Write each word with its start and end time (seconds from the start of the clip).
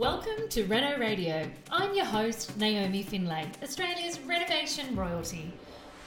Welcome 0.00 0.48
to 0.48 0.64
Reno 0.64 0.96
Radio. 0.96 1.46
I'm 1.70 1.94
your 1.94 2.06
host, 2.06 2.56
Naomi 2.56 3.02
Findlay, 3.02 3.50
Australia's 3.62 4.18
renovation 4.20 4.96
royalty. 4.96 5.52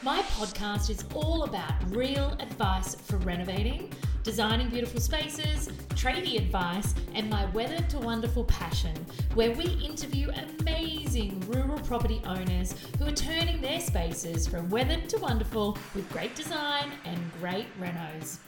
My 0.01 0.23
podcast 0.35 0.89
is 0.89 1.05
all 1.13 1.43
about 1.43 1.75
real 1.95 2.35
advice 2.39 2.95
for 2.95 3.17
renovating, 3.17 3.93
designing 4.23 4.69
beautiful 4.69 4.99
spaces, 4.99 5.67
tradie 5.89 6.39
advice, 6.39 6.95
and 7.13 7.29
my 7.29 7.45
weather 7.51 7.77
to 7.89 7.99
wonderful 7.99 8.45
passion, 8.45 8.95
where 9.35 9.51
we 9.51 9.65
interview 9.65 10.31
amazing 10.59 11.39
rural 11.41 11.77
property 11.81 12.19
owners 12.25 12.73
who 12.97 13.05
are 13.05 13.11
turning 13.11 13.61
their 13.61 13.79
spaces 13.79 14.47
from 14.47 14.71
weathered 14.71 15.07
to 15.09 15.19
wonderful 15.19 15.77
with 15.93 16.11
great 16.11 16.33
design 16.33 16.91
and 17.05 17.19
great 17.39 17.67
renos. 17.79 18.39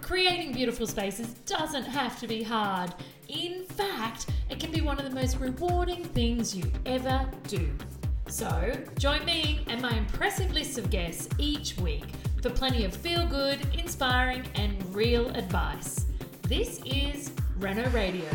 Creating 0.00 0.52
beautiful 0.52 0.86
spaces 0.86 1.34
doesn't 1.46 1.84
have 1.84 2.18
to 2.20 2.26
be 2.26 2.42
hard. 2.42 2.94
In 3.28 3.64
fact, 3.64 4.26
it 4.48 4.60
can 4.60 4.70
be 4.70 4.80
one 4.80 4.98
of 4.98 5.04
the 5.04 5.10
most 5.10 5.38
rewarding 5.38 6.04
things 6.04 6.54
you 6.54 6.70
ever 6.84 7.28
do. 7.48 7.68
So, 8.28 8.72
join 8.98 9.24
me 9.24 9.64
and 9.68 9.80
my 9.80 9.92
impressive 9.96 10.52
list 10.52 10.78
of 10.78 10.90
guests 10.90 11.28
each 11.38 11.76
week 11.78 12.04
for 12.42 12.50
plenty 12.50 12.84
of 12.84 12.94
feel 12.94 13.26
good, 13.26 13.58
inspiring, 13.74 14.44
and 14.54 14.94
real 14.94 15.28
advice. 15.30 16.06
This 16.42 16.80
is 16.84 17.32
Reno 17.58 17.88
Radio. 17.90 18.28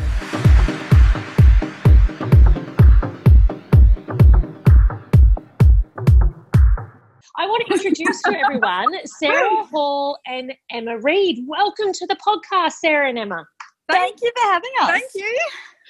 I 7.34 7.46
want 7.46 7.66
to 7.66 7.74
introduce 7.74 8.22
to 8.22 8.38
everyone 8.38 8.94
Sarah 9.18 9.64
Hall 9.64 10.18
and 10.26 10.52
Emma 10.70 10.98
Reed. 10.98 11.44
Welcome 11.46 11.92
to 11.92 12.06
the 12.06 12.16
podcast, 12.16 12.72
Sarah 12.72 13.08
and 13.08 13.18
Emma. 13.18 13.46
Thank 13.90 14.18
you 14.22 14.30
for 14.36 14.44
having 14.52 14.70
us. 14.80 14.90
Thank 14.90 15.10
you. 15.14 15.38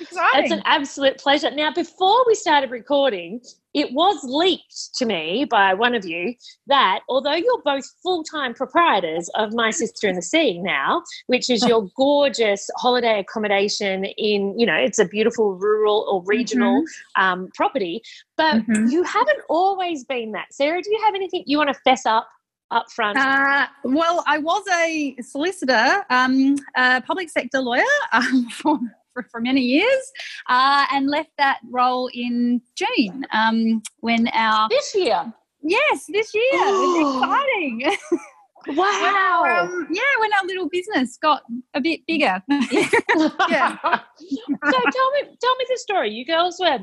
Exciting. 0.00 0.44
It's 0.44 0.52
an 0.52 0.62
absolute 0.64 1.18
pleasure. 1.18 1.50
Now, 1.50 1.72
before 1.72 2.24
we 2.26 2.34
started 2.34 2.70
recording, 2.70 3.40
it 3.74 3.92
was 3.92 4.18
leaked 4.24 4.94
to 4.96 5.06
me 5.06 5.46
by 5.48 5.74
one 5.74 5.94
of 5.94 6.04
you 6.04 6.34
that 6.66 7.00
although 7.08 7.34
you're 7.34 7.62
both 7.64 7.84
full 8.02 8.22
time 8.24 8.54
proprietors 8.54 9.30
of 9.34 9.54
My 9.54 9.70
Sister 9.70 10.08
and 10.08 10.16
the 10.16 10.22
Sea 10.22 10.58
now, 10.60 11.02
which 11.26 11.48
is 11.48 11.66
your 11.66 11.88
gorgeous 11.96 12.68
holiday 12.76 13.20
accommodation 13.20 14.04
in, 14.04 14.58
you 14.58 14.66
know, 14.66 14.76
it's 14.76 14.98
a 14.98 15.06
beautiful 15.06 15.54
rural 15.54 16.06
or 16.10 16.22
regional 16.24 16.82
mm-hmm. 16.82 17.22
um, 17.22 17.48
property, 17.54 18.02
but 18.36 18.56
mm-hmm. 18.56 18.86
you 18.88 19.02
haven't 19.04 19.40
always 19.48 20.04
been 20.04 20.32
that. 20.32 20.52
Sarah, 20.52 20.82
do 20.82 20.90
you 20.90 21.00
have 21.04 21.14
anything 21.14 21.44
you 21.46 21.58
want 21.58 21.68
to 21.68 21.80
fess 21.84 22.06
up 22.06 22.28
up 22.70 22.90
front? 22.90 23.18
Uh, 23.18 23.66
well, 23.84 24.24
I 24.26 24.38
was 24.38 24.64
a 24.72 25.16
solicitor, 25.20 26.04
um, 26.10 26.56
a 26.76 27.02
public 27.02 27.30
sector 27.30 27.60
lawyer 27.60 27.84
um, 28.12 28.48
for 28.50 28.78
for, 29.12 29.26
for 29.30 29.40
many 29.40 29.60
years 29.60 30.12
uh, 30.48 30.86
and 30.92 31.08
left 31.08 31.30
that 31.38 31.58
role 31.70 32.10
in 32.12 32.60
June 32.74 33.24
um, 33.32 33.82
when 34.00 34.28
our. 34.28 34.68
This 34.68 34.94
year? 34.94 35.32
Yes, 35.62 36.06
this 36.08 36.34
year. 36.34 36.44
It's 36.52 37.18
exciting. 37.22 38.18
Wow. 38.68 38.76
When 38.76 39.14
our, 39.14 39.60
um, 39.60 39.88
yeah, 39.90 40.02
when 40.20 40.32
our 40.34 40.46
little 40.46 40.68
business 40.68 41.18
got 41.20 41.42
a 41.74 41.80
bit 41.80 42.00
bigger. 42.06 42.40
yeah. 42.48 43.76
so 43.80 44.70
tell 44.70 45.10
me 45.10 45.22
tell 45.40 45.56
me 45.56 45.66
the 45.68 45.78
story. 45.78 46.10
You 46.10 46.24
girls 46.24 46.60
were 46.60 46.78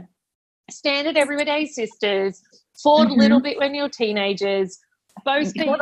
standard 0.70 1.18
everyday 1.18 1.66
sisters, 1.66 2.42
fought 2.84 3.08
mm-hmm. 3.08 3.20
a 3.20 3.24
little 3.24 3.40
bit 3.40 3.58
when 3.58 3.74
you 3.74 3.84
were 3.84 3.90
teenagers, 3.90 4.78
both 5.24 5.54
being 5.54 5.76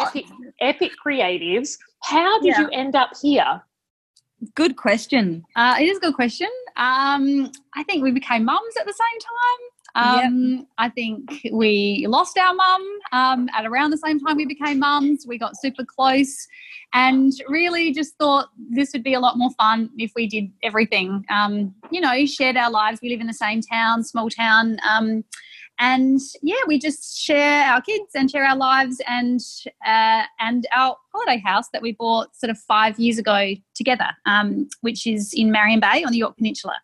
epic, 0.00 0.24
epic, 0.60 0.92
creatives. 1.04 1.76
How 2.02 2.40
did 2.40 2.54
yeah. 2.56 2.60
you 2.60 2.68
end 2.70 2.96
up 2.96 3.10
here? 3.22 3.62
Good 4.54 4.76
question. 4.76 5.44
Uh, 5.56 5.76
it 5.80 5.84
is 5.84 5.98
a 5.98 6.00
good 6.00 6.14
question. 6.14 6.48
Um, 6.76 7.50
I 7.74 7.82
think 7.84 8.02
we 8.02 8.10
became 8.10 8.44
mums 8.44 8.74
at 8.78 8.86
the 8.86 8.92
same 8.92 9.20
time. 9.20 9.70
Um, 9.96 10.56
yep. 10.56 10.66
I 10.78 10.88
think 10.88 11.46
we 11.52 12.04
lost 12.08 12.36
our 12.36 12.52
mum 12.52 12.82
um, 13.12 13.48
at 13.56 13.64
around 13.64 13.90
the 13.90 13.98
same 13.98 14.18
time 14.18 14.36
we 14.36 14.44
became 14.44 14.80
mums. 14.80 15.24
We 15.26 15.38
got 15.38 15.56
super 15.56 15.84
close 15.84 16.48
and 16.92 17.32
really 17.48 17.92
just 17.92 18.16
thought 18.18 18.48
this 18.70 18.92
would 18.92 19.04
be 19.04 19.14
a 19.14 19.20
lot 19.20 19.38
more 19.38 19.50
fun 19.52 19.90
if 19.96 20.10
we 20.16 20.26
did 20.26 20.50
everything. 20.64 21.24
Um, 21.30 21.74
you 21.92 22.00
know, 22.00 22.26
shared 22.26 22.56
our 22.56 22.70
lives. 22.70 23.00
We 23.02 23.10
live 23.10 23.20
in 23.20 23.28
the 23.28 23.32
same 23.32 23.60
town, 23.60 24.02
small 24.02 24.30
town. 24.30 24.78
And 25.78 26.20
yeah, 26.42 26.60
we 26.66 26.78
just 26.78 27.20
share 27.20 27.64
our 27.64 27.80
kids 27.80 28.10
and 28.14 28.30
share 28.30 28.44
our 28.44 28.56
lives 28.56 29.00
and 29.08 29.40
uh, 29.84 30.22
and 30.38 30.66
our 30.72 30.96
holiday 31.12 31.42
house 31.44 31.68
that 31.72 31.82
we 31.82 31.92
bought 31.92 32.34
sort 32.36 32.50
of 32.50 32.58
five 32.58 32.98
years 32.98 33.18
ago 33.18 33.54
together, 33.74 34.08
um, 34.26 34.68
which 34.82 35.06
is 35.06 35.32
in 35.34 35.50
Marion 35.50 35.80
Bay 35.80 36.04
on 36.04 36.12
the 36.12 36.18
Yorke 36.18 36.36
Peninsula. 36.36 36.76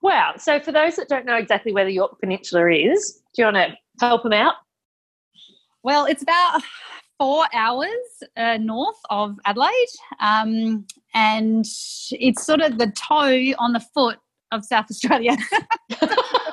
Wow! 0.00 0.34
So 0.38 0.58
for 0.58 0.72
those 0.72 0.96
that 0.96 1.08
don't 1.08 1.26
know 1.26 1.36
exactly 1.36 1.72
where 1.72 1.84
the 1.84 1.92
Yorke 1.92 2.18
Peninsula 2.18 2.70
is, 2.70 3.20
do 3.34 3.42
you 3.42 3.46
want 3.46 3.56
to 3.56 3.76
help 4.00 4.22
them 4.22 4.32
out? 4.32 4.54
Well, 5.82 6.06
it's 6.06 6.22
about 6.22 6.62
four 7.18 7.44
hours 7.52 7.88
uh, 8.36 8.56
north 8.58 8.98
of 9.10 9.38
Adelaide, 9.44 9.70
um, 10.20 10.86
and 11.14 11.66
it's 12.10 12.44
sort 12.44 12.62
of 12.62 12.78
the 12.78 12.90
toe 12.92 13.54
on 13.58 13.72
the 13.74 13.80
foot 13.80 14.18
of 14.50 14.64
South 14.64 14.86
Australia. 14.90 15.36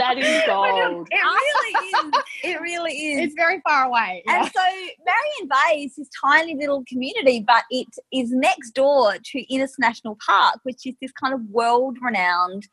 that 0.00 0.18
is 0.18 0.42
gold. 0.46 1.08
It 1.10 1.16
really 1.16 1.86
is. 1.86 2.22
It 2.42 2.60
really 2.60 2.92
is. 2.92 3.26
It's 3.26 3.34
very 3.34 3.60
far 3.60 3.84
away. 3.84 4.22
Yeah. 4.26 4.40
And 4.40 4.46
so 4.46 4.60
Marion 4.60 5.48
Bay 5.48 5.82
is 5.84 5.96
this 5.96 6.08
tiny 6.24 6.54
little 6.54 6.82
community, 6.88 7.44
but 7.46 7.64
it 7.70 7.86
is 8.12 8.30
next 8.32 8.70
door 8.70 9.16
to 9.22 9.54
Innes 9.54 9.74
National 9.78 10.16
Park, 10.26 10.60
which 10.62 10.86
is 10.86 10.94
this 11.02 11.12
kind 11.12 11.34
of 11.34 11.42
world 11.50 11.98
renowned 12.02 12.66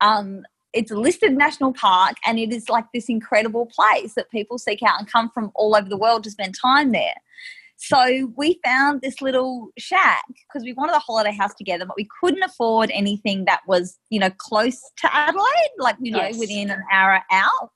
um, 0.00 0.42
it's 0.72 0.90
a 0.90 0.96
listed 0.96 1.36
national 1.36 1.72
park 1.72 2.16
and 2.26 2.38
it 2.38 2.52
is 2.52 2.68
like 2.68 2.84
this 2.92 3.08
incredible 3.08 3.66
place 3.66 4.14
that 4.14 4.30
people 4.30 4.58
seek 4.58 4.82
out 4.82 4.98
and 4.98 5.10
come 5.10 5.30
from 5.30 5.50
all 5.54 5.74
over 5.74 5.88
the 5.88 5.96
world 5.96 6.22
to 6.24 6.30
spend 6.30 6.54
time 6.60 6.92
there. 6.92 7.14
So 7.76 8.32
we 8.36 8.58
found 8.64 9.02
this 9.02 9.20
little 9.20 9.68
shack 9.78 10.24
because 10.28 10.64
we 10.64 10.72
wanted 10.72 10.96
a 10.96 10.98
holiday 10.98 11.32
house 11.32 11.54
together, 11.54 11.84
but 11.84 11.96
we 11.96 12.08
couldn't 12.20 12.42
afford 12.42 12.90
anything 12.92 13.44
that 13.44 13.60
was, 13.66 13.98
you 14.10 14.18
know, 14.18 14.30
close 14.38 14.80
to 14.98 15.14
Adelaide, 15.14 15.44
like, 15.78 15.96
you 16.00 16.10
know, 16.10 16.22
yes. 16.22 16.38
within 16.38 16.70
an 16.70 16.82
hour 16.92 17.22
out. 17.30 17.70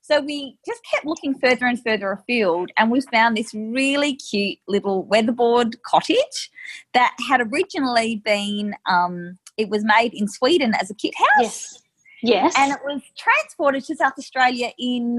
So 0.00 0.20
we 0.20 0.58
just 0.66 0.80
kept 0.90 1.06
looking 1.06 1.38
further 1.38 1.66
and 1.66 1.80
further 1.80 2.10
afield, 2.10 2.72
and 2.76 2.90
we 2.90 3.00
found 3.02 3.36
this 3.36 3.54
really 3.54 4.16
cute 4.16 4.58
little 4.66 5.04
weatherboard 5.04 5.76
cottage 5.86 6.50
that 6.92 7.14
had 7.28 7.40
originally 7.40 8.16
been, 8.24 8.74
um, 8.86 9.38
it 9.56 9.68
was 9.68 9.84
made 9.84 10.12
in 10.12 10.26
Sweden 10.26 10.74
as 10.80 10.90
a 10.90 10.94
kit 10.94 11.14
house. 11.16 11.38
Yes. 11.40 11.78
Yes. 12.24 12.54
And 12.56 12.72
it 12.72 12.78
was 12.84 13.02
transported 13.16 13.84
to 13.84 13.96
South 13.96 14.14
Australia 14.18 14.70
in 14.78 15.18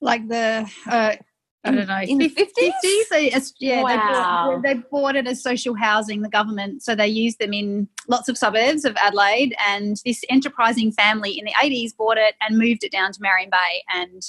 like 0.00 0.28
the 0.28 0.70
uh, 0.86 1.16
I 1.64 1.72
don't 1.72 1.88
know, 1.88 2.00
in 2.00 2.18
the 2.18 2.30
50s? 2.30 3.52
yeah, 3.58 3.82
wow. 3.82 3.90
they, 3.90 3.96
bought, 3.96 4.62
they 4.62 4.88
bought 4.90 5.16
it 5.16 5.26
as 5.26 5.42
social 5.42 5.74
housing, 5.74 6.22
the 6.22 6.28
government. 6.28 6.82
So 6.82 6.94
they 6.94 7.08
used 7.08 7.38
them 7.40 7.52
in 7.52 7.88
lots 8.06 8.28
of 8.28 8.38
suburbs 8.38 8.84
of 8.84 8.96
Adelaide. 8.96 9.56
And 9.66 9.96
this 10.04 10.22
enterprising 10.30 10.92
family 10.92 11.38
in 11.38 11.44
the 11.44 11.52
80s 11.52 11.96
bought 11.96 12.16
it 12.16 12.36
and 12.40 12.58
moved 12.58 12.84
it 12.84 12.92
down 12.92 13.12
to 13.12 13.18
Marion 13.20 13.50
Bay. 13.50 13.82
And 13.92 14.22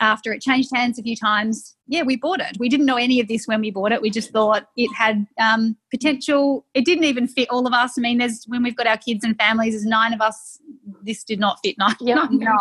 after 0.00 0.32
it 0.32 0.42
changed 0.42 0.70
hands 0.74 0.98
a 0.98 1.02
few 1.02 1.14
times, 1.14 1.76
yeah, 1.86 2.02
we 2.02 2.16
bought 2.16 2.40
it. 2.40 2.56
We 2.58 2.68
didn't 2.68 2.86
know 2.86 2.96
any 2.96 3.20
of 3.20 3.28
this 3.28 3.46
when 3.46 3.60
we 3.60 3.70
bought 3.70 3.92
it. 3.92 4.02
We 4.02 4.10
just 4.10 4.30
thought 4.30 4.66
it 4.76 4.92
had 4.94 5.26
um, 5.40 5.76
potential. 5.90 6.66
It 6.74 6.84
didn't 6.84 7.04
even 7.04 7.28
fit 7.28 7.48
all 7.50 7.66
of 7.66 7.72
us. 7.72 7.98
I 7.98 8.00
mean, 8.00 8.18
there's 8.18 8.44
when 8.48 8.62
we've 8.62 8.76
got 8.76 8.86
our 8.86 8.96
kids 8.96 9.24
and 9.24 9.36
families, 9.36 9.74
there's 9.74 9.84
nine 9.84 10.12
of 10.12 10.20
us. 10.20 10.58
This 11.02 11.22
did 11.22 11.38
not 11.38 11.58
fit 11.62 11.76
nine. 11.78 11.94
Yeah, 12.00 12.26
no. 12.30 12.56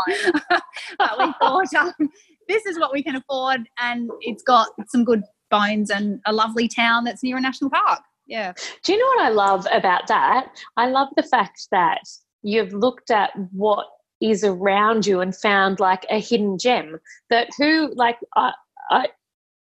but 0.99 1.17
we 1.17 1.33
thought 1.39 1.73
um, 1.73 2.09
this 2.51 2.65
is 2.65 2.77
what 2.77 2.91
we 2.91 3.01
can 3.01 3.15
afford, 3.15 3.61
and 3.79 4.09
it's 4.21 4.43
got 4.43 4.69
some 4.89 5.05
good 5.05 5.23
bones 5.49 5.89
and 5.89 6.19
a 6.25 6.33
lovely 6.33 6.67
town 6.67 7.03
that's 7.05 7.23
near 7.23 7.37
a 7.37 7.41
national 7.41 7.69
park. 7.69 8.01
Yeah. 8.27 8.53
Do 8.83 8.93
you 8.93 8.99
know 8.99 9.05
what 9.05 9.25
I 9.25 9.29
love 9.29 9.67
about 9.71 10.07
that? 10.07 10.47
I 10.77 10.89
love 10.89 11.09
the 11.15 11.23
fact 11.23 11.67
that 11.71 12.01
you've 12.43 12.73
looked 12.73 13.11
at 13.11 13.31
what 13.51 13.87
is 14.21 14.43
around 14.43 15.05
you 15.05 15.19
and 15.19 15.35
found 15.35 15.79
like 15.79 16.05
a 16.09 16.19
hidden 16.19 16.57
gem 16.57 16.99
that 17.29 17.49
who 17.57 17.91
like 17.95 18.17
I 18.35 18.53
I 18.89 19.07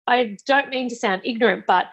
I 0.07 0.37
don't 0.45 0.69
mean 0.69 0.89
to 0.89 0.95
sound 0.95 1.21
ignorant, 1.25 1.65
but 1.67 1.87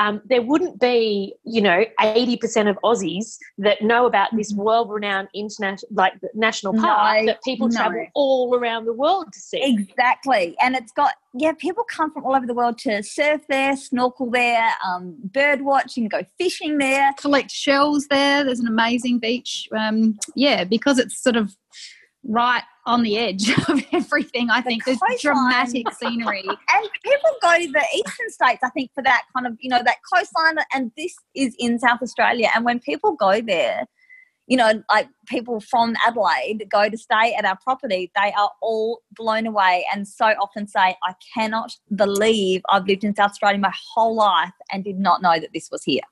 um, 0.00 0.22
there 0.24 0.40
wouldn't 0.40 0.80
be, 0.80 1.34
you 1.44 1.60
know, 1.60 1.84
80% 2.00 2.70
of 2.70 2.78
Aussies 2.82 3.36
that 3.58 3.82
know 3.82 4.06
about 4.06 4.34
this 4.34 4.50
mm-hmm. 4.50 4.62
world-renowned 4.62 5.28
international, 5.34 5.90
like 5.92 6.14
national 6.34 6.72
park 6.72 7.20
no, 7.20 7.26
that 7.26 7.42
people 7.42 7.68
no. 7.68 7.76
travel 7.76 8.06
all 8.14 8.54
around 8.54 8.86
the 8.86 8.94
world 8.94 9.30
to 9.30 9.38
see. 9.38 9.62
Exactly, 9.62 10.56
and 10.62 10.74
it's 10.74 10.90
got 10.92 11.12
yeah, 11.34 11.52
people 11.52 11.84
come 11.84 12.10
from 12.10 12.24
all 12.24 12.34
over 12.34 12.46
the 12.46 12.54
world 12.54 12.78
to 12.78 13.02
surf 13.02 13.42
there, 13.48 13.76
snorkel 13.76 14.30
there, 14.30 14.70
um, 14.84 15.16
bird 15.22 15.60
watch, 15.60 15.98
and 15.98 16.10
go 16.10 16.24
fishing 16.38 16.78
there, 16.78 17.12
collect 17.20 17.50
shells 17.50 18.06
there. 18.08 18.42
There's 18.42 18.60
an 18.60 18.68
amazing 18.68 19.18
beach. 19.18 19.68
Um, 19.76 20.18
yeah, 20.34 20.64
because 20.64 20.98
it's 20.98 21.22
sort 21.22 21.36
of 21.36 21.54
right 22.24 22.62
on 22.86 23.02
the 23.02 23.18
edge 23.18 23.50
of 23.68 23.82
everything. 23.92 24.50
I 24.50 24.60
the 24.60 24.70
think 24.70 24.84
there's 24.84 24.98
dramatic 25.20 25.90
scenery. 25.92 26.44
and 26.46 26.88
people 27.04 27.30
go 27.42 27.58
to 27.58 27.72
the 27.72 27.84
eastern 27.94 28.30
states, 28.30 28.60
I 28.62 28.70
think, 28.70 28.90
for 28.94 29.02
that 29.02 29.22
kind 29.34 29.46
of, 29.46 29.56
you 29.60 29.70
know, 29.70 29.82
that 29.82 29.98
coastline. 30.12 30.64
And 30.72 30.92
this 30.96 31.14
is 31.34 31.54
in 31.58 31.78
South 31.78 32.02
Australia. 32.02 32.48
And 32.54 32.64
when 32.64 32.80
people 32.80 33.12
go 33.12 33.40
there, 33.40 33.86
you 34.46 34.56
know, 34.56 34.82
like 34.90 35.08
people 35.28 35.60
from 35.60 35.94
Adelaide 36.04 36.66
go 36.68 36.88
to 36.88 36.98
stay 36.98 37.34
at 37.34 37.44
our 37.44 37.56
property, 37.62 38.10
they 38.16 38.32
are 38.36 38.50
all 38.60 39.00
blown 39.14 39.46
away 39.46 39.86
and 39.94 40.08
so 40.08 40.26
often 40.26 40.66
say, 40.66 40.96
I 41.04 41.14
cannot 41.34 41.76
believe 41.94 42.62
I've 42.68 42.86
lived 42.86 43.04
in 43.04 43.14
South 43.14 43.30
Australia 43.30 43.58
my 43.58 43.72
whole 43.94 44.16
life 44.16 44.52
and 44.72 44.82
did 44.82 44.98
not 44.98 45.22
know 45.22 45.38
that 45.38 45.50
this 45.54 45.68
was 45.70 45.84
here. 45.84 46.02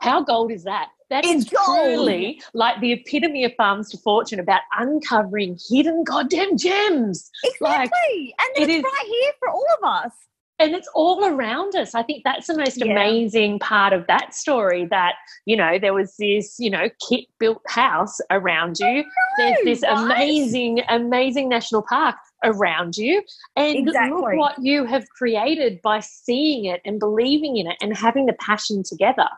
How 0.00 0.22
gold 0.22 0.50
is 0.52 0.64
that? 0.64 0.88
That 1.10 1.24
It's 1.24 1.44
is 1.46 1.50
truly 1.64 2.40
like 2.54 2.80
the 2.80 2.92
epitome 2.92 3.44
of 3.44 3.52
farms 3.56 3.90
to 3.90 3.98
fortune 3.98 4.40
about 4.40 4.62
uncovering 4.78 5.58
hidden 5.68 6.02
goddamn 6.04 6.56
gems. 6.56 7.30
Exactly. 7.44 8.34
Like, 8.38 8.56
and 8.56 8.70
it 8.70 8.70
it's 8.74 8.84
right 8.84 9.06
here 9.06 9.32
for 9.38 9.50
all 9.50 9.66
of 9.82 9.84
us. 10.06 10.12
and 10.60 10.72
it's 10.74 10.88
all 10.94 11.24
around 11.24 11.74
us. 11.74 11.94
I 11.96 12.02
think 12.04 12.22
that's 12.24 12.46
the 12.46 12.56
most 12.56 12.78
Yeah. 12.78 12.92
amazing 12.92 13.58
part 13.58 13.92
of 13.92 14.06
that 14.06 14.34
story 14.34 14.86
that, 14.86 15.14
you 15.46 15.56
know, 15.56 15.78
there 15.80 15.92
was 15.92 16.16
this, 16.16 16.56
you 16.60 16.70
know, 16.70 16.88
kit 17.08 17.24
built 17.40 17.60
house 17.66 18.20
around 18.30 18.78
you. 18.78 19.04
There's 19.36 19.58
this 19.64 19.82
right? 19.82 19.98
amazing, 20.12 20.82
amazing 20.88 21.48
national 21.48 21.82
park 21.82 22.14
around 22.44 22.96
you. 22.96 23.22
And 23.56 23.86
look 23.86 24.32
what 24.36 24.54
you 24.62 24.84
have 24.84 25.08
created 25.10 25.82
by 25.82 25.98
seeing 26.00 26.66
it 26.66 26.80
and 26.84 27.00
believing 27.00 27.56
in 27.56 27.66
it 27.66 27.76
and 27.82 27.96
having 27.96 28.26
the 28.26 28.34
passion 28.34 28.84
together. 28.84 29.28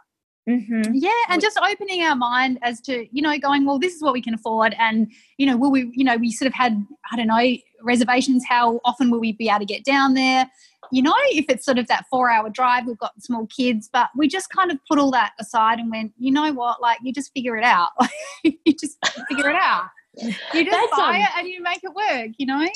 Mm-hmm. 0.49 0.93
Yeah, 0.95 1.11
and 1.29 1.43
just 1.43 1.59
opening 1.59 2.03
our 2.03 2.15
mind 2.15 2.59
as 2.63 2.81
to, 2.83 3.07
you 3.11 3.21
know, 3.21 3.37
going, 3.39 3.67
well, 3.67 3.81
this 3.81 3.95
is 3.95 4.03
what 4.03 4.13
we 4.13 4.23
can 4.23 4.33
afford. 4.33 4.77
And, 4.79 5.11
you 5.39 5.47
know, 5.47 5.57
will 5.57 5.73
we, 5.73 5.91
you 5.93 6.05
know, 6.05 6.17
we 6.17 6.31
sort 6.31 6.47
of 6.47 6.55
had, 6.55 6.87
I 7.11 7.17
don't 7.17 7.27
know, 7.27 7.57
reservations. 7.83 8.45
How 8.49 8.81
often 8.85 9.11
will 9.11 9.19
we 9.19 9.33
be 9.33 9.49
able 9.49 9.61
to 9.61 9.65
get 9.65 9.85
down 9.85 10.15
there? 10.15 10.49
You 10.93 11.03
know, 11.03 11.15
if 11.31 11.47
it's 11.49 11.65
sort 11.65 11.79
of 11.79 11.89
that 11.89 12.05
four 12.09 12.31
hour 12.31 12.49
drive, 12.49 12.87
we've 12.87 12.99
got 12.99 13.21
small 13.21 13.47
kids, 13.49 13.91
but 13.93 14.09
we 14.17 14.29
just 14.29 14.51
kind 14.51 14.71
of 14.71 14.79
put 14.89 15.01
all 15.01 15.11
that 15.11 15.33
aside 15.41 15.81
and 15.81 15.91
went, 15.91 16.13
you 16.17 16.31
know 16.31 16.53
what, 16.53 16.81
like 16.81 16.99
you 17.03 17.13
just 17.13 17.33
figure 17.33 17.57
it 17.57 17.65
out. 17.65 17.91
you 18.45 18.53
just 18.79 18.99
figure 19.29 19.51
it 19.51 19.57
out. 19.57 19.87
You 20.17 20.33
just 20.65 20.71
That's, 20.71 20.97
buy 20.97 21.17
um, 21.17 21.23
it 21.23 21.29
and 21.39 21.49
you 21.49 21.61
make 21.61 21.81
it 21.83 21.93
work, 21.93 22.35
you 22.39 22.47
know? 22.47 22.69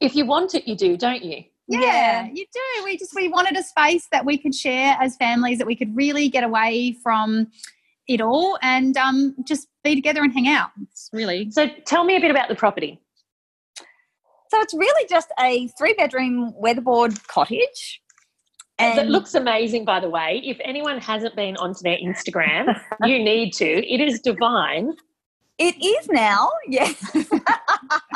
If 0.00 0.16
you 0.16 0.26
want 0.26 0.56
it, 0.56 0.66
you 0.66 0.74
do, 0.74 0.96
don't 0.96 1.22
you? 1.22 1.44
Yeah, 1.68 1.80
Yeah. 1.80 2.28
you 2.32 2.44
do. 2.52 2.84
We 2.84 2.96
just 2.98 3.14
we 3.14 3.28
wanted 3.28 3.56
a 3.56 3.62
space 3.62 4.08
that 4.12 4.24
we 4.24 4.36
could 4.36 4.54
share 4.54 4.96
as 5.00 5.16
families, 5.16 5.58
that 5.58 5.66
we 5.66 5.76
could 5.76 5.94
really 5.96 6.28
get 6.28 6.44
away 6.44 6.96
from 7.02 7.48
it 8.08 8.20
all 8.20 8.58
and 8.62 8.96
um, 8.96 9.34
just 9.46 9.68
be 9.84 9.94
together 9.94 10.22
and 10.22 10.32
hang 10.32 10.48
out. 10.48 10.70
It's 10.82 11.08
really 11.12 11.50
So 11.50 11.68
tell 11.86 12.04
me 12.04 12.16
a 12.16 12.20
bit 12.20 12.30
about 12.30 12.48
the 12.48 12.54
property. 12.56 13.00
So 14.50 14.60
it's 14.60 14.74
really 14.74 15.06
just 15.08 15.28
a 15.40 15.68
three 15.78 15.94
bedroom 15.94 16.52
weatherboard 16.60 17.26
cottage. 17.28 18.02
that 18.78 19.08
looks 19.08 19.34
amazing, 19.34 19.84
by 19.86 19.98
the 20.00 20.10
way. 20.10 20.42
If 20.44 20.58
anyone 20.62 20.98
hasn't 20.98 21.36
been 21.36 21.56
onto 21.56 21.80
their 21.82 21.96
Instagram, 21.96 22.78
you 23.04 23.18
need 23.18 23.52
to. 23.54 23.64
It 23.64 24.00
is 24.00 24.20
divine. 24.20 24.92
It 25.68 25.76
is 25.84 26.08
now, 26.08 26.50
yes. 26.66 26.94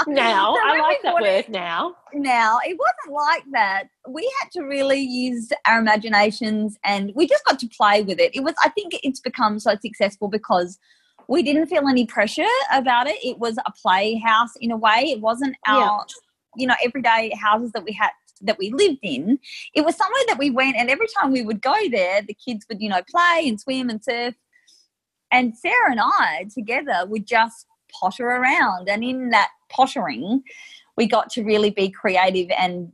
Now, 0.06 0.54
So 0.54 0.60
I 0.64 0.78
like 0.80 1.02
that 1.02 1.14
word 1.20 1.48
now. 1.48 1.96
now 2.12 2.58
it 2.64 2.76
wasn't 2.78 3.14
like 3.14 3.44
that 3.52 3.84
we 4.08 4.30
had 4.40 4.50
to 4.52 4.62
really 4.62 5.00
use 5.00 5.50
our 5.66 5.80
imaginations 5.80 6.76
and 6.84 7.12
we 7.14 7.26
just 7.26 7.44
got 7.44 7.58
to 7.58 7.68
play 7.68 8.02
with 8.02 8.18
it 8.20 8.30
it 8.34 8.42
was 8.42 8.54
i 8.64 8.68
think 8.70 8.92
it's 9.02 9.20
become 9.20 9.58
so 9.58 9.72
successful 9.82 10.28
because 10.28 10.78
we 11.28 11.42
didn't 11.42 11.66
feel 11.66 11.86
any 11.88 12.06
pressure 12.06 12.54
about 12.72 13.06
it 13.08 13.16
it 13.24 13.38
was 13.38 13.58
a 13.58 13.72
playhouse 13.82 14.54
in 14.60 14.70
a 14.70 14.76
way 14.76 15.00
it 15.14 15.20
wasn't 15.20 15.54
our 15.66 15.80
Yeah. 15.80 15.98
you 16.60 16.66
know 16.68 16.74
everyday 16.84 17.32
houses 17.46 17.72
that 17.72 17.84
we 17.84 17.92
had 17.92 18.10
that 18.42 18.58
we 18.58 18.70
lived 18.70 18.98
in 19.02 19.38
it 19.74 19.84
was 19.84 19.96
somewhere 19.96 20.24
that 20.28 20.38
we 20.38 20.50
went 20.50 20.76
and 20.76 20.88
every 20.90 21.08
time 21.18 21.32
we 21.32 21.42
would 21.42 21.60
go 21.60 21.74
there 21.90 22.22
the 22.22 22.34
kids 22.46 22.64
would 22.68 22.80
you 22.80 22.88
know 22.88 23.02
play 23.10 23.44
and 23.48 23.60
swim 23.60 23.88
and 23.90 24.02
surf 24.04 24.34
and 25.30 25.56
sarah 25.56 25.90
and 25.90 26.00
i 26.00 26.46
together 26.54 27.04
would 27.06 27.26
just 27.26 27.66
potter 28.00 28.26
around. 28.26 28.88
And 28.88 29.04
in 29.04 29.30
that 29.30 29.50
pottering 29.70 30.42
we 30.96 31.06
got 31.06 31.30
to 31.30 31.44
really 31.44 31.70
be 31.70 31.90
creative 31.90 32.50
and 32.58 32.92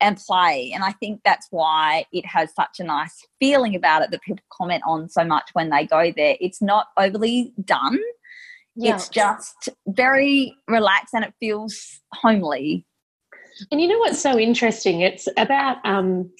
and 0.00 0.18
play. 0.18 0.72
And 0.74 0.84
i 0.84 0.92
think 0.92 1.20
that's 1.24 1.48
why 1.50 2.04
it 2.12 2.26
has 2.26 2.54
such 2.54 2.80
a 2.80 2.84
nice 2.84 3.26
feeling 3.40 3.74
about 3.74 4.02
it 4.02 4.10
that 4.10 4.22
people 4.22 4.44
comment 4.50 4.82
on 4.86 5.08
so 5.08 5.24
much 5.24 5.50
when 5.54 5.70
they 5.70 5.86
go 5.86 6.12
there. 6.14 6.36
It's 6.40 6.60
not 6.60 6.88
overly 6.96 7.52
done. 7.64 7.98
It's 8.78 9.08
just 9.08 9.70
very 9.86 10.54
relaxed 10.68 11.14
and 11.14 11.24
it 11.24 11.32
feels 11.40 12.00
homely. 12.12 12.84
And 13.72 13.80
you 13.80 13.88
know 13.88 13.98
what's 13.98 14.20
so 14.20 14.38
interesting? 14.38 15.00
It's 15.00 15.28
about, 15.38 15.78
um, 15.84 16.30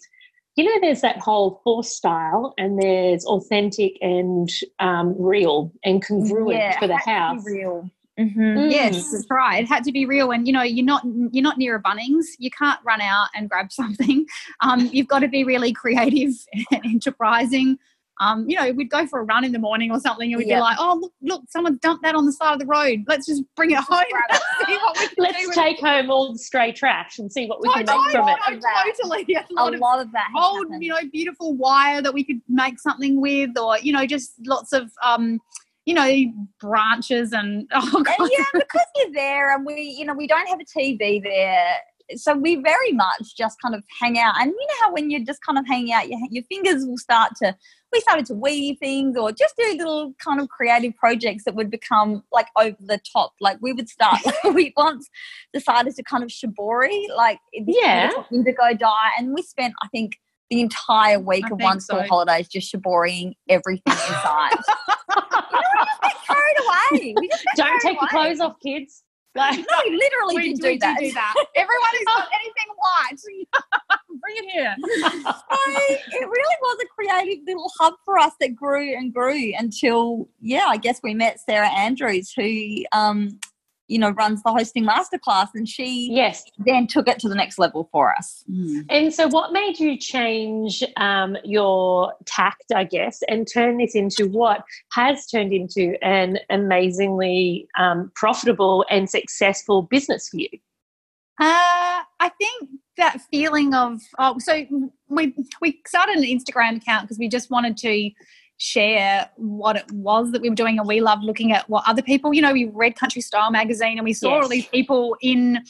you 0.56 0.64
know, 0.64 0.80
there's 0.80 1.02
that 1.02 1.18
whole 1.18 1.60
force 1.62 1.92
style, 1.92 2.54
and 2.58 2.80
there's 2.80 3.24
authentic 3.26 3.98
and 4.00 4.48
um, 4.78 5.14
real 5.18 5.72
and 5.84 6.04
congruent 6.04 6.58
Yeah, 6.58 6.78
for 6.78 6.86
the 6.86 6.94
it 6.94 7.00
has 7.00 7.04
to 7.04 7.10
house. 7.10 7.46
real 7.46 7.90
hmm 8.18 8.22
Mm. 8.56 8.70
yes, 8.70 9.10
that's 9.12 9.26
right. 9.30 9.62
It 9.62 9.68
had 9.68 9.84
to 9.84 9.92
be 9.92 10.06
real, 10.06 10.30
and 10.30 10.46
you 10.46 10.52
know, 10.54 10.62
you're 10.62 10.84
not 10.84 11.02
you're 11.04 11.42
not 11.42 11.58
near 11.58 11.76
a 11.76 11.82
Bunnings. 11.82 12.24
You 12.38 12.50
can't 12.50 12.80
run 12.82 13.02
out 13.02 13.28
and 13.34 13.50
grab 13.50 13.70
something. 13.80 14.24
Um, 14.60 14.88
you've 14.92 15.08
got 15.08 15.18
to 15.18 15.28
be 15.28 15.44
really 15.44 15.72
creative 15.74 16.32
and 16.70 16.84
enterprising. 16.86 17.78
Um, 18.18 18.48
you 18.48 18.56
know, 18.56 18.70
we'd 18.72 18.88
go 18.90 19.06
for 19.06 19.20
a 19.20 19.24
run 19.24 19.44
in 19.44 19.52
the 19.52 19.58
morning 19.58 19.90
or 19.90 20.00
something, 20.00 20.32
and 20.32 20.38
we'd 20.38 20.48
Yeah. 20.48 20.56
be 20.56 20.60
like, 20.62 20.76
"Oh, 20.80 20.98
look, 21.00 21.12
look, 21.20 21.42
someone 21.50 21.78
dumped 21.82 22.02
that 22.02 22.14
on 22.14 22.24
the 22.24 22.32
side 22.32 22.54
of 22.54 22.58
the 22.60 22.66
road. 22.66 23.04
Let's 23.06 23.26
just 23.26 23.42
bring 23.56 23.72
it 23.72 23.78
home. 23.78 24.02
and 24.30 24.40
see 24.66 24.74
what 24.76 24.98
we 24.98 25.06
can 25.08 25.14
Let's 25.18 25.46
with 25.46 25.54
take 25.54 25.78
home 25.80 26.10
all 26.10 26.32
the 26.32 26.38
stray 26.38 26.72
trash 26.72 27.18
and 27.18 27.30
see 27.30 27.46
what 27.46 27.60
we 27.60 27.68
can 27.68 27.84
Totally, 27.84 28.04
make 28.06 28.12
from 28.12 28.28
it. 28.28 28.36
Totally, 29.02 29.34
a 29.36 29.44
a 29.52 29.54
lot 29.54 29.74
of 29.74 29.80
lot 29.80 30.00
of 30.00 30.12
that 30.12 30.28
old, 30.36 30.64
happened. 30.66 30.82
you 30.82 30.90
know, 30.90 31.00
beautiful 31.12 31.54
wire 31.54 32.00
that 32.00 32.14
we 32.14 32.24
could 32.24 32.40
make 32.48 32.78
something 32.80 33.20
with, 33.20 33.56
or 33.58 33.78
you 33.80 33.92
know, 33.92 34.06
just 34.06 34.32
lots 34.46 34.72
of, 34.72 34.90
um, 35.04 35.38
you 35.84 35.94
know, 35.94 36.10
branches 36.58 37.32
and 37.32 37.68
oh 37.74 38.04
and 38.18 38.30
yeah, 38.32 38.44
because 38.54 38.86
you're 38.96 39.12
there 39.12 39.54
and 39.54 39.66
we, 39.66 39.82
you 39.82 40.04
know, 40.06 40.14
we 40.14 40.26
don't 40.26 40.48
have 40.48 40.58
a 40.60 40.64
TV 40.64 41.22
there. 41.22 41.76
So 42.14 42.34
we 42.36 42.54
very 42.56 42.92
much 42.92 43.36
just 43.36 43.60
kind 43.60 43.74
of 43.74 43.82
hang 44.00 44.16
out. 44.18 44.34
And 44.40 44.50
you 44.52 44.66
know 44.68 44.74
how 44.84 44.92
when 44.92 45.10
you're 45.10 45.24
just 45.24 45.42
kind 45.44 45.58
of 45.58 45.66
hanging 45.66 45.92
out, 45.92 46.08
your, 46.08 46.20
your 46.30 46.44
fingers 46.44 46.86
will 46.86 46.96
start 46.98 47.32
to, 47.42 47.54
we 47.96 48.00
started 48.02 48.26
to 48.26 48.34
weave 48.34 48.78
things 48.78 49.16
or 49.16 49.32
just 49.32 49.54
do 49.56 49.64
little 49.78 50.12
kind 50.22 50.38
of 50.40 50.48
creative 50.50 50.94
projects 50.96 51.44
that 51.44 51.54
would 51.54 51.70
become 51.70 52.22
like 52.30 52.46
over 52.60 52.76
the 52.78 53.00
top. 53.10 53.32
Like 53.40 53.56
we 53.62 53.72
would 53.72 53.88
start, 53.88 54.20
we 54.52 54.74
once 54.76 55.08
decided 55.54 55.94
to 55.96 56.02
kind 56.02 56.22
of 56.22 56.28
shibori, 56.28 57.06
like 57.16 57.38
Yeah. 57.54 58.10
indigo 58.30 58.74
dye. 58.78 59.10
And 59.18 59.32
we 59.34 59.40
spent, 59.42 59.72
I 59.82 59.88
think, 59.88 60.18
the 60.50 60.60
entire 60.60 61.18
week 61.18 61.46
I 61.46 61.54
of 61.54 61.60
one 61.60 61.80
school 61.80 62.02
so. 62.02 62.06
holidays 62.08 62.46
just 62.48 62.70
shiborying 62.70 63.34
everything 63.48 63.82
inside. 63.94 64.50
you 64.52 65.16
know, 65.16 65.22
we 65.72 65.78
just 65.86 66.02
get 66.02 66.16
carried 66.26 66.56
away. 66.60 67.18
Just 67.30 67.44
get 67.44 67.56
Don't 67.56 67.66
carried 67.68 67.80
take 67.82 68.00
your 68.00 68.08
clothes 68.10 68.40
off, 68.40 68.56
kids. 68.62 69.02
Like, 69.36 69.58
No, 69.70 69.96
literally 69.96 70.36
we, 70.36 70.54
did 70.54 70.62
we 70.62 70.72
do 70.74 70.78
that. 70.80 70.98
do 70.98 71.12
that. 71.12 71.34
Everyone 71.54 71.88
who's 71.92 72.04
got 72.06 72.28
anything 72.40 72.70
white, 72.76 73.20
bring 74.20 74.36
it 74.38 74.50
here. 74.50 74.74
So 74.80 75.56
it 76.20 76.28
really 76.28 76.56
was 76.62 76.78
a 76.82 76.86
creative 76.88 77.44
little 77.46 77.70
hub 77.78 77.94
for 78.04 78.18
us 78.18 78.32
that 78.40 78.54
grew 78.56 78.96
and 78.96 79.12
grew 79.12 79.52
until, 79.58 80.28
yeah, 80.40 80.66
I 80.68 80.76
guess 80.78 81.00
we 81.02 81.14
met 81.14 81.40
Sarah 81.40 81.68
Andrews, 81.70 82.32
who, 82.32 82.84
um, 82.92 83.38
you 83.88 83.98
know, 83.98 84.10
runs 84.10 84.42
the 84.42 84.50
hosting 84.50 84.84
masterclass, 84.84 85.48
and 85.54 85.68
she 85.68 86.10
yes. 86.12 86.44
then 86.58 86.86
took 86.86 87.08
it 87.08 87.18
to 87.20 87.28
the 87.28 87.34
next 87.34 87.58
level 87.58 87.88
for 87.92 88.14
us. 88.14 88.44
And 88.90 89.12
so, 89.12 89.28
what 89.28 89.52
made 89.52 89.78
you 89.78 89.98
change 89.98 90.82
um, 90.96 91.36
your 91.44 92.12
tact, 92.24 92.72
I 92.74 92.84
guess, 92.84 93.20
and 93.28 93.46
turn 93.52 93.78
this 93.78 93.94
into 93.94 94.26
what 94.28 94.62
has 94.92 95.26
turned 95.26 95.52
into 95.52 95.94
an 96.02 96.38
amazingly 96.50 97.68
um, 97.78 98.10
profitable 98.14 98.84
and 98.90 99.08
successful 99.08 99.82
business 99.82 100.28
for 100.28 100.38
you? 100.38 100.48
Uh, 101.38 102.02
I 102.18 102.30
think 102.38 102.70
that 102.96 103.20
feeling 103.30 103.74
of 103.74 104.00
oh, 104.18 104.38
so 104.38 104.64
we 105.08 105.34
we 105.60 105.80
started 105.86 106.16
an 106.16 106.24
Instagram 106.24 106.76
account 106.76 107.04
because 107.04 107.18
we 107.18 107.28
just 107.28 107.50
wanted 107.50 107.76
to 107.78 108.10
share 108.58 109.28
what 109.36 109.76
it 109.76 109.90
was 109.92 110.32
that 110.32 110.42
we 110.42 110.48
were 110.48 110.54
doing, 110.54 110.78
and 110.78 110.88
we 110.88 111.00
loved 111.00 111.24
looking 111.24 111.52
at 111.52 111.68
what 111.68 111.84
other 111.86 112.02
people. 112.02 112.32
You 112.32 112.42
know, 112.42 112.52
we 112.52 112.66
read 112.66 112.96
Country 112.96 113.20
Style 113.20 113.50
magazine, 113.50 113.98
and 113.98 114.04
we 114.04 114.12
saw 114.12 114.34
Yes. 114.34 114.42
all 114.42 114.48
these 114.48 114.66
people 114.66 115.16
in 115.20 115.62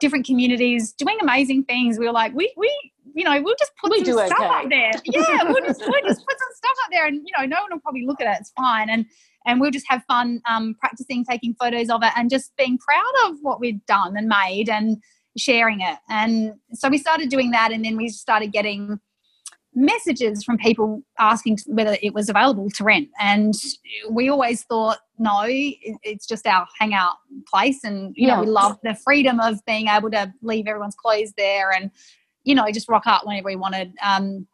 different 0.00 0.26
communities 0.26 0.92
doing 0.92 1.18
amazing 1.20 1.64
things. 1.64 1.98
We 1.98 2.06
were 2.06 2.12
like, 2.12 2.34
we 2.34 2.52
we. 2.56 2.72
You 3.14 3.24
know, 3.24 3.42
we'll 3.42 3.56
just 3.58 3.72
put 3.78 3.90
We 3.90 4.02
some 4.06 4.14
stuff 4.14 4.32
okay. 4.32 4.46
up 4.46 4.68
there. 4.70 4.90
Yeah, 5.04 5.42
we'll 5.44 5.62
just 5.62 5.80
we'll 5.80 6.00
just 6.02 6.26
put 6.26 6.38
some 6.38 6.48
stuff 6.54 6.76
up 6.84 6.90
there, 6.90 7.04
and 7.06 7.16
you 7.16 7.32
know, 7.36 7.44
no 7.44 7.60
one 7.60 7.72
will 7.72 7.80
probably 7.80 8.06
look 8.06 8.22
at 8.22 8.26
it. 8.26 8.40
It's 8.40 8.52
fine, 8.56 8.88
and 8.88 9.04
and 9.44 9.60
we'll 9.60 9.70
just 9.70 9.84
have 9.90 10.02
fun 10.08 10.40
um, 10.48 10.74
practicing 10.80 11.22
taking 11.28 11.54
photos 11.60 11.90
of 11.90 12.02
it 12.02 12.12
and 12.16 12.30
just 12.30 12.52
being 12.56 12.78
proud 12.78 13.30
of 13.30 13.36
what 13.42 13.60
we'd 13.60 13.84
done 13.84 14.16
and 14.16 14.28
made 14.28 14.70
and 14.70 14.96
sharing 15.36 15.80
it. 15.80 15.98
And 16.08 16.54
so 16.72 16.88
we 16.88 16.96
started 16.96 17.28
doing 17.28 17.50
that, 17.50 17.70
and 17.70 17.84
then 17.84 17.98
we 17.98 18.08
started 18.08 18.50
getting 18.50 18.98
messages 19.74 20.44
from 20.44 20.58
people 20.58 21.02
asking 21.18 21.58
whether 21.66 21.96
it 22.02 22.14
was 22.14 22.28
available 22.28 22.68
to 22.70 22.84
rent. 22.84 23.08
And 23.18 23.54
we 24.10 24.28
always 24.28 24.64
thought, 24.64 24.98
no, 25.18 25.44
it's 25.46 26.26
just 26.26 26.46
our 26.46 26.66
hangout 26.78 27.14
place, 27.48 27.84
and 27.84 28.12
you 28.16 28.26
know, 28.26 28.40
we 28.40 28.46
love 28.46 28.78
the 28.82 28.94
freedom 28.94 29.40
of 29.40 29.64
being 29.66 29.88
able 29.88 30.10
to 30.10 30.32
leave 30.42 30.66
everyone's 30.66 30.96
clothes 30.96 31.32
there 31.36 31.70
and 31.70 31.90
you 32.44 32.54
know 32.54 32.68
just 32.72 32.88
rock 32.88 33.06
up 33.06 33.24
whenever 33.24 33.46
we 33.46 33.56
wanted. 33.56 33.92
Um, 34.02 34.46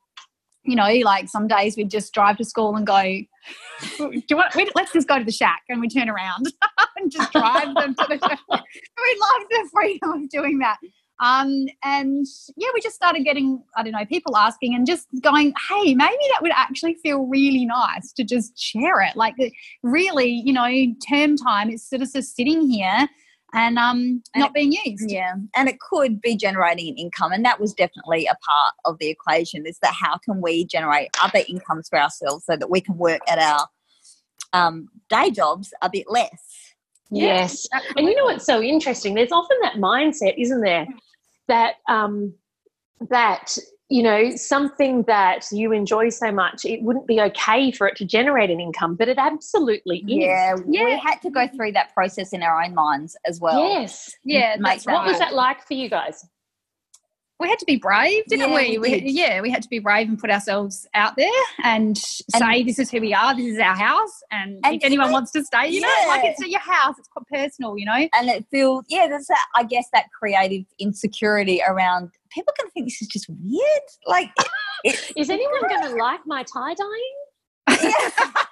you 0.69 0.77
know, 0.77 0.93
like 1.03 1.29
some 1.29 1.49
days 1.49 1.77
we'd 1.77 1.91
just 1.91 2.13
drive 2.13 2.37
to 2.37 2.45
school 2.45 2.77
and 2.77 2.87
go, 2.87 3.03
do 3.03 4.23
you 4.29 4.37
want, 4.37 4.55
we, 4.55 4.71
let's 4.75 4.93
just 4.93 5.09
go 5.09 5.19
to 5.19 5.25
the 5.25 5.33
shack 5.33 5.63
and 5.71 5.81
we 5.81 5.89
turn 5.89 6.11
around 6.11 6.53
and 6.97 7.11
just 7.11 7.33
drive 7.33 7.75
them 7.75 7.95
to 7.95 8.07
the 8.09 8.19
shack. 8.19 8.41
We 8.51 9.21
love 9.21 9.49
the 9.49 9.69
freedom 9.73 10.11
of 10.11 10.29
doing 10.29 10.59
that. 10.59 10.77
Um, 11.21 11.67
and 11.83 12.27
yeah, 12.57 12.69
we 12.75 12.81
just 12.81 12.95
started 12.95 13.25
getting, 13.25 13.63
I 13.77 13.83
don't 13.83 13.93
know, 13.93 14.05
people 14.07 14.37
asking 14.37 14.75
and 14.75 14.87
just 14.87 15.09
going, 15.21 15.53
hey, 15.69 15.95
maybe 15.95 16.17
that 16.33 16.43
would 16.43 16.53
actually 16.55 16.95
feel 17.03 17.27
really 17.27 17.67
nice 17.67 18.13
to 18.13 18.25
just 18.25 18.59
share 18.59 19.01
it. 19.03 19.17
Like, 19.17 19.35
really, 19.83 20.31
you 20.31 20.53
know, 20.53 20.69
term 21.09 21.37
time, 21.37 21.71
it's 21.71 21.89
sort 21.89 22.03
of 22.03 22.13
just 22.13 22.37
sitting 22.37 22.71
here 22.71 23.09
and 23.55 23.79
um 23.79 24.23
And 24.35 24.43
not 24.43 24.53
being 24.53 24.73
used. 24.73 25.11
Yeah, 25.11 25.35
and 25.57 25.69
it 25.69 25.81
could 25.81 26.21
be 26.21 26.37
generating 26.37 26.89
an 26.89 26.97
income, 26.97 27.33
and 27.33 27.45
that 27.45 27.59
was 27.59 27.73
definitely 27.73 28.27
a 28.27 28.37
part 28.47 28.75
of 28.85 28.99
the 28.99 29.09
equation. 29.09 29.67
Is 29.67 29.79
that 29.81 29.95
how 29.95 30.19
can 30.19 30.41
we 30.43 30.67
generate 30.67 31.09
other 31.23 31.41
incomes 31.49 31.89
for 31.89 31.99
ourselves 31.99 32.45
so 32.45 32.57
that 32.57 32.69
we 32.71 32.81
can 32.81 32.99
work 32.99 33.23
at 33.27 33.39
our 33.39 33.67
um, 34.53 34.89
day 35.09 35.31
jobs 35.31 35.73
a 35.83 35.89
bit 35.91 36.07
less? 36.09 36.75
Yes. 37.11 37.67
And 37.97 38.07
you 38.07 38.15
know 38.15 38.25
what's 38.25 38.45
so 38.45 38.61
interesting? 38.61 39.15
There's 39.15 39.33
often 39.33 39.57
that 39.63 39.77
mindset, 39.77 40.35
isn't 40.37 40.61
there, 40.61 40.87
that 41.49 41.77
um, 41.89 42.35
that 43.11 43.57
you 43.89 44.03
know 44.03 44.37
something 44.37 45.03
that 45.05 45.47
you 45.51 45.73
enjoy 45.73 46.11
so 46.11 46.31
much, 46.31 46.65
it 46.65 46.83
wouldn't 46.83 47.07
be 47.07 47.21
okay 47.21 47.71
for 47.73 47.87
it 47.89 47.97
to 47.97 48.05
generate 48.05 48.51
an 48.51 48.61
income, 48.61 48.95
but 48.95 49.09
it 49.09 49.19
absolutely 49.19 49.99
is. 49.99 50.07
Yeah, 50.09 50.55
we 50.55 50.99
had 50.99 51.17
to 51.23 51.31
go 51.31 51.49
through 51.49 51.73
that 51.73 51.93
process 51.95 52.33
in 52.33 52.43
our 52.43 52.63
own 52.63 52.75
minds 52.75 53.17
as 53.27 53.41
well. 53.41 53.69
Yes. 53.69 54.15
Yeah, 54.25 54.57
Make 54.59 54.65
that's 54.65 54.85
that 54.85 54.93
What 54.93 55.07
was 55.07 55.19
that 55.19 55.35
like 55.35 55.67
for 55.67 55.75
you 55.75 55.89
guys? 55.89 56.25
We 57.41 57.49
had 57.49 57.59
to 57.61 57.65
be 57.67 57.77
brave, 57.77 58.25
didn't 58.27 58.51
Yeah, 58.51 58.57
we? 58.57 58.79
we 58.79 58.91
did. 59.01 59.11
yeah, 59.11 59.41
we 59.41 59.51
had 59.51 59.63
to 59.63 59.69
be 59.69 59.79
brave 59.79 60.09
and 60.09 60.19
put 60.19 60.31
ourselves 60.31 60.87
out 60.95 61.17
there 61.17 61.31
and, 61.63 61.97
say, 61.99 62.63
"This 62.65 62.79
is 62.79 62.91
who 62.91 63.01
we 63.01 63.15
are. 63.15 63.35
This 63.35 63.47
is 63.55 63.59
our 63.59 63.77
house." 63.77 64.23
And, 64.31 64.59
And 64.65 64.75
if 64.77 64.85
anyone 64.85 65.07
like- 65.07 65.13
wants 65.15 65.31
to 65.33 65.45
stay, 65.45 65.69
you 65.69 65.81
know, 65.81 66.05
like 66.09 66.25
it's 66.25 66.41
your 66.47 66.61
house. 66.61 66.97
It's 66.99 67.09
quite 67.09 67.27
personal, 67.29 67.79
you 67.79 67.85
know. 67.87 68.09
And 68.15 68.29
it 68.29 68.47
feels, 68.51 68.85
yeah, 68.89 69.07
there's 69.07 69.27
that, 69.29 69.45
I 69.55 69.65
guess, 69.65 69.87
that 69.93 70.07
creative 70.19 70.65
insecurity 70.79 71.61
around 71.67 72.11
people 72.31 72.53
can 72.59 72.69
think 72.71 72.87
this 72.87 73.01
is 73.01 73.09
just 73.09 73.27
weird. 73.29 73.83
Like, 74.07 74.31
is 74.85 75.31
anyone 75.31 75.61
going 75.69 75.83
to 75.83 75.95
like 75.97 76.21
my 76.27 76.43
tie 76.43 76.75
dyeing? 76.75 77.15
yeah. 77.93 78.43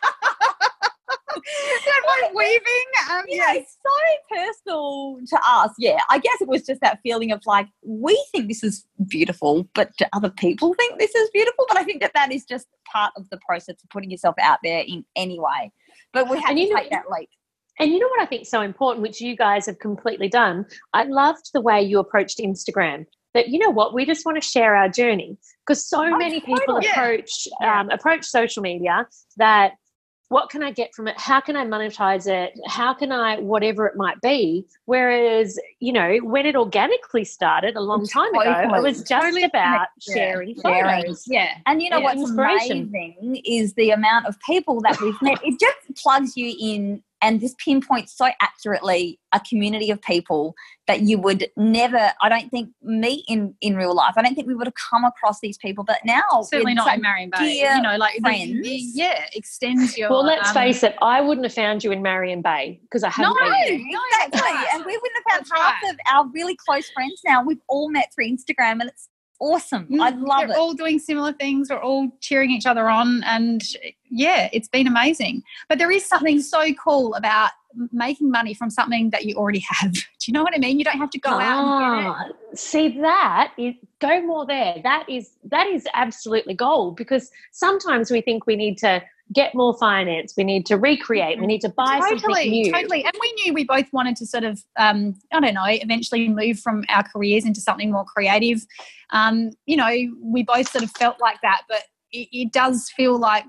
Everyone 2.16 2.36
weaving. 2.36 3.10
Um, 3.10 3.22
you 3.28 3.38
know, 3.38 3.44
it's 3.50 3.76
so 3.82 4.36
personal 4.36 5.18
to 5.28 5.38
us. 5.46 5.70
Yeah, 5.78 5.98
I 6.10 6.18
guess 6.18 6.36
it 6.40 6.48
was 6.48 6.62
just 6.62 6.80
that 6.80 7.00
feeling 7.02 7.32
of 7.32 7.42
like, 7.46 7.66
we 7.84 8.22
think 8.32 8.48
this 8.48 8.62
is 8.64 8.84
beautiful, 9.08 9.68
but 9.74 9.90
do 9.98 10.04
other 10.12 10.30
people 10.30 10.74
think 10.74 10.98
this 10.98 11.14
is 11.14 11.30
beautiful? 11.30 11.64
But 11.68 11.78
I 11.78 11.84
think 11.84 12.00
that 12.02 12.12
that 12.14 12.32
is 12.32 12.44
just 12.44 12.66
part 12.90 13.12
of 13.16 13.28
the 13.30 13.38
process 13.38 13.76
of 13.82 13.90
putting 13.90 14.10
yourself 14.10 14.34
out 14.40 14.58
there 14.62 14.82
in 14.86 15.04
any 15.14 15.38
way. 15.38 15.72
But 16.12 16.28
we 16.30 16.38
had 16.40 16.50
And 16.50 16.58
to 16.58 16.64
you 16.64 16.70
know- 16.74 16.80
take 16.80 16.90
that 16.90 17.04
leap. 17.10 17.28
And 17.78 17.90
you 17.92 17.98
know 17.98 18.08
what 18.08 18.22
I 18.22 18.26
think 18.26 18.42
is 18.42 18.50
so 18.50 18.62
important, 18.62 19.02
which 19.02 19.20
you 19.20 19.36
guys 19.36 19.66
have 19.66 19.78
completely 19.80 20.28
done? 20.28 20.64
I 20.94 21.02
loved 21.04 21.50
the 21.52 21.60
way 21.60 21.82
you 21.82 21.98
approached 21.98 22.38
Instagram. 22.38 23.04
That 23.34 23.48
you 23.50 23.58
know 23.58 23.68
what, 23.68 23.92
we 23.92 24.06
just 24.06 24.24
want 24.24 24.36
to 24.36 24.40
share 24.40 24.74
our 24.74 24.88
journey 24.88 25.36
because 25.66 25.86
so 25.86 26.02
Oh, 26.02 26.16
many 26.16 26.40
people 26.40 26.56
totally. 26.66 26.86
Approach 26.88 27.46
Yeah. 27.60 27.80
um, 27.80 27.90
approach 27.90 28.24
social 28.24 28.62
media 28.62 29.06
that 29.36 29.72
what 30.28 30.50
can 30.50 30.62
I 30.62 30.72
get 30.72 30.92
from 30.94 31.06
it? 31.06 31.18
How 31.18 31.40
can 31.40 31.56
I 31.56 31.64
monetize 31.64 32.26
it? 32.26 32.58
How 32.66 32.92
can 32.92 33.12
I 33.12 33.38
whatever 33.38 33.86
it 33.86 33.96
might 33.96 34.20
be? 34.20 34.66
Whereas 34.86 35.58
you 35.80 35.92
know 35.92 36.16
when 36.22 36.46
it 36.46 36.56
organically 36.56 37.24
started 37.24 37.76
a 37.76 37.80
long 37.80 38.06
time 38.06 38.34
ago, 38.34 38.74
it 38.76 38.82
was 38.82 39.02
just 39.02 39.08
Totally 39.22 39.44
about 39.44 39.88
yeah. 40.06 40.14
Sharing. 40.14 40.54
photos. 40.56 41.24
yeah. 41.26 41.50
And 41.66 41.80
you 41.82 41.90
know 41.90 41.98
Yeah, 41.98 42.14
what's 42.14 42.30
amazing 42.30 43.40
is 43.44 43.74
the 43.74 43.90
amount 43.90 44.26
of 44.26 44.38
people 44.40 44.80
that 44.80 45.00
we've 45.00 45.20
met. 45.22 45.38
It 45.44 45.60
just 45.60 46.02
plugs 46.02 46.36
you 46.36 46.54
in 46.60 47.02
and 47.22 47.40
this 47.40 47.54
pinpoints 47.62 48.16
so 48.16 48.28
accurately 48.40 49.18
a 49.32 49.40
community 49.40 49.90
of 49.90 50.00
people 50.02 50.54
that 50.86 51.00
you 51.02 51.18
would 51.18 51.48
never, 51.56 52.12
I 52.22 52.28
don't 52.28 52.50
think, 52.50 52.70
meet 52.82 53.24
in, 53.28 53.54
in 53.60 53.74
real 53.76 53.94
life. 53.94 54.14
I 54.16 54.22
don't 54.22 54.34
think 54.34 54.46
we 54.46 54.54
would 54.54 54.66
have 54.66 54.74
come 54.90 55.04
across 55.04 55.40
these 55.40 55.58
people. 55.58 55.82
But 55.84 55.98
now, 56.04 56.22
Certainly 56.42 56.74
not 56.74 56.94
in 56.94 57.00
Marion 57.02 57.30
Bay. 57.30 57.38
dear 57.60 57.74
You 57.74 57.82
know, 57.82 57.96
like 57.96 58.14
the- 58.16 58.20
friends. 58.20 58.62
the- 58.62 58.90
yeah, 58.94 59.24
extends 59.34 59.96
your. 59.96 60.10
Well, 60.10 60.24
let's 60.24 60.48
um, 60.48 60.54
face 60.54 60.82
it, 60.82 60.94
I 61.02 61.20
wouldn't 61.20 61.44
have 61.44 61.54
found 61.54 61.82
you 61.82 61.90
in 61.92 62.02
Marion 62.02 62.42
Bay 62.42 62.80
because 62.82 63.02
I 63.02 63.10
haven't 63.10 63.36
been 63.38 63.48
there. 63.50 63.78
no, 63.78 64.00
exactly. 64.26 64.66
And 64.74 64.84
we 64.84 64.92
wouldn't 64.92 65.12
have 65.28 65.38
That's 65.38 65.50
found 65.50 65.60
half 65.62 65.82
right. 65.82 65.92
of 65.92 65.98
our 66.12 66.28
really 66.32 66.56
close 66.56 66.88
friends 66.90 67.20
now. 67.24 67.42
We've 67.42 67.60
all 67.68 67.88
met 67.90 68.12
through 68.14 68.26
Instagram 68.28 68.80
and 68.80 68.84
it's 68.84 69.08
awesome. 69.40 69.86
I 70.00 70.12
Mm, 70.12 70.26
love 70.26 70.48
We're 70.48 70.54
it. 70.54 70.58
all 70.58 70.74
doing 70.74 70.98
similar 70.98 71.32
things. 71.32 71.68
We're 71.70 71.80
all 71.80 72.08
cheering 72.20 72.50
each 72.50 72.66
other 72.66 72.88
on, 72.88 73.22
and 73.24 73.62
yeah, 74.10 74.48
it's 74.52 74.68
been 74.68 74.86
amazing. 74.86 75.42
But 75.68 75.78
there 75.78 75.90
is 75.90 76.04
something 76.04 76.40
so 76.40 76.72
cool 76.74 77.14
about 77.14 77.50
making 77.92 78.30
money 78.30 78.54
from 78.54 78.70
something 78.70 79.10
that 79.10 79.26
you 79.26 79.34
already 79.36 79.64
have. 79.68 79.92
Do 79.92 80.00
you 80.26 80.32
know 80.32 80.42
what 80.42 80.54
I 80.54 80.58
mean? 80.58 80.78
You 80.78 80.84
don't 80.84 80.98
have 80.98 81.10
to 81.10 81.18
go 81.18 81.30
out 81.30 81.62
and 81.62 82.24
get 82.24 82.30
it. 82.30 82.34
Ah, 82.34 82.54
see 82.54 83.00
that 83.00 83.52
is 83.58 83.74
go 84.00 84.22
more 84.22 84.46
there. 84.46 84.76
That 84.82 85.08
is 85.08 85.32
that 85.44 85.66
is 85.66 85.86
absolutely 85.94 86.54
gold 86.54 86.96
because 86.96 87.30
sometimes 87.52 88.10
we 88.10 88.20
think 88.22 88.46
we 88.46 88.56
need 88.56 88.78
to 88.78 89.02
get 89.32 89.54
more 89.54 89.76
finance, 89.76 90.34
we 90.36 90.44
need 90.44 90.64
to 90.66 90.76
recreate, 90.76 91.40
we 91.40 91.46
need 91.46 91.60
to 91.60 91.68
buy 91.68 91.98
something 91.98 92.18
Totally, 92.18 92.48
new. 92.48 92.72
totally. 92.72 93.04
And 93.04 93.12
we 93.20 93.32
knew 93.42 93.52
we 93.52 93.64
both 93.64 93.92
wanted 93.92 94.16
to 94.16 94.26
sort 94.26 94.44
of, 94.44 94.62
um, 94.78 95.16
I 95.32 95.40
don't 95.40 95.54
know, 95.54 95.64
eventually 95.66 96.28
move 96.28 96.60
from 96.60 96.84
our 96.88 97.02
careers 97.02 97.44
into 97.44 97.60
something 97.60 97.90
more 97.90 98.04
creative. 98.04 98.64
Um, 99.10 99.50
you 99.66 99.76
know, 99.76 99.92
we 100.22 100.42
both 100.44 100.70
sort 100.70 100.84
of 100.84 100.90
felt 100.92 101.20
like 101.20 101.40
that, 101.42 101.62
but 101.68 101.82
it, 102.12 102.28
it 102.30 102.52
does 102.52 102.88
feel 102.96 103.18
like, 103.18 103.44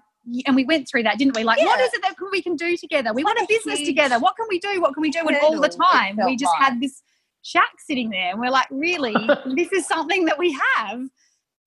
and 0.46 0.56
we 0.56 0.66
went 0.66 0.90
through 0.90 1.04
that, 1.04 1.18
didn't 1.20 1.36
we? 1.36 1.44
Like, 1.44 1.60
what 1.60 1.80
Yeah. 1.80 1.86
is 1.86 1.94
it 1.94 2.02
that 2.02 2.16
we 2.32 2.42
can 2.42 2.56
do 2.56 2.76
together? 2.76 3.14
We 3.14 3.24
want 3.24 3.40
a 3.40 3.46
business 3.48 3.80
huge 3.80 3.88
together. 3.88 4.20
What 4.20 4.36
can 4.36 4.48
we 4.50 4.60
do? 4.60 4.82
What 4.82 4.94
can 4.94 5.02
we 5.02 5.12
do? 5.12 5.20
And 5.20 5.38
all 5.38 5.60
the 5.62 5.70
time, 5.70 6.18
we 6.26 6.36
just 6.36 6.52
like. 6.60 6.72
had 6.72 6.82
this 6.82 7.02
shack 7.44 7.70
sitting 7.80 8.10
there, 8.10 8.32
and 8.32 8.40
we're 8.40 8.50
like, 8.50 8.68
really, 8.72 9.16
this 9.56 9.72
is 9.72 9.88
something 9.88 10.26
that 10.26 10.38
we 10.38 10.58
have, 10.76 11.02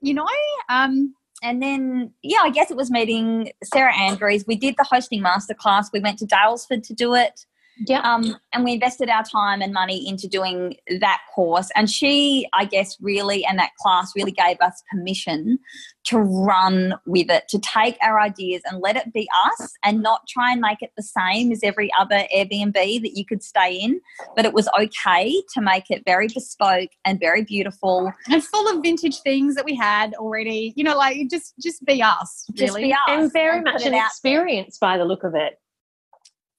you 0.03 0.15
know? 0.15 0.27
Um, 0.69 1.15
and 1.43 1.63
then 1.63 2.13
yeah, 2.23 2.41
I 2.43 2.51
guess 2.51 2.71
it 2.71 2.77
was 2.77 2.91
meeting 2.91 3.53
Sarah 3.65 3.97
Andrews. 3.97 4.45
We 4.47 4.57
did 4.57 4.75
the 4.77 4.85
hosting 4.85 5.23
masterclass. 5.23 5.87
We 5.93 6.01
went 6.01 6.19
to 6.21 6.27
Daylesford 6.27 6.83
to 6.87 6.95
do 6.95 7.15
it. 7.15 7.47
Yeah. 7.87 8.01
Um, 8.01 8.37
and 8.53 8.65
we 8.65 8.73
invested 8.75 9.09
our 9.09 9.23
time 9.25 9.63
and 9.63 9.73
money 9.73 10.07
into 10.09 10.29
doing 10.29 10.77
that 11.01 11.21
course. 11.35 11.71
And 11.75 11.89
she, 11.91 12.47
I 12.53 12.65
guess, 12.65 12.97
really, 13.01 13.45
and 13.45 13.59
that 13.59 13.71
class 13.81 14.13
really 14.15 14.33
gave 14.33 14.57
us 14.61 14.83
permission 14.91 15.59
to 16.05 16.19
run 16.19 16.95
with 17.07 17.31
it, 17.31 17.47
to 17.49 17.59
take 17.59 17.97
our 18.03 18.21
ideas 18.21 18.63
and 18.65 18.81
let 18.81 18.97
it 18.97 19.13
be 19.13 19.29
us 19.47 19.73
and 19.85 20.03
not 20.03 20.27
try 20.29 20.51
and 20.51 20.61
make 20.61 20.79
it 20.83 20.91
the 20.97 21.03
same 21.03 21.53
as 21.53 21.61
every 21.63 21.91
other 21.99 22.25
Airbnb 22.35 22.73
that 22.75 23.17
you 23.17 23.25
could 23.25 23.43
stay 23.43 23.75
in. 23.75 24.01
But 24.35 24.45
it 24.47 24.53
was 24.53 24.69
okay 24.81 25.33
to 25.55 25.61
make 25.61 25.91
it 25.91 26.03
very 26.05 26.29
bespoke 26.29 26.91
and 27.05 27.21
very 27.21 27.45
beautiful. 27.45 28.13
and 28.29 28.43
full 28.43 28.69
of 28.77 28.83
vintage 28.83 29.21
things 29.21 29.55
that 29.55 29.65
we 29.65 29.77
had 29.77 30.15
already, 30.15 30.73
you 30.77 30.85
know, 30.85 30.97
like 30.97 31.29
just 31.31 31.55
just 31.63 31.85
be 31.85 32.03
us, 32.03 32.47
Just 32.55 32.75
really. 32.75 32.89
be 32.89 32.93
us. 32.93 32.99
and 33.09 33.33
very 33.33 33.57
and 33.57 33.65
much 33.65 33.83
an 33.83 33.89
out 33.95 33.99
there. 33.99 34.07
experience 34.07 34.79
by 34.79 34.97
the 34.97 35.05
look 35.05 35.23
of 35.23 35.35
it. 35.35 35.60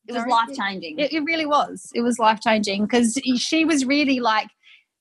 It 0.08 0.14
was 0.14 0.26
life 0.26 0.50
changing. 0.58 1.00
It, 1.00 1.14
it 1.14 1.22
really 1.22 1.46
was. 1.46 1.92
It 1.94 2.02
was 2.02 2.18
life 2.20 2.40
changing 2.42 2.84
because 2.84 3.20
she 3.38 3.66
was 3.66 3.86
really 3.86 4.20
like, 4.20 4.48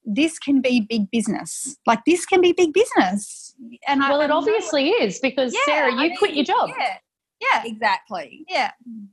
this 0.05 0.39
can 0.39 0.61
be 0.61 0.81
big 0.89 1.11
business. 1.11 1.77
Like 1.87 2.01
this 2.07 2.25
can 2.27 2.41
be 2.41 2.53
big 2.53 2.73
business. 2.73 3.55
And 3.87 4.01
Well, 4.01 4.21
I 4.21 4.25
it 4.25 4.29
know- 4.29 4.39
obviously 4.39 4.91
is 4.91 5.19
because 5.21 5.53
Yeah, 5.53 5.61
Sarah, 5.67 5.93
you 5.93 6.13
I 6.13 6.17
quit 6.17 6.35
your 6.35 6.45
job. 6.45 6.71
Yeah, 6.79 6.97
yeah, 7.41 7.63
exactly. 7.65 8.45
yeah, 8.49 8.71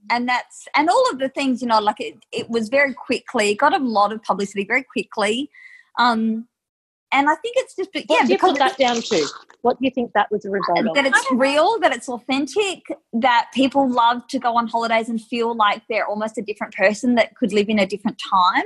and 0.09 0.27
that's 0.27 0.67
and 0.75 0.89
all 0.89 1.09
of 1.11 1.19
the 1.19 1.29
things 1.29 1.61
you 1.61 1.67
know 1.67 1.79
like 1.79 1.99
it, 1.99 2.15
it 2.31 2.49
was 2.49 2.69
very 2.69 2.93
quickly 2.93 3.51
it 3.51 3.57
got 3.57 3.73
a 3.73 3.83
lot 3.83 4.11
of 4.13 4.21
publicity 4.23 4.63
very 4.65 4.83
quickly 4.83 5.49
um 5.99 6.47
and 7.11 7.29
i 7.29 7.35
think 7.35 7.55
it's 7.57 7.75
just 7.75 7.89
What 7.93 8.05
yeah 8.09 8.25
do 8.25 8.31
you 8.33 8.37
put 8.39 8.57
that 8.59 8.77
down 8.77 9.01
to? 9.01 9.27
What 9.61 9.79
do 9.79 9.85
you 9.85 9.91
think 9.91 10.13
that 10.13 10.31
was 10.31 10.45
a 10.45 10.49
result 10.49 10.85
of? 10.87 10.93
that 10.95 11.05
it's 11.05 11.31
real 11.31 11.79
that 11.79 11.91
it's 11.93 12.07
authentic 12.07 12.83
that 13.13 13.47
people 13.53 13.89
love 13.89 14.27
to 14.27 14.39
go 14.39 14.55
on 14.55 14.67
holidays 14.67 15.09
and 15.09 15.19
feel 15.21 15.55
like 15.55 15.81
they're 15.89 16.05
almost 16.07 16.37
a 16.37 16.41
different 16.41 16.73
person 16.75 17.15
that 17.15 17.35
could 17.35 17.51
live 17.53 17.67
in 17.69 17.79
a 17.79 17.85
different 17.85 18.17
time 18.19 18.63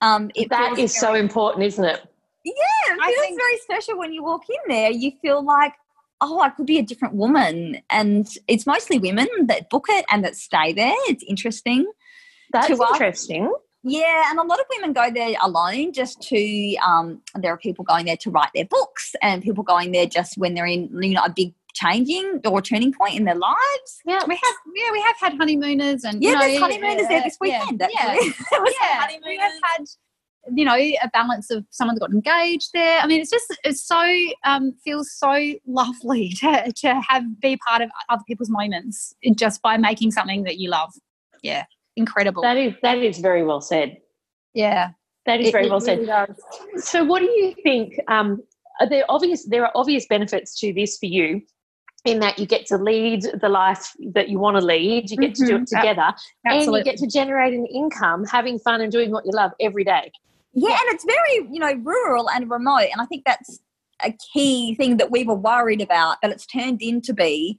um 0.00 0.30
it 0.34 0.48
That 0.50 0.74
feels 0.76 0.96
so 0.98 1.14
important, 1.14 1.64
isn't 1.64 1.84
it? 1.84 2.00
yeah 2.44 2.52
it 2.88 2.98
I 3.02 3.10
feels 3.12 3.20
think- 3.26 3.40
very 3.40 3.58
special 3.58 3.98
when 3.98 4.12
you 4.12 4.22
walk 4.24 4.42
in 4.48 4.62
there 4.74 4.90
you 4.90 5.12
feel 5.22 5.44
like 5.44 5.74
oh 6.20 6.40
i 6.40 6.48
could 6.50 6.66
be 6.66 6.78
a 6.78 6.82
different 6.82 7.14
woman 7.14 7.80
and 7.90 8.26
it's 8.48 8.66
mostly 8.66 8.98
women 8.98 9.28
that 9.46 9.68
book 9.70 9.86
it 9.88 10.04
and 10.10 10.24
that 10.24 10.36
stay 10.36 10.72
there 10.72 10.94
it's 11.08 11.24
interesting 11.24 11.84
That's 12.52 12.68
To 12.68 12.74
us- 12.82 12.90
interesting. 12.92 13.52
Yeah, 13.86 14.30
and 14.30 14.38
a 14.38 14.42
lot 14.42 14.58
of 14.58 14.66
women 14.70 14.94
go 14.94 15.10
there 15.10 15.34
alone 15.42 15.92
just 15.92 16.22
to. 16.22 16.76
Um, 16.76 17.20
there 17.34 17.52
are 17.52 17.58
people 17.58 17.84
going 17.84 18.06
there 18.06 18.16
to 18.18 18.30
write 18.30 18.48
their 18.54 18.64
books, 18.64 19.14
and 19.20 19.42
people 19.42 19.62
going 19.62 19.92
there 19.92 20.06
just 20.06 20.38
when 20.38 20.54
they're 20.54 20.66
in 20.66 20.90
you 21.02 21.14
know 21.14 21.22
a 21.24 21.30
big 21.30 21.52
changing 21.74 22.40
or 22.46 22.62
turning 22.62 22.92
point 22.92 23.16
in 23.16 23.24
their 23.24 23.34
lives. 23.34 24.00
yeah. 24.06 24.20
We 24.26 24.34
have, 24.34 24.54
yeah, 24.74 24.92
we 24.92 25.00
have 25.02 25.16
had 25.20 25.36
honeymooners 25.36 26.04
and 26.04 26.22
Yeah, 26.22 26.30
you 26.30 26.34
know, 26.36 26.40
there's 26.40 26.60
honeymooners 26.60 27.08
there 27.08 27.22
this 27.22 27.36
weekend. 27.40 27.80
Yeah, 27.80 27.88
actually. 28.00 28.28
Was 28.52 28.74
yeah. 28.80 29.06
We 29.26 29.36
have 29.36 29.52
had 29.62 29.86
you 30.52 30.64
know 30.64 30.74
a 30.74 31.08
balance 31.12 31.50
of 31.50 31.64
someone's 31.70 31.98
got 31.98 32.10
engaged 32.10 32.70
there. 32.72 33.00
I 33.00 33.06
mean, 33.06 33.20
it's 33.20 33.30
just 33.30 33.54
it's 33.64 33.82
so 33.82 34.02
um, 34.44 34.74
feels 34.84 35.12
so 35.12 35.54
lovely 35.66 36.28
to 36.40 36.72
to 36.72 37.00
have 37.06 37.40
be 37.40 37.56
part 37.56 37.82
of 37.82 37.90
other 38.08 38.22
people's 38.26 38.50
moments 38.50 39.14
just 39.34 39.62
by 39.62 39.76
making 39.76 40.10
something 40.10 40.44
that 40.44 40.58
you 40.58 40.70
love. 40.70 40.92
Yeah, 41.42 41.64
incredible. 41.96 42.42
That 42.42 42.56
is 42.56 42.74
that 42.82 42.98
is 42.98 43.18
very 43.18 43.44
well 43.44 43.60
said. 43.60 43.98
Yeah, 44.52 44.90
that 45.26 45.40
is 45.40 45.48
It- 45.48 45.52
very 45.52 45.66
it 45.66 45.70
well 45.70 45.80
said. 45.80 46.06
does. 46.06 46.40
So, 46.76 47.04
what 47.04 47.20
do 47.20 47.26
you 47.26 47.54
think? 47.62 47.94
Um, 48.08 48.42
are 48.80 48.88
there 48.88 49.04
obvious 49.08 49.44
there 49.44 49.64
are 49.64 49.72
obvious 49.74 50.06
benefits 50.06 50.58
to 50.60 50.72
this 50.72 50.98
for 50.98 51.06
you, 51.06 51.42
in 52.04 52.20
that 52.20 52.38
you 52.38 52.46
get 52.46 52.66
to 52.66 52.76
lead 52.76 53.24
the 53.40 53.48
life 53.48 53.92
that 54.12 54.28
you 54.28 54.38
want 54.38 54.56
to 54.58 54.64
lead, 54.64 55.10
you 55.10 55.16
get 55.16 55.34
to 55.36 55.46
do 55.46 55.56
it 55.56 55.62
Mhm. 55.62 55.76
together, 55.78 56.12
and 56.44 56.62
you 56.64 56.82
get 56.84 56.96
to 56.98 57.06
generate 57.06 57.54
an 57.54 57.66
income, 57.66 58.24
having 58.24 58.58
fun 58.58 58.80
and 58.80 58.92
doing 58.92 59.10
what 59.10 59.24
you 59.24 59.32
love 59.32 59.52
every 59.60 59.84
day. 59.84 60.10
Yeah, 60.52 60.70
and 60.70 60.94
it's 60.94 61.04
very, 61.04 61.48
you 61.52 61.58
know, 61.58 61.72
rural 61.82 62.30
and 62.30 62.48
remote. 62.50 62.88
And 62.92 63.00
I 63.00 63.06
think 63.06 63.24
that's 63.24 63.60
a 64.04 64.12
key 64.32 64.74
thing 64.74 64.98
that 64.98 65.10
we 65.10 65.24
were 65.24 65.34
worried 65.34 65.80
about, 65.80 66.18
but 66.20 66.30
it's 66.30 66.46
turned 66.46 66.82
into 66.82 67.12
be 67.14 67.58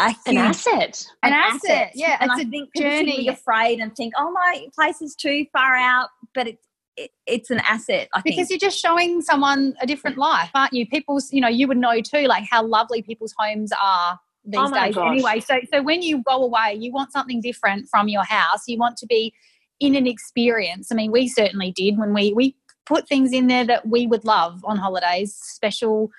An 0.00 0.36
asset. 0.36 1.06
An 1.22 1.32
asset, 1.32 1.92
yeah, 1.94 2.18
And 2.20 2.30
it's 2.30 2.40
I 2.40 2.42
a 2.42 2.46
think 2.50 2.72
people 2.72 2.90
should 2.90 3.06
be 3.06 3.12
journey. 3.12 3.28
afraid 3.28 3.80
and 3.80 3.94
think, 3.96 4.14
oh, 4.16 4.30
my 4.30 4.66
place 4.74 5.02
is 5.02 5.14
too 5.14 5.44
far 5.52 5.74
out, 5.76 6.08
but 6.34 6.46
it's 6.48 6.64
it, 6.96 7.10
it's 7.26 7.50
an 7.50 7.60
asset. 7.60 8.08
I 8.12 8.20
think. 8.20 8.36
because 8.36 8.50
you're 8.50 8.58
just 8.58 8.78
showing 8.80 9.22
someone 9.22 9.74
a 9.80 9.86
different 9.86 10.18
life, 10.18 10.50
aren't 10.54 10.72
you? 10.72 10.86
People's, 10.86 11.32
you 11.32 11.40
know, 11.40 11.48
you 11.48 11.68
would 11.68 11.76
know 11.78 12.00
too, 12.00 12.22
like 12.26 12.44
how 12.50 12.64
lovely 12.64 13.02
people's 13.02 13.34
homes 13.38 13.70
are 13.82 14.18
oh 14.18 14.18
these 14.44 14.60
Oh 14.60 14.74
days. 14.74 14.94
gosh. 14.94 15.12
Anyway, 15.12 15.40
so 15.40 15.60
so 15.72 15.82
when 15.82 16.02
you 16.02 16.22
go 16.24 16.42
away, 16.42 16.76
you 16.78 16.92
want 16.92 17.12
something 17.12 17.40
different 17.40 17.88
from 17.88 18.08
your 18.08 18.24
house. 18.24 18.64
You 18.66 18.78
want 18.78 18.96
to 18.98 19.06
be 19.06 19.32
in 19.80 19.94
an 19.94 20.06
experience. 20.08 20.88
I 20.90 20.96
mean, 20.96 21.12
we 21.12 21.28
certainly 21.28 21.70
did 21.72 21.98
when 21.98 22.12
we 22.14 22.32
we 22.32 22.56
put 22.84 23.06
things 23.08 23.32
in 23.32 23.46
there 23.46 23.64
that 23.66 23.86
we 23.86 24.06
would 24.06 24.24
love 24.24 24.60
on 24.64 24.76
holidays, 24.78 25.34
special 25.40 26.10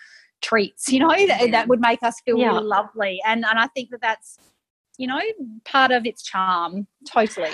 treats, 0.42 0.92
you 0.92 1.00
know, 1.00 1.10
that, 1.28 1.52
that 1.52 1.68
would 1.68 1.80
make 1.80 2.02
us 2.04 2.16
feel 2.26 2.38
Yeah. 2.38 2.50
really 2.50 2.66
lovely. 2.66 3.22
And 3.26 3.46
and 3.46 3.60
I 3.60 3.68
think 3.68 3.90
that 3.92 4.02
that's 4.02 4.40
you 4.98 5.08
know 5.08 5.20
part 5.66 5.92
of 5.92 6.06
its 6.06 6.24
charm. 6.24 6.88
Totally. 7.08 7.52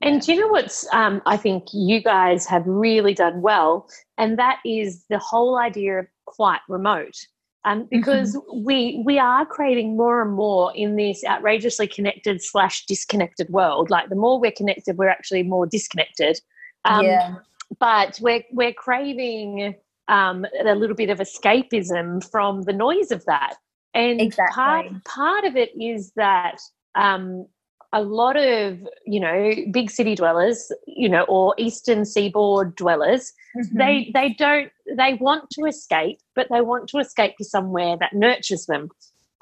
And 0.00 0.20
do 0.22 0.32
you 0.32 0.40
know 0.40 0.48
what's 0.48 0.86
um, 0.92 1.20
I 1.26 1.36
think 1.36 1.64
you 1.72 2.00
guys 2.00 2.46
have 2.46 2.62
really 2.66 3.14
done 3.14 3.42
well, 3.42 3.88
and 4.16 4.38
that 4.38 4.60
is 4.64 5.04
the 5.10 5.18
whole 5.18 5.58
idea 5.58 5.98
of 5.98 6.06
quite 6.26 6.60
remote. 6.68 7.16
Um, 7.64 7.88
because 7.90 8.38
we 8.54 9.02
we 9.04 9.18
are 9.18 9.44
craving 9.44 9.96
more 9.96 10.22
and 10.22 10.32
more 10.32 10.72
in 10.76 10.94
this 10.96 11.24
outrageously 11.24 11.88
connected 11.88 12.40
slash 12.42 12.86
disconnected 12.86 13.50
world. 13.50 13.90
Like 13.90 14.08
the 14.08 14.14
more 14.14 14.40
we're 14.40 14.52
connected, 14.52 14.96
we're 14.96 15.08
actually 15.08 15.42
more 15.42 15.66
disconnected. 15.66 16.40
Um, 16.84 17.04
yeah. 17.04 17.34
But 17.80 18.18
we're 18.22 18.44
we're 18.52 18.72
craving 18.72 19.74
um, 20.08 20.46
a 20.64 20.74
little 20.74 20.96
bit 20.96 21.10
of 21.10 21.18
escapism 21.18 22.28
from 22.30 22.62
the 22.62 22.72
noise 22.72 23.10
of 23.10 23.24
that. 23.26 23.54
And 23.94 24.20
Exactly. 24.20 24.54
part 24.54 24.86
part 25.04 25.44
of 25.44 25.56
it 25.56 25.70
is 25.80 26.12
that 26.16 26.58
um, 26.94 27.46
a 27.92 28.02
lot 28.02 28.36
of 28.36 28.78
you 29.06 29.18
know 29.20 29.54
big 29.72 29.90
city 29.90 30.14
dwellers, 30.14 30.70
you 30.86 31.08
know, 31.08 31.24
or 31.28 31.54
eastern 31.58 32.04
seaboard 32.04 32.74
dwellers, 32.76 33.32
Mm-hmm. 33.56 33.78
they 33.78 34.10
they 34.14 34.34
don't 34.38 34.70
they 34.96 35.14
want 35.14 35.48
to 35.50 35.64
escape, 35.64 36.18
but 36.36 36.46
they 36.50 36.60
want 36.60 36.88
to 36.90 36.98
escape 36.98 37.36
to 37.38 37.44
somewhere 37.44 37.96
that 37.98 38.12
nurtures 38.12 38.66
them. 38.66 38.90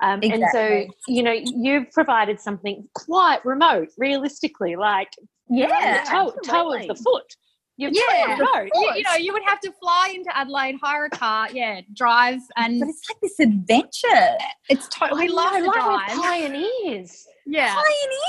Um, 0.02 0.20
And 0.23 0.44
so 0.52 0.87
you 1.08 1.23
know 1.23 1.32
you've 1.32 1.90
provided 1.90 2.40
something 2.40 2.88
quite 2.94 3.44
remote, 3.44 3.88
realistically, 3.99 4.76
like 4.76 5.11
yeah, 5.49 6.04
toe, 6.08 6.32
toe 6.44 6.73
of 6.75 6.87
the 6.87 6.94
foot. 6.94 7.35
You've 7.78 7.92
Yeah. 7.95 8.37
remote. 8.38 8.71
You, 8.75 8.92
you 8.97 9.02
know, 9.02 9.14
you 9.16 9.33
would 9.33 9.42
have 9.45 9.61
to 9.61 9.73
fly 9.80 10.12
into 10.14 10.35
Adelaide, 10.37 10.76
hire 10.83 11.04
a 11.04 11.11
car, 11.11 11.49
yeah, 11.52 11.83
drive, 11.95 12.40
and 12.56 12.80
But 12.80 12.88
it's 12.88 13.09
like 13.09 13.21
this 13.21 13.38
adventure. 13.40 14.38
it's 14.71 14.88
totally. 14.88 15.26
we 15.28 15.33
I 15.33 15.35
love 15.35 15.52
the 15.62 15.71
drive. 15.73 16.09
pioneers. 16.09 17.26
Yeah, 17.49 17.75